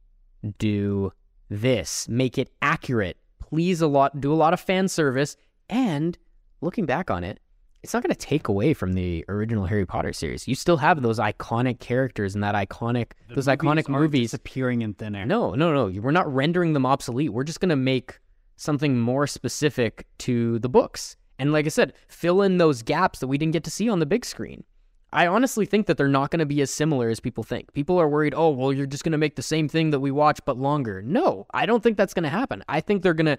do 0.58 1.12
this? 1.48 2.08
Make 2.08 2.38
it 2.38 2.50
accurate. 2.60 3.16
Please 3.40 3.80
a 3.80 3.86
lot. 3.86 4.20
Do 4.20 4.32
a 4.32 4.36
lot 4.36 4.52
of 4.52 4.60
fan 4.60 4.88
service. 4.88 5.36
And 5.70 6.18
looking 6.60 6.86
back 6.86 7.10
on 7.10 7.24
it, 7.24 7.40
it's 7.84 7.92
not 7.92 8.02
going 8.02 8.14
to 8.14 8.18
take 8.18 8.48
away 8.48 8.72
from 8.72 8.94
the 8.94 9.24
original 9.28 9.66
Harry 9.66 9.84
Potter 9.84 10.14
series. 10.14 10.48
You 10.48 10.54
still 10.54 10.78
have 10.78 11.02
those 11.02 11.18
iconic 11.18 11.80
characters 11.80 12.34
and 12.34 12.42
that 12.42 12.54
iconic, 12.54 13.10
The 13.28 13.34
those 13.34 13.46
iconic 13.46 13.90
aren't 13.90 13.90
movies. 13.90 14.30
disappearing 14.30 14.80
in 14.80 14.94
thin 14.94 15.14
air. 15.14 15.26
No, 15.26 15.54
no, 15.54 15.72
no. 15.74 16.00
We're 16.00 16.10
not 16.10 16.32
rendering 16.32 16.72
them 16.72 16.86
obsolete. 16.86 17.30
We're 17.30 17.44
just 17.44 17.60
going 17.60 17.68
to 17.68 17.76
make 17.76 18.18
something 18.56 18.98
more 18.98 19.26
specific 19.26 20.06
to 20.20 20.58
the 20.60 20.68
books. 20.70 21.16
And 21.38 21.52
like 21.52 21.66
I 21.66 21.68
said, 21.68 21.92
fill 22.08 22.40
in 22.40 22.56
those 22.56 22.80
gaps 22.82 23.18
that 23.18 23.26
we 23.26 23.36
didn't 23.36 23.52
get 23.52 23.64
to 23.64 23.70
see 23.70 23.90
on 23.90 23.98
the 23.98 24.06
big 24.06 24.24
screen. 24.24 24.64
I 25.12 25.26
honestly 25.26 25.66
think 25.66 25.86
that 25.86 25.98
they're 25.98 26.08
not 26.08 26.30
going 26.30 26.40
to 26.40 26.46
be 26.46 26.62
as 26.62 26.70
similar 26.72 27.10
as 27.10 27.20
people 27.20 27.44
think. 27.44 27.72
People 27.74 28.00
are 28.00 28.08
worried, 28.08 28.32
oh, 28.34 28.48
well, 28.48 28.72
you're 28.72 28.86
just 28.86 29.04
going 29.04 29.12
to 29.12 29.18
make 29.18 29.36
the 29.36 29.42
same 29.42 29.68
thing 29.68 29.90
that 29.90 30.00
we 30.00 30.10
watch, 30.10 30.40
but 30.46 30.56
longer. 30.56 31.02
No, 31.02 31.46
I 31.52 31.66
don't 31.66 31.82
think 31.82 31.98
that's 31.98 32.14
going 32.14 32.24
to 32.24 32.30
happen. 32.30 32.64
I 32.66 32.80
think 32.80 33.02
they're 33.02 33.14
going 33.14 33.26
to, 33.26 33.38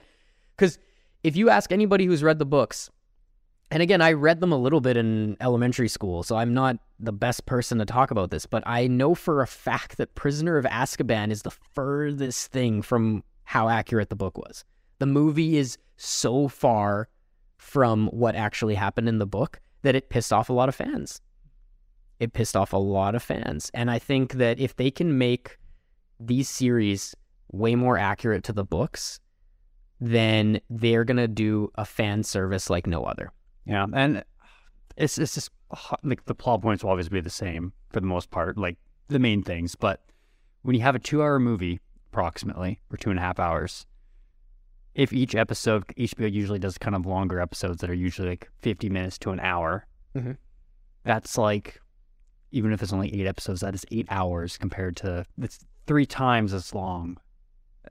because 0.55 0.77
if 1.23 1.35
you 1.35 1.49
ask 1.49 1.71
anybody 1.71 2.05
who's 2.05 2.21
read 2.21 2.37
the 2.37 2.45
books, 2.45 2.91
and 3.71 3.81
again, 3.81 4.01
I 4.01 4.13
read 4.13 4.41
them 4.41 4.51
a 4.51 4.57
little 4.57 4.81
bit 4.81 4.95
in 4.95 5.37
elementary 5.41 5.87
school, 5.87 6.23
so 6.23 6.35
I'm 6.35 6.53
not 6.53 6.77
the 6.99 7.11
best 7.11 7.45
person 7.45 7.79
to 7.79 7.85
talk 7.85 8.11
about 8.11 8.29
this, 8.29 8.45
but 8.45 8.63
I 8.65 8.87
know 8.87 9.15
for 9.15 9.41
a 9.41 9.47
fact 9.47 9.97
that 9.97 10.15
Prisoner 10.15 10.57
of 10.57 10.65
Azkaban 10.65 11.31
is 11.31 11.41
the 11.41 11.51
furthest 11.51 12.51
thing 12.51 12.81
from 12.81 13.23
how 13.43 13.69
accurate 13.69 14.09
the 14.09 14.15
book 14.15 14.37
was. 14.37 14.63
The 14.99 15.05
movie 15.05 15.57
is 15.57 15.77
so 15.97 16.47
far 16.47 17.09
from 17.57 18.07
what 18.07 18.35
actually 18.35 18.75
happened 18.75 19.09
in 19.09 19.17
the 19.17 19.25
book 19.25 19.59
that 19.81 19.95
it 19.95 20.09
pissed 20.09 20.31
off 20.31 20.49
a 20.49 20.53
lot 20.53 20.69
of 20.69 20.75
fans. 20.75 21.21
It 22.19 22.33
pissed 22.33 22.55
off 22.55 22.71
a 22.71 22.77
lot 22.77 23.15
of 23.15 23.23
fans. 23.23 23.71
And 23.73 23.89
I 23.91 23.99
think 23.99 24.33
that 24.33 24.59
if 24.59 24.75
they 24.75 24.91
can 24.91 25.17
make 25.17 25.57
these 26.19 26.49
series 26.49 27.15
way 27.51 27.75
more 27.75 27.97
accurate 27.97 28.43
to 28.45 28.53
the 28.53 28.63
books, 28.63 29.19
then 29.99 30.61
they're 30.69 31.03
going 31.03 31.17
to 31.17 31.27
do 31.27 31.71
a 31.75 31.85
fan 31.85 32.23
service 32.23 32.69
like 32.69 32.87
no 32.87 33.03
other. 33.03 33.31
Yeah, 33.65 33.85
and 33.93 34.23
it's 34.97 35.17
it's 35.17 35.33
just 35.35 35.49
like 36.03 36.25
the 36.25 36.35
plot 36.35 36.61
points 36.61 36.83
will 36.83 36.91
always 36.91 37.09
be 37.09 37.21
the 37.21 37.29
same 37.29 37.73
for 37.91 37.99
the 37.99 38.05
most 38.07 38.29
part, 38.31 38.57
like 38.57 38.77
the 39.07 39.19
main 39.19 39.43
things. 39.43 39.75
But 39.75 40.01
when 40.61 40.75
you 40.75 40.81
have 40.81 40.95
a 40.95 40.99
two-hour 40.99 41.39
movie, 41.39 41.79
approximately, 42.11 42.79
or 42.91 42.97
two 42.97 43.09
and 43.09 43.19
a 43.19 43.21
half 43.21 43.39
hours, 43.39 43.85
if 44.93 45.11
each 45.11 45.35
episode, 45.35 45.85
HBO 45.97 46.31
usually 46.31 46.59
does 46.59 46.77
kind 46.77 46.95
of 46.95 47.05
longer 47.05 47.39
episodes 47.39 47.81
that 47.81 47.89
are 47.89 47.95
usually 47.95 48.29
like 48.29 48.49
50 48.61 48.89
minutes 48.89 49.17
to 49.19 49.31
an 49.31 49.39
hour. 49.39 49.85
Mhm. 50.15 50.37
That's 51.03 51.37
like, 51.37 51.81
even 52.51 52.71
if 52.71 52.81
it's 52.81 52.93
only 52.93 53.13
eight 53.19 53.27
episodes, 53.27 53.61
that 53.61 53.75
is 53.75 53.85
eight 53.91 54.07
hours 54.09 54.57
compared 54.57 54.95
to 54.97 55.25
it's 55.41 55.65
three 55.85 56.05
times 56.05 56.53
as 56.53 56.73
long 56.73 57.17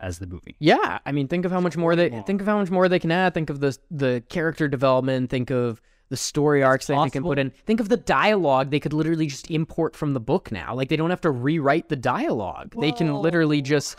as 0.00 0.18
the 0.18 0.26
movie. 0.26 0.56
Yeah, 0.58 0.98
I 1.04 1.12
mean, 1.12 1.28
think 1.28 1.44
of 1.44 1.52
how 1.52 1.60
much 1.60 1.76
more 1.76 1.96
they 1.96 2.10
think 2.26 2.40
of 2.40 2.46
how 2.46 2.58
much 2.58 2.70
more 2.70 2.88
they 2.88 2.98
can 2.98 3.10
add. 3.10 3.34
Think 3.34 3.50
of 3.50 3.60
the 3.60 3.76
the 3.90 4.22
character 4.28 4.68
development. 4.68 5.30
Think 5.30 5.50
of 5.50 5.80
the 6.10 6.16
story 6.16 6.62
arcs 6.62 6.86
that 6.86 7.02
they 7.02 7.10
can 7.10 7.22
put 7.22 7.38
in. 7.38 7.50
Think 7.66 7.80
of 7.80 7.88
the 7.88 7.96
dialogue 7.96 8.70
they 8.70 8.80
could 8.80 8.92
literally 8.92 9.26
just 9.26 9.50
import 9.50 9.96
from 9.96 10.12
the 10.12 10.20
book 10.20 10.52
now. 10.52 10.74
Like 10.74 10.88
they 10.88 10.96
don't 10.96 11.10
have 11.10 11.22
to 11.22 11.30
rewrite 11.30 11.88
the 11.88 11.96
dialogue. 11.96 12.74
They 12.78 12.92
can 12.92 13.14
literally 13.14 13.62
just. 13.62 13.96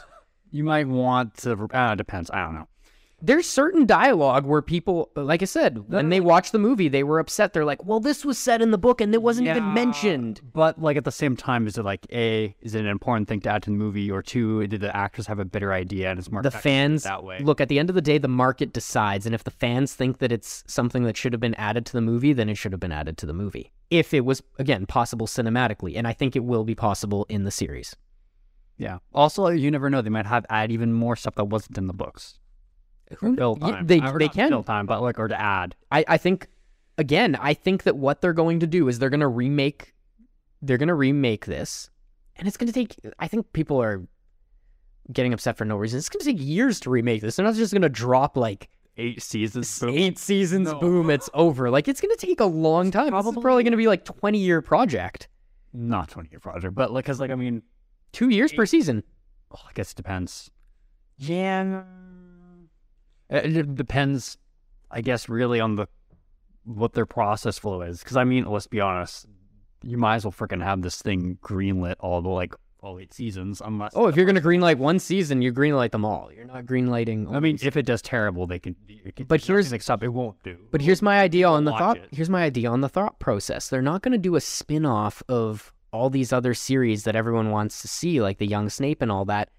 You 0.52 0.64
might 0.64 0.88
want 0.88 1.36
to, 1.40 1.68
uh, 1.74 1.96
depends. 1.96 2.32
I 2.32 2.42
don't 2.44 2.54
know. 2.54 2.68
There's 3.26 3.50
certain 3.50 3.86
dialogue 3.86 4.46
where 4.46 4.62
people, 4.62 5.10
like 5.16 5.42
I 5.42 5.46
said, 5.46 5.90
when 5.90 6.10
they 6.10 6.20
watched 6.20 6.52
the 6.52 6.60
movie, 6.60 6.90
they 6.90 7.04
were 7.04 7.20
upset. 7.20 7.54
They're 7.54 7.66
like, 7.66 7.84
"Well, 7.84 8.00
this 8.00 8.24
was 8.24 8.38
said 8.38 8.62
in 8.62 8.72
the 8.72 8.78
book 8.78 9.02
and 9.02 9.14
it 9.14 9.22
wasn't 9.22 9.48
even 9.48 9.74
mentioned." 9.74 10.42
But 10.54 10.82
like 10.82 10.96
at 10.96 11.06
the 11.06 11.12
same 11.12 11.36
time, 11.36 11.66
is 11.66 11.78
it 11.78 11.84
like 11.84 12.06
a 12.12 12.56
is 12.62 12.76
it 12.76 12.82
an 12.82 12.88
important 12.88 13.28
thing 13.28 13.42
to 13.42 13.50
add 13.50 13.64
to 13.64 13.72
the 13.72 13.76
movie, 13.76 14.12
or 14.12 14.22
two, 14.22 14.68
did 14.68 14.82
the 14.82 14.96
actors 14.96 15.26
have 15.28 15.40
a 15.40 15.46
better 15.46 15.74
idea 15.74 16.10
and 16.12 16.20
it's 16.20 16.32
more 16.32 16.44
the 16.44 16.52
fans 16.52 17.04
that 17.04 17.24
way? 17.24 17.40
look 17.40 17.60
at 17.60 17.68
the 17.68 17.80
end 17.80 17.90
of 17.90 17.96
the 17.96 18.02
day 18.02 18.18
the 18.18 18.28
market 18.28 18.74
decides 18.74 19.26
and 19.26 19.34
if 19.34 19.44
the 19.44 19.52
fans 19.52 19.94
think 19.94 20.20
that 20.20 20.32
it's 20.32 20.64
something 20.68 21.04
that 21.04 21.18
should 21.18 21.34
have 21.34 21.40
been 21.40 21.56
added 21.56 21.86
to 21.86 21.94
the 21.94 22.02
movie 22.02 22.34
then 22.34 22.48
it 22.50 22.56
should 22.56 22.72
have 22.72 22.80
been 22.80 22.92
added 22.92 23.18
to 23.18 23.26
the 23.26 23.34
movie 23.34 23.72
if 23.90 24.14
it 24.14 24.26
was 24.26 24.42
again 24.60 24.86
possible 24.86 25.28
cinematically 25.28 25.98
and 25.98 26.08
i 26.08 26.14
think 26.14 26.36
it 26.36 26.44
will 26.44 26.64
be 26.64 26.76
possible 26.76 27.26
in 27.30 27.44
the 27.44 27.52
series 27.52 27.96
Yeah. 28.78 28.98
Also, 29.14 29.48
you 29.48 29.72
never 29.72 29.90
know; 29.90 30.02
they 30.02 30.10
might 30.10 30.26
have 30.26 30.46
add 30.50 30.72
even 30.72 30.92
more 30.94 31.16
stuff 31.16 31.36
that 31.36 31.46
wasn't 31.46 31.78
in 31.78 31.88
the 31.88 31.94
books. 31.94 32.40
Yeah, 33.12 33.72
time. 33.72 33.88
they- 33.88 34.00
they 34.00 34.28
can. 34.30 34.50
fill 34.50 34.64
time, 34.64 34.86
but 34.86 35.02
like 35.02 35.20
or 35.20 35.28
to 35.28 35.40
add. 35.40 35.76
I, 35.92 36.04
I 36.08 36.18
think 36.18 36.48
again 36.98 37.36
i 37.42 37.54
think 37.54 37.84
that 37.84 37.98
what 37.98 38.22
they're 38.22 38.32
going 38.32 38.62
to 38.62 38.66
do 38.68 38.88
is 38.88 39.00
they're 39.00 39.10
going 39.10 39.20
to 39.20 39.28
remake 39.28 39.94
they're 40.62 40.78
going 40.78 40.88
to 40.88 40.94
remake 40.96 41.46
this 41.46 41.90
and 42.38 42.48
it's 42.48 42.56
going 42.56 42.68
to 42.68 42.74
take 42.74 42.96
i 43.20 43.28
think 43.28 43.52
people 43.52 43.82
are 43.82 44.08
getting 45.12 45.34
upset 45.34 45.58
for 45.58 45.66
no 45.66 45.76
reason 45.76 45.98
it's 45.98 46.08
going 46.08 46.22
to 46.24 46.26
take 46.26 46.40
years 46.42 46.80
to 46.80 46.90
remake 46.90 47.20
this 47.22 47.36
they're 47.36 47.46
not 47.46 47.54
just 47.54 47.74
going 47.74 47.82
to 47.82 47.90
drop 47.90 48.38
like 48.38 48.70
Eight 48.96 49.22
seasons. 49.22 49.84
eight 49.84 50.18
seasons 50.18 50.72
No. 50.72 50.80
boom 50.80 51.10
it's 51.10 51.30
over 51.34 51.70
like 51.70 51.90
it's 51.90 52.00
going 52.00 52.16
to 52.16 52.26
take 52.26 52.40
a 52.40 52.46
long 52.46 52.92
time 52.92 53.08
this 53.12 53.20
is 53.20 53.24
Probably. 53.24 53.42
probably 53.42 53.64
going 53.64 53.72
to 53.72 53.78
be 53.78 53.88
like 53.88 54.06
20 54.06 54.38
year 54.40 54.62
project 54.62 55.28
Not 55.74 56.08
twenty 56.08 56.30
year 56.32 56.40
project, 56.40 56.74
but 56.76 56.94
like, 56.94 57.04
cause 57.04 57.20
like 57.20 57.30
I 57.30 57.36
mean, 57.36 57.62
two 58.14 58.30
years 58.30 58.54
per 58.54 58.66
season 58.66 59.04
oh, 59.52 59.60
I 59.68 59.74
guess 59.74 59.92
it 59.92 59.98
depends. 59.98 60.50
Yeah. 61.18 61.84
It, 63.30 63.76
depends, 63.76 64.38
I 64.92 65.02
guess, 65.02 65.28
really 65.30 65.60
on 65.60 65.76
the 65.76 65.88
what 66.64 66.94
their 66.94 67.06
process 67.06 67.58
flow 67.58 67.82
is. 67.82 68.00
Because 68.00 68.18
I 68.18 68.24
mean, 68.24 68.46
let's 68.46 68.68
be 68.68 68.82
honest, 68.82 69.26
you 69.84 69.98
might 69.98 70.16
as 70.16 70.26
well 70.26 70.32
freaking 70.32 70.64
have 70.64 70.82
this 70.82 71.02
thing 71.02 71.38
greenlit 71.42 71.96
all 72.00 72.22
the 72.22 72.30
like 72.30 72.54
all 72.82 73.00
eight 73.00 73.14
seasons. 73.14 73.62
Unless 73.66 73.94
Oh, 73.96 74.08
if 74.08 74.16
you're 74.16 74.26
gonna 74.28 74.42
greenlight 74.42 74.78
one 74.78 75.00
season, 75.00 75.42
you 75.42 75.52
greenlight 75.52 75.92
them 75.92 76.06
all. 76.06 76.32
You're 76.32 76.46
not 76.46 76.66
greenlighting. 76.66 77.34
I 77.34 77.40
mean, 77.40 77.58
if 77.62 77.76
it 77.78 77.86
does 77.88 78.02
terrible, 78.02 78.46
they 78.48 78.60
can. 78.60 78.76
Can 79.16 79.26
But 79.26 79.42
here's- 79.44 79.66
nothing 79.66 79.80
stop 79.80 80.04
it 80.04 80.10
won't 80.10 80.42
do. 80.44 80.58
but 80.72 80.82
here's 80.82 81.02
my 81.02 81.20
idea 81.20 81.48
on 81.48 81.66
the 81.66 81.72
thought. 81.72 81.98
it. 81.98 82.10
Here's 82.12 82.30
my 82.30 82.44
idea 82.44 82.70
on 82.70 82.82
the 82.82 82.90
thought 82.90 83.20
process. 83.20 83.70
They're 83.70 83.82
not 83.82 84.02
gonna 84.04 84.18
do 84.20 84.36
a 84.36 84.42
spin-off 84.42 85.24
of 85.28 85.74
all 85.92 86.10
these 86.10 86.32
other 86.34 86.54
series 86.54 87.06
that 87.06 87.16
everyone 87.16 87.50
wants 87.52 87.82
to 87.82 87.88
see, 87.88 88.22
like 88.22 88.38
the 88.38 88.46
Young 88.48 88.70
Snape 88.70 89.02
and 89.02 89.12
all 89.12 89.26
that, 89.26 89.50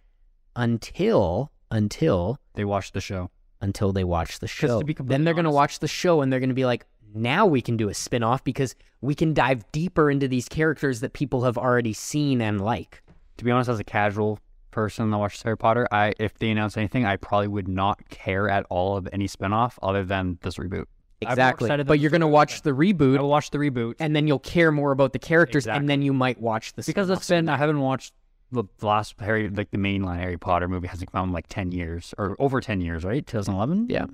until 0.54 1.50
until 1.70 2.38
they 2.54 2.64
watch 2.64 2.92
the 2.92 3.00
show. 3.00 3.30
Until 3.61 3.92
they 3.92 4.04
watch 4.04 4.38
the 4.38 4.46
show. 4.48 4.80
to 4.80 4.84
be 4.84 4.94
Then 4.98 5.24
they're 5.24 5.34
gonna 5.34 5.50
watch 5.50 5.78
the 5.78 5.88
show 5.88 6.20
and 6.20 6.32
they're 6.32 6.40
gonna 6.40 6.54
be 6.54 6.64
like, 6.66 6.84
now 7.14 7.46
we 7.46 7.62
can 7.62 7.76
do 7.76 7.88
a 7.88 7.94
spin-off 7.94 8.44
because 8.44 8.74
we 9.00 9.14
can 9.14 9.32
dive 9.32 9.70
deeper 9.72 10.11
into 10.11 10.28
these 10.28 10.48
characters 10.48 11.00
that 11.00 11.12
people 11.12 11.44
have 11.44 11.57
already 11.57 11.92
seen 11.92 12.40
and 12.40 12.61
like. 12.61 13.02
To 13.38 13.44
be 13.44 13.50
honest, 13.50 13.70
as 13.70 13.78
a 13.80 13.84
casual 13.84 14.38
person 14.70 15.11
that 15.11 15.16
watches 15.18 15.42
Harry 15.42 15.57
Potter, 15.57 15.86
I 15.90 16.12
if 16.18 16.34
they 16.38 16.50
announce 16.50 16.76
anything, 16.76 17.07
I 17.07 17.16
probably 17.16 17.48
would 17.48 17.68
not 17.68 18.07
care 18.11 18.48
at 18.48 18.66
all 18.68 18.96
of 18.96 19.09
any 19.12 19.26
spinoff 19.28 19.74
other 19.82 20.04
than 20.04 20.38
this 20.42 20.57
reboot. 20.57 20.84
Exactly. 21.22 21.70
But 21.84 21.98
you're 21.98 22.11
gonna 22.11 22.28
watch 22.28 22.61
the 22.61 22.72
reboot. 22.72 23.16
I'll 23.18 23.28
watch 23.28 23.50
the 23.50 23.57
reboot 23.59 23.94
and 24.00 24.14
then 24.14 24.26
you'll 24.28 24.38
care 24.38 24.70
more 24.70 24.92
about 24.92 25.14
the 25.14 25.18
characters, 25.18 25.64
Exactly. 25.64 25.78
and 25.80 25.88
then 25.88 26.02
you 26.02 26.12
might 26.12 26.38
watch 26.40 26.74
the 26.74 26.82
because 26.84 27.07
spin-off. 27.07 27.18
it's 27.18 27.28
been 27.28 27.48
I 27.48 27.57
haven't 27.57 27.80
watched 27.80 28.12
the 28.53 28.64
last 28.80 29.18
Harry 29.20 29.49
like 29.49 29.70
the 29.70 29.78
mainline 29.78 30.18
Harry 30.18 30.38
Potter 30.38 30.68
movie 30.68 30.86
hasn't 30.88 31.11
come 31.12 31.20
out 31.20 31.26
in 31.26 31.32
like 31.32 31.47
ten 31.49 31.72
years 31.72 32.14
or 32.18 32.36
over 32.38 32.61
ten 32.61 32.80
years, 32.80 33.05
right? 33.05 33.26
2011. 33.26 33.88
Yeah. 33.90 34.07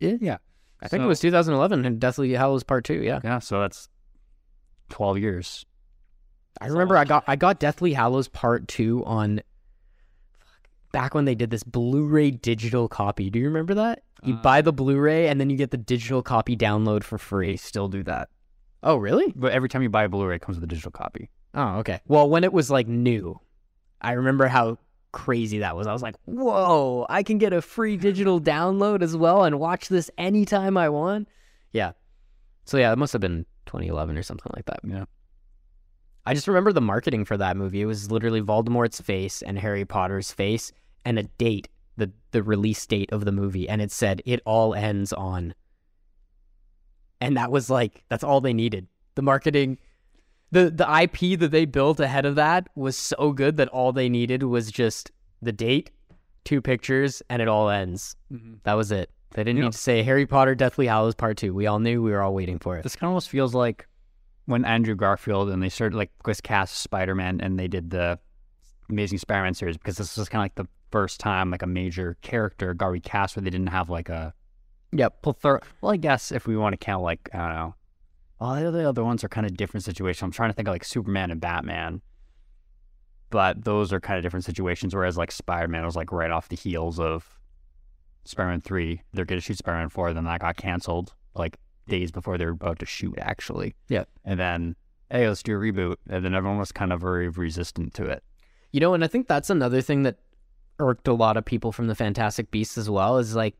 Yeah. 0.00 0.16
Yeah. 0.20 0.36
I 0.80 0.88
think 0.88 1.02
it 1.02 1.06
was 1.06 1.20
2011 1.20 1.84
and 1.84 2.00
Deathly 2.00 2.32
Hallows 2.32 2.62
Part 2.62 2.84
Two. 2.84 3.02
Yeah, 3.02 3.20
Yeah. 3.24 3.40
So 3.40 3.60
that's 3.60 3.88
twelve 4.88 5.18
years. 5.18 5.66
I 6.60 6.66
remember 6.68 6.96
I 6.96 7.04
got 7.04 7.24
I 7.26 7.36
got 7.36 7.58
Deathly 7.60 7.92
Hallows 7.92 8.28
Part 8.28 8.68
Two 8.68 9.04
on 9.04 9.40
back 10.92 11.14
when 11.14 11.24
they 11.26 11.34
did 11.34 11.50
this 11.50 11.62
Blu-ray 11.62 12.30
digital 12.30 12.88
copy. 12.88 13.28
Do 13.30 13.38
you 13.38 13.44
remember 13.46 13.74
that? 13.74 14.02
You 14.24 14.34
Uh, 14.34 14.42
buy 14.42 14.62
the 14.62 14.72
Blu-ray 14.72 15.28
and 15.28 15.38
then 15.40 15.50
you 15.50 15.56
get 15.56 15.70
the 15.70 15.76
digital 15.76 16.22
copy 16.22 16.56
download 16.56 17.04
for 17.04 17.18
free. 17.18 17.56
still 17.56 17.88
do 17.88 18.02
that, 18.04 18.28
Oh, 18.82 18.96
really? 18.96 19.32
but 19.36 19.52
every 19.52 19.68
time 19.68 19.82
you 19.82 19.90
buy 19.90 20.04
a 20.04 20.08
Blu-ray, 20.08 20.36
it 20.36 20.38
comes 20.42 20.56
with 20.56 20.64
a 20.64 20.66
digital 20.66 20.90
copy. 20.90 21.28
Oh, 21.54 21.76
okay. 21.80 22.00
Well, 22.06 22.28
when 22.28 22.42
it 22.42 22.52
was 22.52 22.70
like 22.70 22.88
new, 22.88 23.38
I 24.00 24.12
remember 24.12 24.46
how 24.46 24.78
crazy 25.12 25.58
that 25.58 25.76
was. 25.76 25.86
I 25.86 25.92
was 25.92 26.02
like, 26.02 26.16
"Whoa, 26.24 27.06
I 27.08 27.22
can 27.22 27.38
get 27.38 27.52
a 27.52 27.62
free 27.62 27.96
digital 27.96 28.40
download 28.40 29.02
as 29.02 29.16
well 29.16 29.44
and 29.44 29.58
watch 29.58 29.88
this 29.88 30.10
anytime 30.18 30.76
I 30.76 30.88
want." 30.88 31.28
Yeah. 31.72 31.92
So 32.64 32.76
yeah, 32.76 32.92
it 32.92 32.98
must 32.98 33.12
have 33.12 33.22
been 33.22 33.46
2011 33.66 34.16
or 34.16 34.22
something 34.22 34.52
like 34.54 34.66
that. 34.66 34.80
Yeah. 34.84 35.04
I 36.26 36.34
just 36.34 36.46
remember 36.46 36.72
the 36.72 36.82
marketing 36.82 37.24
for 37.24 37.38
that 37.38 37.56
movie. 37.56 37.80
It 37.80 37.86
was 37.86 38.10
literally 38.10 38.42
Voldemort's 38.42 39.00
face 39.00 39.40
and 39.40 39.58
Harry 39.58 39.86
Potter's 39.86 40.30
face 40.30 40.72
and 41.04 41.18
a 41.18 41.22
date, 41.22 41.68
the 41.96 42.12
the 42.32 42.42
release 42.42 42.84
date 42.86 43.10
of 43.12 43.24
the 43.24 43.32
movie, 43.32 43.68
and 43.68 43.80
it 43.80 43.90
said 43.90 44.20
it 44.26 44.40
all 44.44 44.74
ends 44.74 45.12
on. 45.12 45.54
And 47.20 47.36
that 47.36 47.50
was 47.50 47.70
like 47.70 48.04
that's 48.08 48.24
all 48.24 48.40
they 48.40 48.52
needed. 48.52 48.88
The 49.14 49.22
marketing 49.22 49.78
the 50.50 50.70
the 50.70 50.86
IP 51.02 51.38
that 51.40 51.50
they 51.50 51.64
built 51.64 52.00
ahead 52.00 52.24
of 52.26 52.34
that 52.36 52.68
was 52.74 52.96
so 52.96 53.32
good 53.32 53.56
that 53.58 53.68
all 53.68 53.92
they 53.92 54.08
needed 54.08 54.42
was 54.42 54.70
just 54.70 55.10
the 55.42 55.52
date, 55.52 55.90
two 56.44 56.60
pictures, 56.62 57.22
and 57.30 57.40
it 57.42 57.48
all 57.48 57.68
ends. 57.68 58.16
Mm-hmm. 58.32 58.54
That 58.64 58.74
was 58.74 58.90
it. 58.92 59.10
They 59.32 59.42
didn't 59.44 59.56
You 59.58 59.62
know- 59.62 59.66
need 59.68 59.72
to 59.72 59.78
say 59.78 60.02
Harry 60.02 60.26
Potter 60.26 60.54
Deathly 60.54 60.86
Hallows 60.86 61.14
Part 61.14 61.36
Two. 61.36 61.52
We 61.54 61.66
all 61.66 61.78
knew 61.80 62.02
we 62.02 62.10
were 62.12 62.22
all 62.22 62.34
waiting 62.34 62.58
for 62.58 62.76
it. 62.78 62.82
This 62.82 62.96
kind 62.96 63.08
of 63.08 63.10
almost 63.10 63.28
feels 63.28 63.54
like 63.54 63.86
when 64.46 64.64
Andrew 64.64 64.94
Garfield 64.94 65.50
and 65.50 65.62
they 65.62 65.68
started 65.68 65.96
like 65.96 66.10
was 66.24 66.40
cast 66.40 66.76
Spider 66.78 67.14
Man 67.14 67.40
and 67.42 67.58
they 67.58 67.68
did 67.68 67.90
the 67.90 68.18
Amazing 68.88 69.18
Spider 69.18 69.42
Man 69.42 69.52
series 69.54 69.76
because 69.76 69.98
this 69.98 70.16
was 70.16 70.28
kind 70.30 70.40
of 70.40 70.44
like 70.44 70.54
the 70.54 70.66
first 70.90 71.20
time 71.20 71.50
like 71.50 71.60
a 71.60 71.66
major 71.66 72.16
character 72.22 72.72
got 72.72 72.86
recast 72.86 73.36
where 73.36 73.42
they 73.42 73.50
didn't 73.50 73.66
have 73.66 73.90
like 73.90 74.08
a 74.08 74.32
yeah 74.90 75.10
plethora. 75.10 75.60
Well, 75.82 75.92
I 75.92 75.98
guess 75.98 76.32
if 76.32 76.46
we 76.46 76.56
want 76.56 76.72
to 76.72 76.78
count 76.78 77.02
like 77.02 77.28
I 77.34 77.38
don't 77.38 77.54
know, 77.54 77.74
all 78.40 78.54
the 78.54 78.88
other 78.88 79.04
ones 79.04 79.24
are 79.24 79.28
kind 79.28 79.46
of 79.46 79.56
different 79.56 79.84
situations. 79.84 80.22
I'm 80.22 80.30
trying 80.30 80.50
to 80.50 80.54
think 80.54 80.68
of 80.68 80.74
like 80.74 80.84
Superman 80.84 81.30
and 81.30 81.40
Batman, 81.40 82.00
but 83.30 83.64
those 83.64 83.92
are 83.92 84.00
kind 84.00 84.16
of 84.16 84.22
different 84.22 84.44
situations. 84.44 84.94
Whereas 84.94 85.16
like 85.16 85.32
Spider 85.32 85.68
Man 85.68 85.84
was 85.84 85.96
like 85.96 86.12
right 86.12 86.30
off 86.30 86.48
the 86.48 86.56
heels 86.56 87.00
of 87.00 87.38
Spider 88.24 88.50
Man 88.50 88.60
Three. 88.60 89.02
They're 89.12 89.24
going 89.24 89.40
to 89.40 89.44
shoot 89.44 89.58
Spider 89.58 89.78
Man 89.78 89.88
Four, 89.88 90.12
then 90.12 90.24
that 90.24 90.40
got 90.40 90.56
canceled 90.56 91.14
like 91.34 91.58
days 91.88 92.10
before 92.10 92.38
they 92.38 92.44
were 92.44 92.52
about 92.52 92.78
to 92.78 92.86
shoot 92.86 93.14
actually. 93.18 93.74
Yeah. 93.88 94.04
and 94.24 94.38
then 94.38 94.76
hey, 95.10 95.26
let's 95.26 95.42
do 95.42 95.56
a 95.56 95.58
reboot, 95.58 95.96
and 96.08 96.24
then 96.24 96.34
everyone 96.34 96.58
was 96.58 96.72
kind 96.72 96.92
of 96.92 97.00
very 97.00 97.28
resistant 97.28 97.94
to 97.94 98.04
it. 98.04 98.22
You 98.72 98.80
know, 98.80 98.92
and 98.94 99.02
I 99.02 99.06
think 99.06 99.26
that's 99.26 99.50
another 99.50 99.80
thing 99.80 100.02
that 100.02 100.18
irked 100.78 101.08
a 101.08 101.14
lot 101.14 101.36
of 101.36 101.44
people 101.44 101.72
from 101.72 101.86
the 101.86 101.94
Fantastic 101.94 102.50
Beasts 102.50 102.76
as 102.78 102.90
well. 102.90 103.18
Is 103.18 103.34
like 103.34 103.56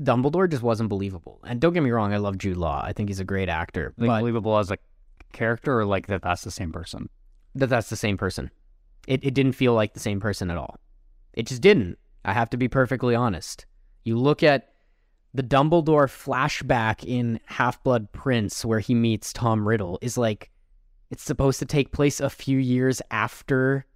Dumbledore 0.00 0.50
just 0.50 0.62
wasn't 0.62 0.88
believable. 0.88 1.40
And 1.44 1.60
don't 1.60 1.72
get 1.72 1.82
me 1.82 1.90
wrong, 1.90 2.12
I 2.12 2.16
love 2.16 2.38
Jude 2.38 2.56
Law. 2.56 2.82
I 2.84 2.92
think 2.92 3.08
he's 3.08 3.20
a 3.20 3.24
great 3.24 3.48
actor. 3.48 3.92
Like 3.96 4.08
but 4.08 4.20
believable 4.20 4.58
as 4.58 4.70
a 4.70 4.78
character, 5.32 5.80
or 5.80 5.84
like 5.84 6.06
that 6.06 6.22
that's 6.22 6.44
the 6.44 6.50
same 6.50 6.72
person. 6.72 7.08
that 7.54 7.68
that's 7.68 7.90
the 7.90 7.96
same 7.96 8.16
person. 8.16 8.50
It 9.06 9.24
it 9.24 9.34
didn't 9.34 9.52
feel 9.52 9.74
like 9.74 9.94
the 9.94 10.00
same 10.00 10.20
person 10.20 10.50
at 10.50 10.56
all. 10.56 10.78
It 11.34 11.46
just 11.46 11.62
didn't. 11.62 11.98
I 12.24 12.32
have 12.32 12.50
to 12.50 12.56
be 12.56 12.68
perfectly 12.68 13.14
honest. 13.14 13.66
You 14.04 14.16
look 14.16 14.42
at 14.42 14.68
the 15.34 15.42
Dumbledore 15.42 16.06
flashback 16.08 17.04
in 17.04 17.40
Half 17.46 17.82
Blood 17.82 18.12
Prince 18.12 18.64
where 18.64 18.80
he 18.80 18.94
meets 18.94 19.32
Tom 19.32 19.66
Riddle 19.66 19.98
is 20.02 20.18
like 20.18 20.50
it's 21.10 21.22
supposed 21.22 21.58
to 21.58 21.66
take 21.66 21.92
place 21.92 22.20
a 22.20 22.30
few 22.30 22.58
years 22.58 23.02
after 23.10 23.86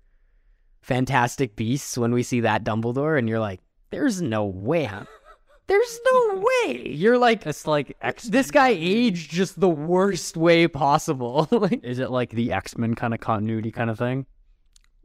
Fantastic 0.83 1.57
Beasts 1.57 1.97
when 1.99 2.13
we 2.13 2.23
see 2.23 2.41
that 2.41 2.65
Dumbledore 2.65 3.19
and 3.19 3.29
you're 3.29 3.41
like 3.41 3.61
there's 3.91 4.21
no 4.21 4.45
way. 4.45 4.91
There's 5.69 6.01
no 6.13 6.45
way. 6.65 6.89
You're 6.89 7.19
like 7.19 7.45
It's 7.45 7.67
like 7.67 7.97
X. 8.01 8.25
this 8.25 8.51
guy 8.51 8.69
aged 8.69 9.31
just 9.31 9.59
the 9.59 9.69
worst 9.69 10.37
way 10.37 10.69
possible. 10.69 11.49
like 11.51 11.83
Is 11.83 11.99
it 11.99 12.11
like 12.11 12.31
the 12.31 12.53
X 12.53 12.77
Men 12.79 12.95
kind 12.95 13.13
of 13.13 13.21
continuity 13.21 13.73
kind 13.73 13.91
of 13.91 13.99
thing? 13.99 14.27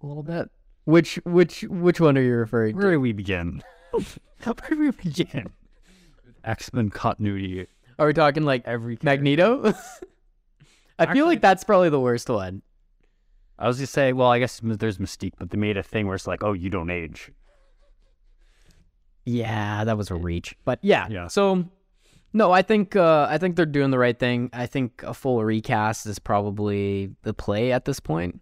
A 0.04 0.06
little 0.06 0.24
bit. 0.24 0.50
Which 0.86 1.16
which 1.26 1.64
which 1.64 2.00
one 2.00 2.18
are 2.18 2.22
you 2.22 2.36
referring 2.36 2.76
to? 2.76 2.82
Where 2.82 2.92
do 2.92 3.00
we 3.00 3.12
begin? 3.12 3.64
Where 3.92 4.56
do 4.70 4.78
we 4.80 4.92
begin? 4.92 5.52
X 6.44 6.74
Men 6.74 6.90
continuity. 6.90 7.68
Are 8.00 8.08
we 8.08 8.14
talking 8.14 8.44
like 8.44 8.64
Every 8.66 8.98
Magneto? 9.02 9.74
I 11.00 11.12
feel 11.14 11.26
like 11.26 11.42
that's 11.42 11.64
probably 11.64 11.90
the 11.90 12.00
worst 12.00 12.30
one. 12.30 12.62
I 13.58 13.68
was 13.68 13.78
gonna 13.78 13.88
say, 13.88 14.14
well, 14.14 14.30
I 14.30 14.40
guess 14.40 14.60
there's 14.64 14.98
Mystique, 14.98 15.34
but 15.38 15.50
they 15.52 15.58
made 15.58 15.78
a 15.78 15.84
thing 15.84 16.08
where 16.08 16.16
it's 16.16 16.28
like, 16.28 16.44
oh, 16.44 16.54
you 16.54 16.70
don't 16.70 16.90
age. 16.90 17.32
Yeah, 19.26 19.84
that 19.84 19.98
was 19.98 20.12
a 20.12 20.16
reach. 20.16 20.56
But 20.66 20.80
yeah. 20.82 21.08
Yeah. 21.10 21.28
So 21.28 21.66
no, 22.34 22.52
I 22.52 22.62
think 22.62 22.96
uh, 22.96 23.28
I 23.30 23.38
think 23.38 23.56
they're 23.56 23.66
doing 23.66 23.92
the 23.92 24.00
right 24.00 24.18
thing. 24.18 24.50
I 24.54 24.66
think 24.66 25.04
a 25.04 25.14
full 25.14 25.44
recast 25.44 26.06
is 26.06 26.20
probably 26.20 27.12
the 27.24 27.34
play 27.34 27.72
at 27.72 27.86
this 27.86 28.00
point. 28.00 28.42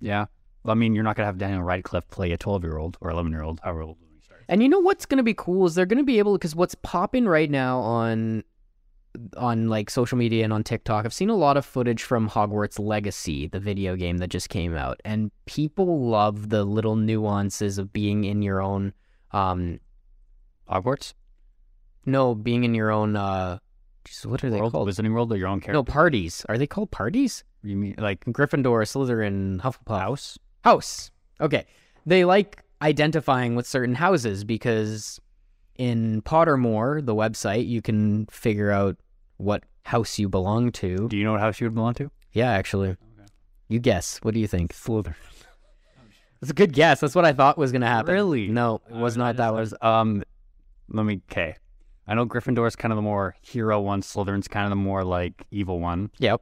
Yeah. 0.00 0.26
Well, 0.62 0.72
I 0.72 0.74
mean, 0.74 0.94
you're 0.94 1.04
not 1.04 1.16
gonna 1.16 1.26
have 1.26 1.38
Daniel 1.38 1.62
Radcliffe 1.62 2.08
play 2.08 2.32
a 2.32 2.36
12 2.36 2.64
year 2.64 2.78
old 2.78 2.96
or 3.00 3.10
11 3.10 3.32
year 3.32 3.42
old, 3.42 3.60
however 3.62 3.82
old 3.82 3.96
he 4.14 4.22
starts. 4.22 4.44
And 4.48 4.62
you 4.62 4.68
know 4.68 4.80
what's 4.80 5.06
going 5.06 5.18
to 5.18 5.24
be 5.24 5.34
cool 5.34 5.66
is 5.66 5.74
they're 5.74 5.86
going 5.86 5.98
to 5.98 6.04
be 6.04 6.18
able 6.18 6.34
because 6.34 6.54
what's 6.54 6.74
popping 6.76 7.26
right 7.26 7.50
now 7.50 7.80
on 7.80 8.44
on 9.36 9.68
like 9.68 9.90
social 9.90 10.18
media 10.18 10.44
and 10.44 10.52
on 10.52 10.62
TikTok. 10.62 11.04
I've 11.04 11.14
seen 11.14 11.30
a 11.30 11.36
lot 11.36 11.56
of 11.56 11.64
footage 11.64 12.02
from 12.02 12.28
Hogwarts 12.28 12.78
Legacy, 12.78 13.46
the 13.46 13.60
video 13.60 13.96
game 13.96 14.18
that 14.18 14.28
just 14.28 14.48
came 14.48 14.76
out, 14.76 15.00
and 15.04 15.30
people 15.46 16.08
love 16.08 16.50
the 16.50 16.64
little 16.64 16.96
nuances 16.96 17.78
of 17.78 17.92
being 17.92 18.24
in 18.24 18.42
your 18.42 18.60
own 18.60 18.92
um 19.36 19.80
Hogwarts 20.70 21.14
no, 22.06 22.34
being 22.34 22.64
in 22.64 22.74
your 22.74 22.90
own 22.90 23.16
uh 23.16 23.58
jeez, 24.06 24.24
what 24.24 24.42
are 24.44 24.50
they 24.50 24.60
world, 24.60 24.72
called? 24.72 24.88
Wizarding 24.88 25.12
World, 25.12 25.32
or 25.32 25.36
your 25.36 25.48
own 25.48 25.60
character. 25.60 25.72
No, 25.74 25.82
parties. 25.82 26.46
Are 26.48 26.56
they 26.56 26.66
called 26.66 26.90
parties? 26.90 27.44
you 27.62 27.76
mean 27.76 27.94
like 27.98 28.24
Gryffindor, 28.24 28.84
Slytherin, 28.86 29.60
Hufflepuff. 29.60 30.00
house? 30.00 30.38
House. 30.62 31.10
Okay. 31.40 31.66
They 32.06 32.24
like 32.24 32.62
identifying 32.80 33.56
with 33.56 33.66
certain 33.66 33.96
houses 33.96 34.44
because 34.44 35.20
in 35.76 36.22
Pottermore, 36.22 37.04
the 37.04 37.14
website, 37.14 37.66
you 37.66 37.82
can 37.82 38.26
figure 38.26 38.70
out 38.70 38.96
what 39.38 39.64
house 39.82 40.18
you 40.18 40.28
belong 40.28 40.70
to. 40.72 41.08
Do 41.08 41.16
you 41.16 41.24
know 41.24 41.32
what 41.32 41.40
house 41.40 41.60
you 41.60 41.66
would 41.66 41.74
belong 41.74 41.94
to? 41.94 42.10
Yeah, 42.32 42.50
actually. 42.50 42.96
You 43.68 43.80
guess. 43.80 44.18
What 44.22 44.34
do 44.34 44.40
you 44.40 44.46
think? 44.46 44.72
Slytherin. 44.72 45.14
It's 46.46 46.52
a 46.52 46.54
good 46.54 46.72
guess. 46.72 47.00
That's 47.00 47.16
what 47.16 47.24
I 47.24 47.32
thought 47.32 47.58
was 47.58 47.72
going 47.72 47.80
to 47.82 47.88
happen. 47.88 48.14
Really? 48.14 48.46
No, 48.46 48.80
it 48.88 48.94
was 48.94 49.16
not 49.16 49.36
that 49.38 49.52
was. 49.52 49.74
Um, 49.82 50.22
let 50.88 51.04
me. 51.04 51.20
Okay. 51.28 51.56
I 52.06 52.14
know 52.14 52.24
Gryffindor 52.24 52.68
is 52.68 52.76
kind 52.76 52.92
of 52.92 52.96
the 52.96 53.02
more 53.02 53.34
hero 53.42 53.80
one. 53.80 54.00
Slytherin's 54.00 54.46
kind 54.46 54.64
of 54.64 54.70
the 54.70 54.76
more 54.76 55.02
like 55.02 55.44
evil 55.50 55.80
one, 55.80 56.08
Yep. 56.20 56.40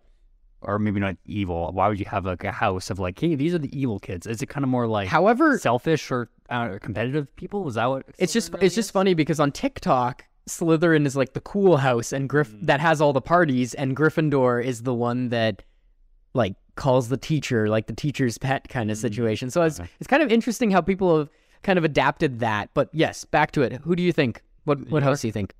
or 0.60 0.78
maybe 0.78 1.00
not 1.00 1.16
evil. 1.24 1.72
Why 1.72 1.88
would 1.88 1.98
you 1.98 2.04
have 2.04 2.26
like 2.26 2.44
a 2.44 2.52
house 2.52 2.90
of 2.90 2.98
like, 2.98 3.18
hey, 3.18 3.34
these 3.34 3.54
are 3.54 3.58
the 3.58 3.74
evil 3.74 3.98
kids? 3.98 4.26
Is 4.26 4.42
it 4.42 4.46
kind 4.50 4.62
of 4.62 4.68
more 4.68 4.86
like 4.86 5.08
However, 5.08 5.56
selfish 5.58 6.10
or 6.10 6.28
uh, 6.50 6.76
competitive 6.82 7.34
people? 7.36 7.64
Was 7.64 7.76
that 7.76 7.86
what? 7.86 8.04
it's 8.18 8.34
just 8.34 8.52
really 8.52 8.66
it's 8.66 8.74
just 8.74 8.92
funny 8.92 9.14
because 9.14 9.40
on 9.40 9.52
TikTok, 9.52 10.26
Slytherin 10.46 11.06
is 11.06 11.16
like 11.16 11.32
the 11.32 11.40
cool 11.40 11.78
house 11.78 12.12
and 12.12 12.28
Griff 12.28 12.50
Mm. 12.50 12.66
that 12.66 12.80
has 12.80 13.00
all 13.00 13.14
the 13.14 13.22
parties, 13.22 13.72
and 13.72 13.96
Gryffindor 13.96 14.62
is 14.62 14.82
the 14.82 14.92
one 14.92 15.30
that 15.30 15.62
like 16.34 16.56
calls 16.76 17.08
the 17.08 17.16
teacher 17.16 17.68
like 17.68 17.86
the 17.86 17.92
teacher's 17.94 18.38
pet 18.38 18.68
kind 18.68 18.90
of 18.90 18.96
Mm. 18.96 19.00
situation. 19.00 19.50
So 19.50 19.62
it's 19.62 19.80
it's 20.00 20.06
kind 20.06 20.22
of 20.22 20.30
interesting 20.32 20.70
how 20.70 20.80
people 20.80 21.18
have 21.18 21.28
kind 21.62 21.78
of 21.78 21.84
adapted 21.84 22.40
that. 22.40 22.70
But 22.74 22.88
yes, 22.92 23.24
back 23.24 23.52
to 23.52 23.62
it. 23.62 23.72
Who 23.82 23.94
do 23.96 24.02
you 24.02 24.12
think? 24.12 24.42
What 24.64 24.88
what 24.90 25.02
house 25.02 25.20
do 25.22 25.28
you 25.28 25.32
think? 25.32 25.54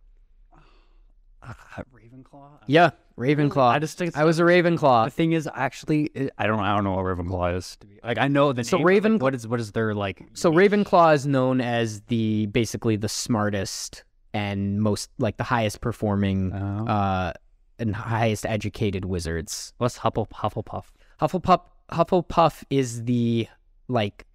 Uh, 1.43 1.53
Ravenclaw. 1.95 2.49
Yeah, 2.67 2.91
Ravenclaw. 3.19 3.69
I 3.71 3.79
just 3.79 3.99
think 3.99 4.17
I 4.17 4.25
was 4.25 4.39
a 4.39 4.43
Ravenclaw. 4.45 5.05
The 5.05 5.11
thing 5.11 5.33
is, 5.33 5.47
actually, 5.55 6.11
I 6.39 6.47
don't, 6.47 6.61
I 6.61 6.75
don't 6.75 6.85
know 6.85 6.93
what 6.95 7.05
Ravenclaw 7.05 7.57
is. 7.59 7.77
Like, 8.03 8.17
I 8.17 8.29
know 8.29 8.53
the 8.55 8.65
So 8.65 8.79
name, 8.79 8.83
but, 8.83 8.87
like, 8.87 8.95
Raven- 8.95 9.19
what 9.19 9.35
is, 9.35 9.47
what 9.47 9.61
is 9.61 9.73
their 9.73 9.95
like? 9.95 10.23
So 10.33 10.51
Ravenclaw 10.51 11.15
is 11.15 11.27
known 11.27 11.61
as 11.61 12.01
the 12.03 12.47
basically 12.47 12.97
the 12.97 13.11
smartest 13.11 14.05
and 14.33 14.81
most 14.81 15.11
like 15.19 15.37
the 15.37 15.45
highest 15.45 15.81
performing 15.83 16.53
Uh, 16.55 16.85
uh 16.85 17.33
and 17.79 17.95
highest 17.95 18.47
educated 18.47 19.05
wizards. 19.05 19.73
what's 19.79 19.99
Huffle, 19.99 20.29
Hufflepuff? 20.31 20.85
Hufflepuff 21.29 21.63
Hufflepuff 21.91 22.65
is 22.71 23.05
the 23.05 23.49
like 23.89 24.27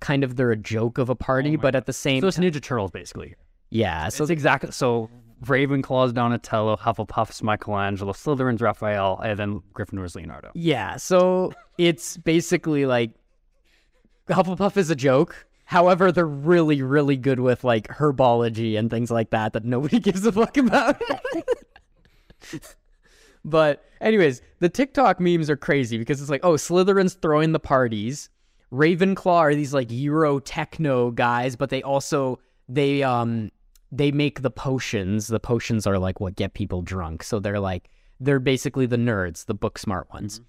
kind 0.00 0.22
of 0.24 0.36
they're 0.36 0.50
a 0.52 0.56
joke 0.56 0.98
of 0.98 1.08
a 1.08 1.14
party, 1.14 1.50
Oh 1.50 1.52
my 1.52 1.62
but 1.62 1.74
at 1.74 1.86
the 1.86 1.92
same 1.92 2.22
time. 2.22 2.30
So 2.30 2.42
it's 2.42 2.56
Ninja 2.56 2.62
Turtles, 2.62 2.90
basically. 2.90 3.34
yeah. 3.70 4.08
So 4.08 4.18
So 4.18 4.24
it's 4.24 4.30
exactly 4.30 4.70
so. 4.72 5.10
Ravenclaw's 5.44 6.12
Donatello, 6.12 6.76
Hufflepuff's 6.76 7.44
Michelangelo, 7.44 8.12
Slytherin's 8.12 8.60
Raphael, 8.60 9.20
and 9.20 9.38
then 9.38 9.62
Gryffindor's 9.72 10.16
Leonardo. 10.16 10.50
yeah, 10.54 10.96
so 10.96 11.52
it's 11.78 12.16
basically 12.16 12.86
like 12.86 13.12
Hufflepuff 14.28 14.76
is 14.76 14.90
a 14.90 14.96
joke. 14.96 15.46
However, 15.64 16.10
they're 16.10 16.26
really, 16.26 16.82
really 16.82 17.16
good 17.16 17.38
with 17.38 17.62
like 17.62 17.86
herbology 17.86 18.76
and 18.76 18.90
things 18.90 19.12
like 19.12 19.30
that 19.30 19.52
that 19.52 19.64
nobody 19.64 20.00
gives 20.08 20.26
a 20.26 20.32
fuck 20.32 20.56
about. 20.56 21.00
but 23.48 23.84
anyways, 24.00 24.42
the 24.60 24.68
TikTok 24.68 25.20
memes 25.20 25.48
are 25.50 25.56
crazy 25.56 25.98
because 25.98 26.20
it's 26.20 26.30
like, 26.30 26.44
oh, 26.44 26.54
Slytherin's 26.54 27.14
throwing 27.14 27.52
the 27.52 27.60
parties. 27.60 28.28
Ravenclaw 28.72 29.26
are 29.38 29.54
these 29.54 29.72
like 29.72 29.88
Euro 29.90 30.40
techno 30.40 31.10
guys, 31.10 31.56
but 31.56 31.70
they 31.70 31.82
also 31.82 32.38
they 32.68 33.02
um 33.02 33.50
they 33.90 34.12
make 34.12 34.42
the 34.42 34.50
potions. 34.50 35.28
The 35.28 35.40
potions 35.40 35.86
are 35.86 35.98
like 35.98 36.20
what 36.20 36.36
get 36.36 36.54
people 36.54 36.82
drunk. 36.82 37.22
So 37.22 37.40
they're 37.40 37.60
like 37.60 37.88
they're 38.20 38.40
basically 38.40 38.86
the 38.86 38.96
nerds, 38.96 39.46
the 39.46 39.54
book 39.54 39.78
smart 39.78 40.10
ones. 40.12 40.40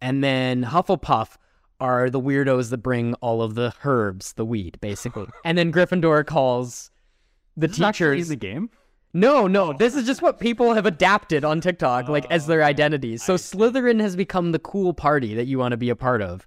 And 0.00 0.22
then 0.22 0.64
Hufflepuff 0.64 1.36
are 1.80 2.08
the 2.08 2.20
weirdos 2.20 2.70
that 2.70 2.78
bring 2.78 3.14
all 3.14 3.42
of 3.42 3.54
the 3.54 3.74
herbs, 3.84 4.32
the 4.34 4.44
weed, 4.44 4.78
basically. 4.80 5.26
and 5.44 5.58
then 5.58 5.72
Gryffindor 5.72 6.24
calls 6.24 6.90
the 7.56 7.68
Is 7.68 7.76
teachers. 7.76 8.22
in 8.22 8.28
the 8.28 8.36
game. 8.36 8.70
No, 9.16 9.46
no, 9.46 9.72
this 9.72 9.96
is 9.96 10.04
just 10.04 10.20
what 10.20 10.38
people 10.38 10.74
have 10.74 10.84
adapted 10.84 11.42
on 11.42 11.62
TikTok, 11.62 12.10
like 12.10 12.30
as 12.30 12.46
their 12.46 12.62
identities. 12.62 13.22
So 13.22 13.36
Slytherin 13.36 13.98
has 13.98 14.14
become 14.14 14.52
the 14.52 14.58
cool 14.58 14.92
party 14.92 15.32
that 15.32 15.46
you 15.46 15.58
want 15.58 15.72
to 15.72 15.78
be 15.78 15.88
a 15.88 15.96
part 15.96 16.20
of, 16.20 16.46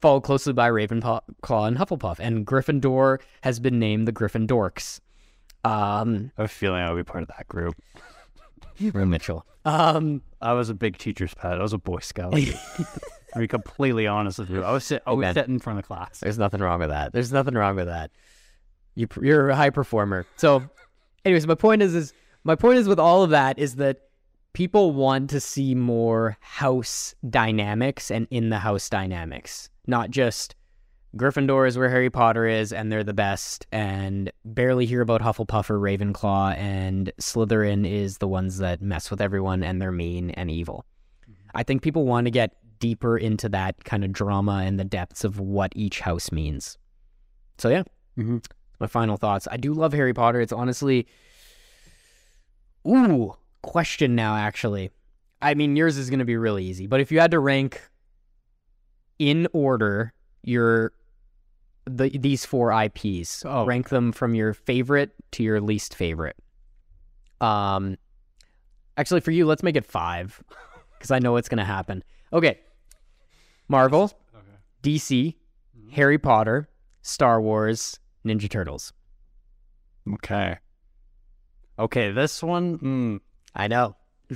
followed 0.00 0.22
closely 0.22 0.52
by 0.52 0.68
Ravenclaw 0.68 1.20
and 1.68 1.78
Hufflepuff. 1.78 2.18
And 2.18 2.44
Gryffindor 2.44 3.20
has 3.42 3.60
been 3.60 3.78
named 3.78 4.08
the 4.08 4.12
Gryffindorks. 4.12 4.98
Um, 5.62 6.32
I 6.36 6.42
have 6.42 6.46
a 6.46 6.48
feeling 6.48 6.82
I'll 6.82 6.96
be 6.96 7.04
part 7.04 7.22
of 7.22 7.28
that 7.36 7.46
group. 7.46 7.76
Mitchell. 8.80 9.46
Um, 9.64 10.22
I 10.42 10.54
was 10.54 10.70
a 10.70 10.74
big 10.74 10.98
teacher's 10.98 11.34
pet. 11.34 11.52
I 11.52 11.62
was 11.62 11.72
a 11.72 11.78
Boy 11.78 12.00
Scout. 12.00 12.32
to 13.32 13.38
be 13.38 13.46
completely 13.46 14.08
honest 14.08 14.40
with 14.40 14.50
you, 14.50 14.64
I 14.64 14.72
was 14.72 14.84
sit, 14.84 15.04
Hey, 15.06 15.32
sitting 15.34 15.54
in 15.54 15.60
front 15.60 15.78
of 15.78 15.84
the 15.84 15.86
class. 15.86 16.18
There's 16.18 16.38
nothing 16.38 16.60
wrong 16.62 16.80
with 16.80 16.88
that. 16.88 17.12
There's 17.12 17.32
nothing 17.32 17.54
wrong 17.54 17.76
with 17.76 17.86
that. 17.86 18.10
You 18.96 19.06
you're 19.22 19.50
a 19.50 19.54
high 19.56 19.70
performer. 19.70 20.26
So, 20.36 20.68
anyways, 21.24 21.46
my 21.46 21.54
point 21.54 21.82
is 21.82 21.94
is 21.94 22.12
my 22.44 22.54
point 22.54 22.78
is 22.78 22.88
with 22.88 22.98
all 22.98 23.22
of 23.22 23.30
that 23.30 23.58
is 23.58 23.76
that 23.76 23.98
people 24.52 24.92
want 24.92 25.30
to 25.30 25.40
see 25.40 25.74
more 25.74 26.36
house 26.40 27.14
dynamics 27.28 28.10
and 28.10 28.26
in 28.30 28.50
the 28.50 28.58
house 28.58 28.88
dynamics, 28.88 29.70
not 29.86 30.10
just 30.10 30.54
Gryffindor 31.16 31.66
is 31.66 31.78
where 31.78 31.88
Harry 31.88 32.10
Potter 32.10 32.46
is 32.46 32.72
and 32.72 32.92
they're 32.92 33.02
the 33.04 33.14
best, 33.14 33.66
and 33.72 34.30
barely 34.44 34.84
hear 34.84 35.00
about 35.00 35.22
Hufflepuff 35.22 35.70
or 35.70 35.78
Ravenclaw, 35.80 36.56
and 36.56 37.10
Slytherin 37.18 37.90
is 37.90 38.18
the 38.18 38.28
ones 38.28 38.58
that 38.58 38.82
mess 38.82 39.10
with 39.10 39.20
everyone 39.20 39.62
and 39.62 39.80
they're 39.80 39.90
mean 39.90 40.30
and 40.32 40.50
evil. 40.50 40.84
I 41.54 41.62
think 41.62 41.82
people 41.82 42.04
want 42.04 42.26
to 42.26 42.30
get 42.30 42.56
deeper 42.78 43.16
into 43.16 43.48
that 43.48 43.84
kind 43.84 44.04
of 44.04 44.12
drama 44.12 44.62
and 44.64 44.78
the 44.78 44.84
depths 44.84 45.24
of 45.24 45.40
what 45.40 45.72
each 45.74 46.00
house 46.00 46.30
means. 46.30 46.78
So 47.56 47.68
yeah, 47.70 47.82
Mhm. 48.16 48.44
My 48.80 48.86
final 48.86 49.16
thoughts. 49.16 49.48
I 49.50 49.56
do 49.56 49.72
love 49.72 49.92
Harry 49.92 50.14
Potter. 50.14 50.40
It's 50.40 50.52
honestly, 50.52 51.06
ooh, 52.86 53.34
question 53.62 54.14
now. 54.14 54.36
Actually, 54.36 54.90
I 55.42 55.54
mean 55.54 55.76
yours 55.76 55.96
is 55.96 56.10
going 56.10 56.18
to 56.20 56.24
be 56.24 56.36
really 56.36 56.64
easy. 56.64 56.86
But 56.86 57.00
if 57.00 57.10
you 57.12 57.20
had 57.20 57.30
to 57.32 57.38
rank 57.38 57.80
in 59.18 59.46
order 59.52 60.12
your 60.42 60.92
the 61.86 62.10
these 62.10 62.44
four 62.44 62.70
IPs, 62.72 63.44
Oh. 63.46 63.64
rank 63.64 63.88
them 63.88 64.12
from 64.12 64.34
your 64.34 64.52
favorite 64.54 65.12
to 65.32 65.42
your 65.42 65.60
least 65.60 65.94
favorite. 65.94 66.36
Um, 67.40 67.96
actually, 68.96 69.20
for 69.20 69.30
you, 69.30 69.46
let's 69.46 69.62
make 69.62 69.76
it 69.76 69.86
five 69.86 70.42
because 70.98 71.10
I 71.10 71.18
know 71.18 71.32
what's 71.32 71.48
going 71.48 71.58
to 71.58 71.64
happen. 71.64 72.02
Okay, 72.32 72.58
Marvel, 73.68 74.12
DC, 74.82 75.34
Harry 75.92 76.18
Potter, 76.18 76.68
Star 77.02 77.40
Wars, 77.40 77.98
Ninja 78.28 78.48
Turtles. 78.48 78.92
Okay. 80.14 80.58
Okay, 81.78 82.10
this 82.12 82.42
one. 82.42 82.78
Mm, 82.78 83.20
I 83.54 83.68
know. 83.68 83.96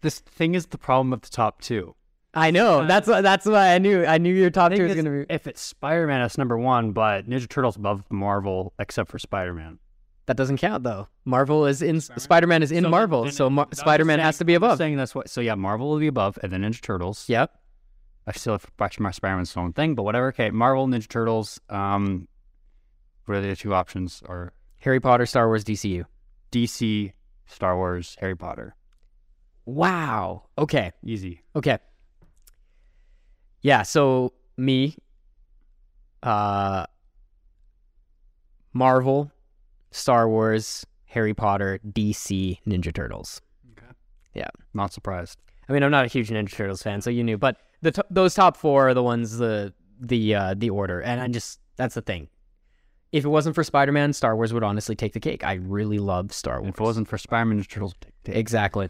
this 0.00 0.20
thing 0.20 0.54
is 0.54 0.66
the 0.66 0.78
problem 0.78 1.10
with 1.10 1.22
the 1.22 1.30
top 1.30 1.60
two. 1.60 1.94
I 2.32 2.50
know. 2.50 2.86
That's 2.86 3.06
why. 3.06 3.20
That's 3.20 3.46
why 3.46 3.74
I 3.74 3.78
knew. 3.78 4.04
I 4.04 4.18
knew 4.18 4.34
your 4.34 4.50
top 4.50 4.72
two 4.72 4.82
was 4.82 4.92
is, 4.92 4.96
gonna 4.96 5.24
be. 5.24 5.26
If 5.32 5.46
it's 5.46 5.60
Spider 5.60 6.06
Man, 6.06 6.20
it's 6.22 6.36
number 6.36 6.58
one, 6.58 6.92
but 6.92 7.28
Ninja 7.28 7.48
Turtles 7.48 7.76
above 7.76 8.04
Marvel, 8.10 8.72
except 8.78 9.10
for 9.10 9.18
Spider 9.18 9.54
Man. 9.54 9.78
That 10.26 10.36
doesn't 10.36 10.56
count 10.56 10.84
though. 10.84 11.08
Marvel 11.24 11.66
is 11.66 11.82
in. 11.82 12.00
Spider 12.00 12.46
Man 12.46 12.62
is 12.62 12.72
in 12.72 12.84
So 12.84 12.88
Marvel, 12.88 13.24
then- 13.24 13.32
so 13.32 13.50
Mar- 13.50 13.68
Spider 13.72 14.04
Man 14.04 14.18
has 14.18 14.38
to 14.38 14.44
be 14.44 14.54
above. 14.54 14.78
Saying 14.78 14.96
that's 14.96 15.14
what. 15.14 15.28
So 15.30 15.40
yeah, 15.40 15.54
Marvel 15.54 15.90
will 15.90 15.98
be 15.98 16.06
above, 16.06 16.38
and 16.42 16.50
then 16.52 16.62
Ninja 16.62 16.80
Turtles. 16.80 17.28
Yep. 17.28 17.52
I 18.26 18.32
still 18.32 18.54
have 18.54 18.62
to 18.64 18.72
watch 18.80 18.98
my 18.98 19.10
Spider 19.10 19.36
Man's 19.36 19.56
own 19.56 19.72
thing, 19.74 19.94
but 19.94 20.02
whatever. 20.02 20.28
Okay, 20.28 20.50
Marvel, 20.50 20.86
Ninja 20.86 21.06
Turtles. 21.08 21.60
Um, 21.68 22.26
what 23.26 23.36
are 23.36 23.40
the 23.40 23.56
two 23.56 23.74
options? 23.74 24.22
Or 24.26 24.52
Harry 24.78 25.00
Potter, 25.00 25.26
Star 25.26 25.48
Wars, 25.48 25.64
DCU. 25.64 26.04
DC, 26.52 27.12
Star 27.46 27.76
Wars, 27.76 28.16
Harry 28.20 28.36
Potter. 28.36 28.76
Wow. 29.66 30.44
Okay. 30.58 30.92
Easy. 31.04 31.42
Okay. 31.56 31.78
Yeah, 33.62 33.82
so 33.82 34.34
me, 34.56 34.96
uh, 36.22 36.84
Marvel, 38.72 39.32
Star 39.90 40.28
Wars, 40.28 40.84
Harry 41.06 41.34
Potter, 41.34 41.80
DC, 41.84 42.58
Ninja 42.66 42.92
Turtles. 42.92 43.40
Okay. 43.72 43.86
Yeah. 44.34 44.48
Not 44.74 44.92
surprised. 44.92 45.38
I 45.68 45.72
mean, 45.72 45.82
I'm 45.82 45.90
not 45.90 46.04
a 46.04 46.08
huge 46.08 46.28
Ninja 46.28 46.52
Turtles 46.52 46.82
fan, 46.82 47.00
so 47.00 47.10
you 47.10 47.24
knew, 47.24 47.38
but 47.38 47.56
the 47.80 47.92
t- 47.92 48.02
those 48.10 48.34
top 48.34 48.56
four 48.56 48.88
are 48.88 48.94
the 48.94 49.02
ones 49.02 49.38
the 49.38 49.72
the 50.00 50.34
uh, 50.34 50.54
the 50.56 50.70
order, 50.70 51.00
and 51.00 51.20
I 51.20 51.28
just 51.28 51.60
that's 51.76 51.94
the 51.94 52.02
thing. 52.02 52.28
If 53.14 53.24
it 53.24 53.28
wasn't 53.28 53.54
for 53.54 53.62
Spider 53.62 53.92
Man, 53.92 54.12
Star 54.12 54.34
Wars 54.34 54.52
would 54.52 54.64
honestly 54.64 54.96
take 54.96 55.12
the 55.12 55.20
cake. 55.20 55.44
I 55.44 55.54
really 55.54 55.98
love 55.98 56.32
Star 56.32 56.60
Wars. 56.60 56.70
If 56.74 56.80
it 56.80 56.82
wasn't 56.82 57.06
for 57.06 57.16
Spider-Man 57.16 57.60
Ninja 57.62 57.68
Turtles, 57.68 57.94
Exactly. 58.24 58.88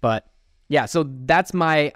But 0.00 0.26
yeah, 0.68 0.86
so 0.86 1.04
that's 1.26 1.54
my 1.54 1.92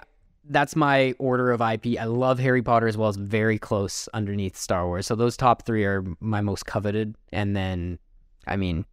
that's 0.49 0.77
my 0.77 1.13
order 1.19 1.51
of 1.51 1.59
IP. 1.59 1.99
I 1.99 2.05
love 2.05 2.39
Harry 2.39 2.61
Potter 2.61 2.87
as 2.87 2.95
well 2.95 3.09
as 3.09 3.17
very 3.17 3.59
close 3.59 4.07
underneath 4.13 4.55
Star 4.55 4.87
Wars. 4.87 5.05
So 5.05 5.13
those 5.15 5.35
top 5.35 5.65
three 5.65 5.83
are 5.83 6.05
my 6.21 6.39
most 6.39 6.65
coveted, 6.65 7.15
and 7.33 7.53
then 7.53 7.99
I 8.47 8.55
mean, 8.55 8.85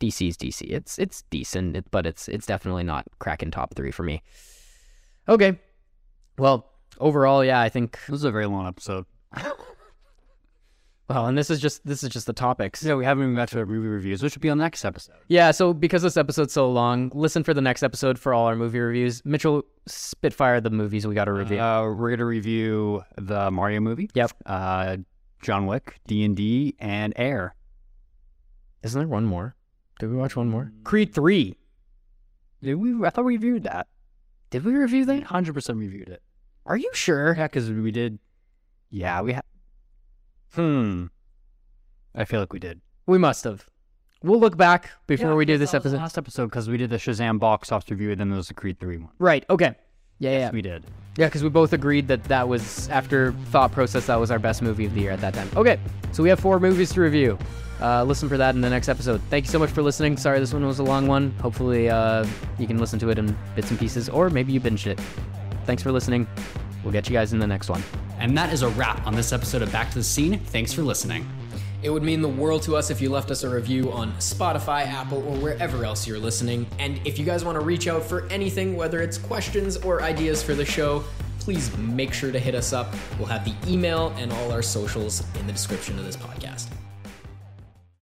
DC 0.00 0.26
is 0.28 0.38
DC. 0.38 0.62
It's 0.62 0.98
it's 0.98 1.22
decent, 1.28 1.76
it- 1.76 1.90
but 1.90 2.06
it's 2.06 2.26
it's 2.28 2.46
definitely 2.46 2.84
not 2.84 3.04
cracking 3.18 3.50
top 3.50 3.74
three 3.74 3.90
for 3.90 4.02
me. 4.02 4.22
Okay, 5.28 5.58
well 6.38 6.70
overall, 6.98 7.44
yeah, 7.44 7.60
I 7.60 7.68
think. 7.68 7.98
this 8.08 8.16
is 8.16 8.24
a 8.24 8.30
very 8.30 8.46
long 8.46 8.66
episode. 8.66 9.04
Well, 11.08 11.26
and 11.26 11.36
this 11.36 11.50
is 11.50 11.60
just 11.60 11.84
this 11.84 12.02
is 12.02 12.08
just 12.08 12.26
the 12.26 12.32
topics. 12.32 12.82
Yeah, 12.82 12.94
we 12.94 13.04
haven't 13.04 13.24
even 13.24 13.34
got 13.34 13.48
to 13.48 13.58
our 13.58 13.66
movie 13.66 13.88
reviews, 13.88 14.22
which 14.22 14.34
will 14.34 14.40
be 14.40 14.48
on 14.48 14.56
the 14.56 14.64
next 14.64 14.84
episode. 14.84 15.16
Yeah, 15.28 15.50
so 15.50 15.74
because 15.74 16.02
this 16.02 16.16
episode's 16.16 16.54
so 16.54 16.70
long, 16.70 17.10
listen 17.14 17.44
for 17.44 17.52
the 17.52 17.60
next 17.60 17.82
episode 17.82 18.18
for 18.18 18.32
all 18.32 18.46
our 18.46 18.56
movie 18.56 18.78
reviews. 18.78 19.22
Mitchell, 19.24 19.64
spitfire 19.86 20.62
the 20.62 20.70
movies 20.70 21.06
we 21.06 21.14
got 21.14 21.26
to 21.26 21.32
review. 21.32 21.60
Uh, 21.60 21.92
we're 21.94 22.10
gonna 22.10 22.24
review 22.24 23.02
the 23.16 23.50
Mario 23.50 23.80
movie. 23.80 24.08
Yep. 24.14 24.32
Uh, 24.46 24.96
John 25.42 25.66
Wick, 25.66 26.00
D 26.06 26.24
and 26.24 26.34
D, 26.34 26.74
and 26.78 27.12
Air. 27.16 27.54
Isn't 28.82 28.98
there 28.98 29.08
one 29.08 29.26
more? 29.26 29.56
Did 29.98 30.10
we 30.10 30.16
watch 30.16 30.36
one 30.36 30.48
more? 30.48 30.72
Creed 30.84 31.14
3. 31.14 31.56
Did 32.62 32.74
we? 32.76 33.06
I 33.06 33.10
thought 33.10 33.26
we 33.26 33.34
reviewed 33.34 33.64
that. 33.64 33.88
Did 34.50 34.64
we 34.64 34.72
review 34.74 35.04
that? 35.04 35.24
Hundred 35.24 35.52
percent 35.52 35.78
reviewed 35.78 36.08
it. 36.08 36.22
Are 36.64 36.76
you 36.76 36.90
sure? 36.94 37.34
Yeah, 37.36 37.46
because 37.46 37.70
we 37.70 37.90
did. 37.90 38.18
Yeah, 38.90 39.20
we 39.20 39.34
had. 39.34 39.44
Hmm. 40.54 41.06
I 42.14 42.24
feel 42.24 42.40
like 42.40 42.52
we 42.52 42.58
did. 42.58 42.80
We 43.06 43.18
must 43.18 43.44
have. 43.44 43.66
We'll 44.22 44.40
look 44.40 44.56
back 44.56 44.90
before 45.06 45.30
Yeah, 45.30 45.34
we 45.34 45.44
do 45.44 45.54
because 45.54 45.60
this 45.60 45.70
that 45.72 45.82
was 45.84 45.92
the 45.92 45.98
episode. 45.98 46.02
Last 46.02 46.18
episode 46.18 46.46
because 46.46 46.68
we 46.70 46.76
did 46.78 46.90
the 46.90 46.96
Shazam 46.96 47.38
box 47.38 47.70
office 47.72 47.90
review, 47.90 48.10
and 48.10 48.20
then 48.20 48.30
there 48.30 48.36
was 48.36 48.48
the 48.48 48.54
Creed 48.54 48.80
three 48.80 48.96
one. 48.98 49.10
Right, 49.18 49.44
okay. 49.50 49.74
Yeah, 50.18 50.30
yeah. 50.38 50.50
we 50.50 50.62
did. 50.62 50.86
Yeah, 51.18 51.26
because 51.26 51.42
we 51.42 51.48
both 51.48 51.72
agreed 51.72 52.08
that 52.08 52.24
that 52.24 52.48
was, 52.48 52.88
after 52.88 53.32
thought 53.50 53.72
process, 53.72 54.06
that 54.06 54.16
was 54.16 54.30
our 54.30 54.38
best 54.38 54.62
movie 54.62 54.86
of 54.86 54.94
the 54.94 55.00
year 55.00 55.10
at 55.10 55.20
that 55.20 55.34
time. 55.34 55.48
Okay, 55.56 55.78
so 56.12 56.22
we 56.22 56.28
have 56.28 56.40
four 56.40 56.58
movies 56.60 56.92
to 56.92 57.00
review. 57.00 57.38
Uh, 57.80 58.04
listen 58.04 58.28
for 58.28 58.36
that 58.36 58.54
in 58.54 58.60
the 58.60 58.70
next 58.70 58.88
episode. 58.88 59.20
Thank 59.28 59.44
you 59.44 59.50
so 59.50 59.58
much 59.58 59.70
for 59.70 59.82
listening. 59.82 60.16
Sorry 60.16 60.38
this 60.38 60.54
one 60.54 60.64
was 60.64 60.78
a 60.78 60.84
long 60.84 61.06
one. 61.06 61.32
Hopefully, 61.42 61.90
uh, 61.90 62.24
you 62.58 62.66
can 62.66 62.78
listen 62.78 62.98
to 63.00 63.10
it 63.10 63.18
in 63.18 63.36
bits 63.56 63.70
and 63.70 63.78
pieces, 63.78 64.08
or 64.08 64.30
maybe 64.30 64.52
you 64.52 64.60
binged 64.60 64.86
it. 64.86 65.00
Thanks 65.66 65.82
for 65.82 65.92
listening. 65.92 66.26
We'll 66.82 66.92
get 66.92 67.08
you 67.08 67.12
guys 67.12 67.32
in 67.32 67.40
the 67.40 67.46
next 67.46 67.68
one. 67.68 67.82
And 68.24 68.38
that 68.38 68.54
is 68.54 68.62
a 68.62 68.70
wrap 68.70 69.06
on 69.06 69.14
this 69.14 69.34
episode 69.34 69.60
of 69.60 69.70
Back 69.70 69.90
to 69.90 69.96
the 69.96 70.02
Scene. 70.02 70.38
Thanks 70.38 70.72
for 70.72 70.80
listening. 70.80 71.28
It 71.82 71.90
would 71.90 72.02
mean 72.02 72.22
the 72.22 72.28
world 72.28 72.62
to 72.62 72.74
us 72.74 72.88
if 72.88 73.02
you 73.02 73.10
left 73.10 73.30
us 73.30 73.44
a 73.44 73.50
review 73.50 73.92
on 73.92 74.14
Spotify, 74.14 74.86
Apple, 74.86 75.18
or 75.18 75.36
wherever 75.36 75.84
else 75.84 76.06
you're 76.06 76.18
listening. 76.18 76.66
And 76.78 76.98
if 77.06 77.18
you 77.18 77.26
guys 77.26 77.44
want 77.44 77.56
to 77.56 77.60
reach 77.60 77.86
out 77.86 78.02
for 78.02 78.26
anything, 78.28 78.76
whether 78.76 79.02
it's 79.02 79.18
questions 79.18 79.76
or 79.76 80.02
ideas 80.02 80.42
for 80.42 80.54
the 80.54 80.64
show, 80.64 81.04
please 81.38 81.76
make 81.76 82.14
sure 82.14 82.32
to 82.32 82.38
hit 82.38 82.54
us 82.54 82.72
up. 82.72 82.94
We'll 83.18 83.28
have 83.28 83.44
the 83.44 83.54
email 83.70 84.14
and 84.16 84.32
all 84.32 84.52
our 84.52 84.62
socials 84.62 85.22
in 85.38 85.46
the 85.46 85.52
description 85.52 85.98
of 85.98 86.06
this 86.06 86.16
podcast. 86.16 86.68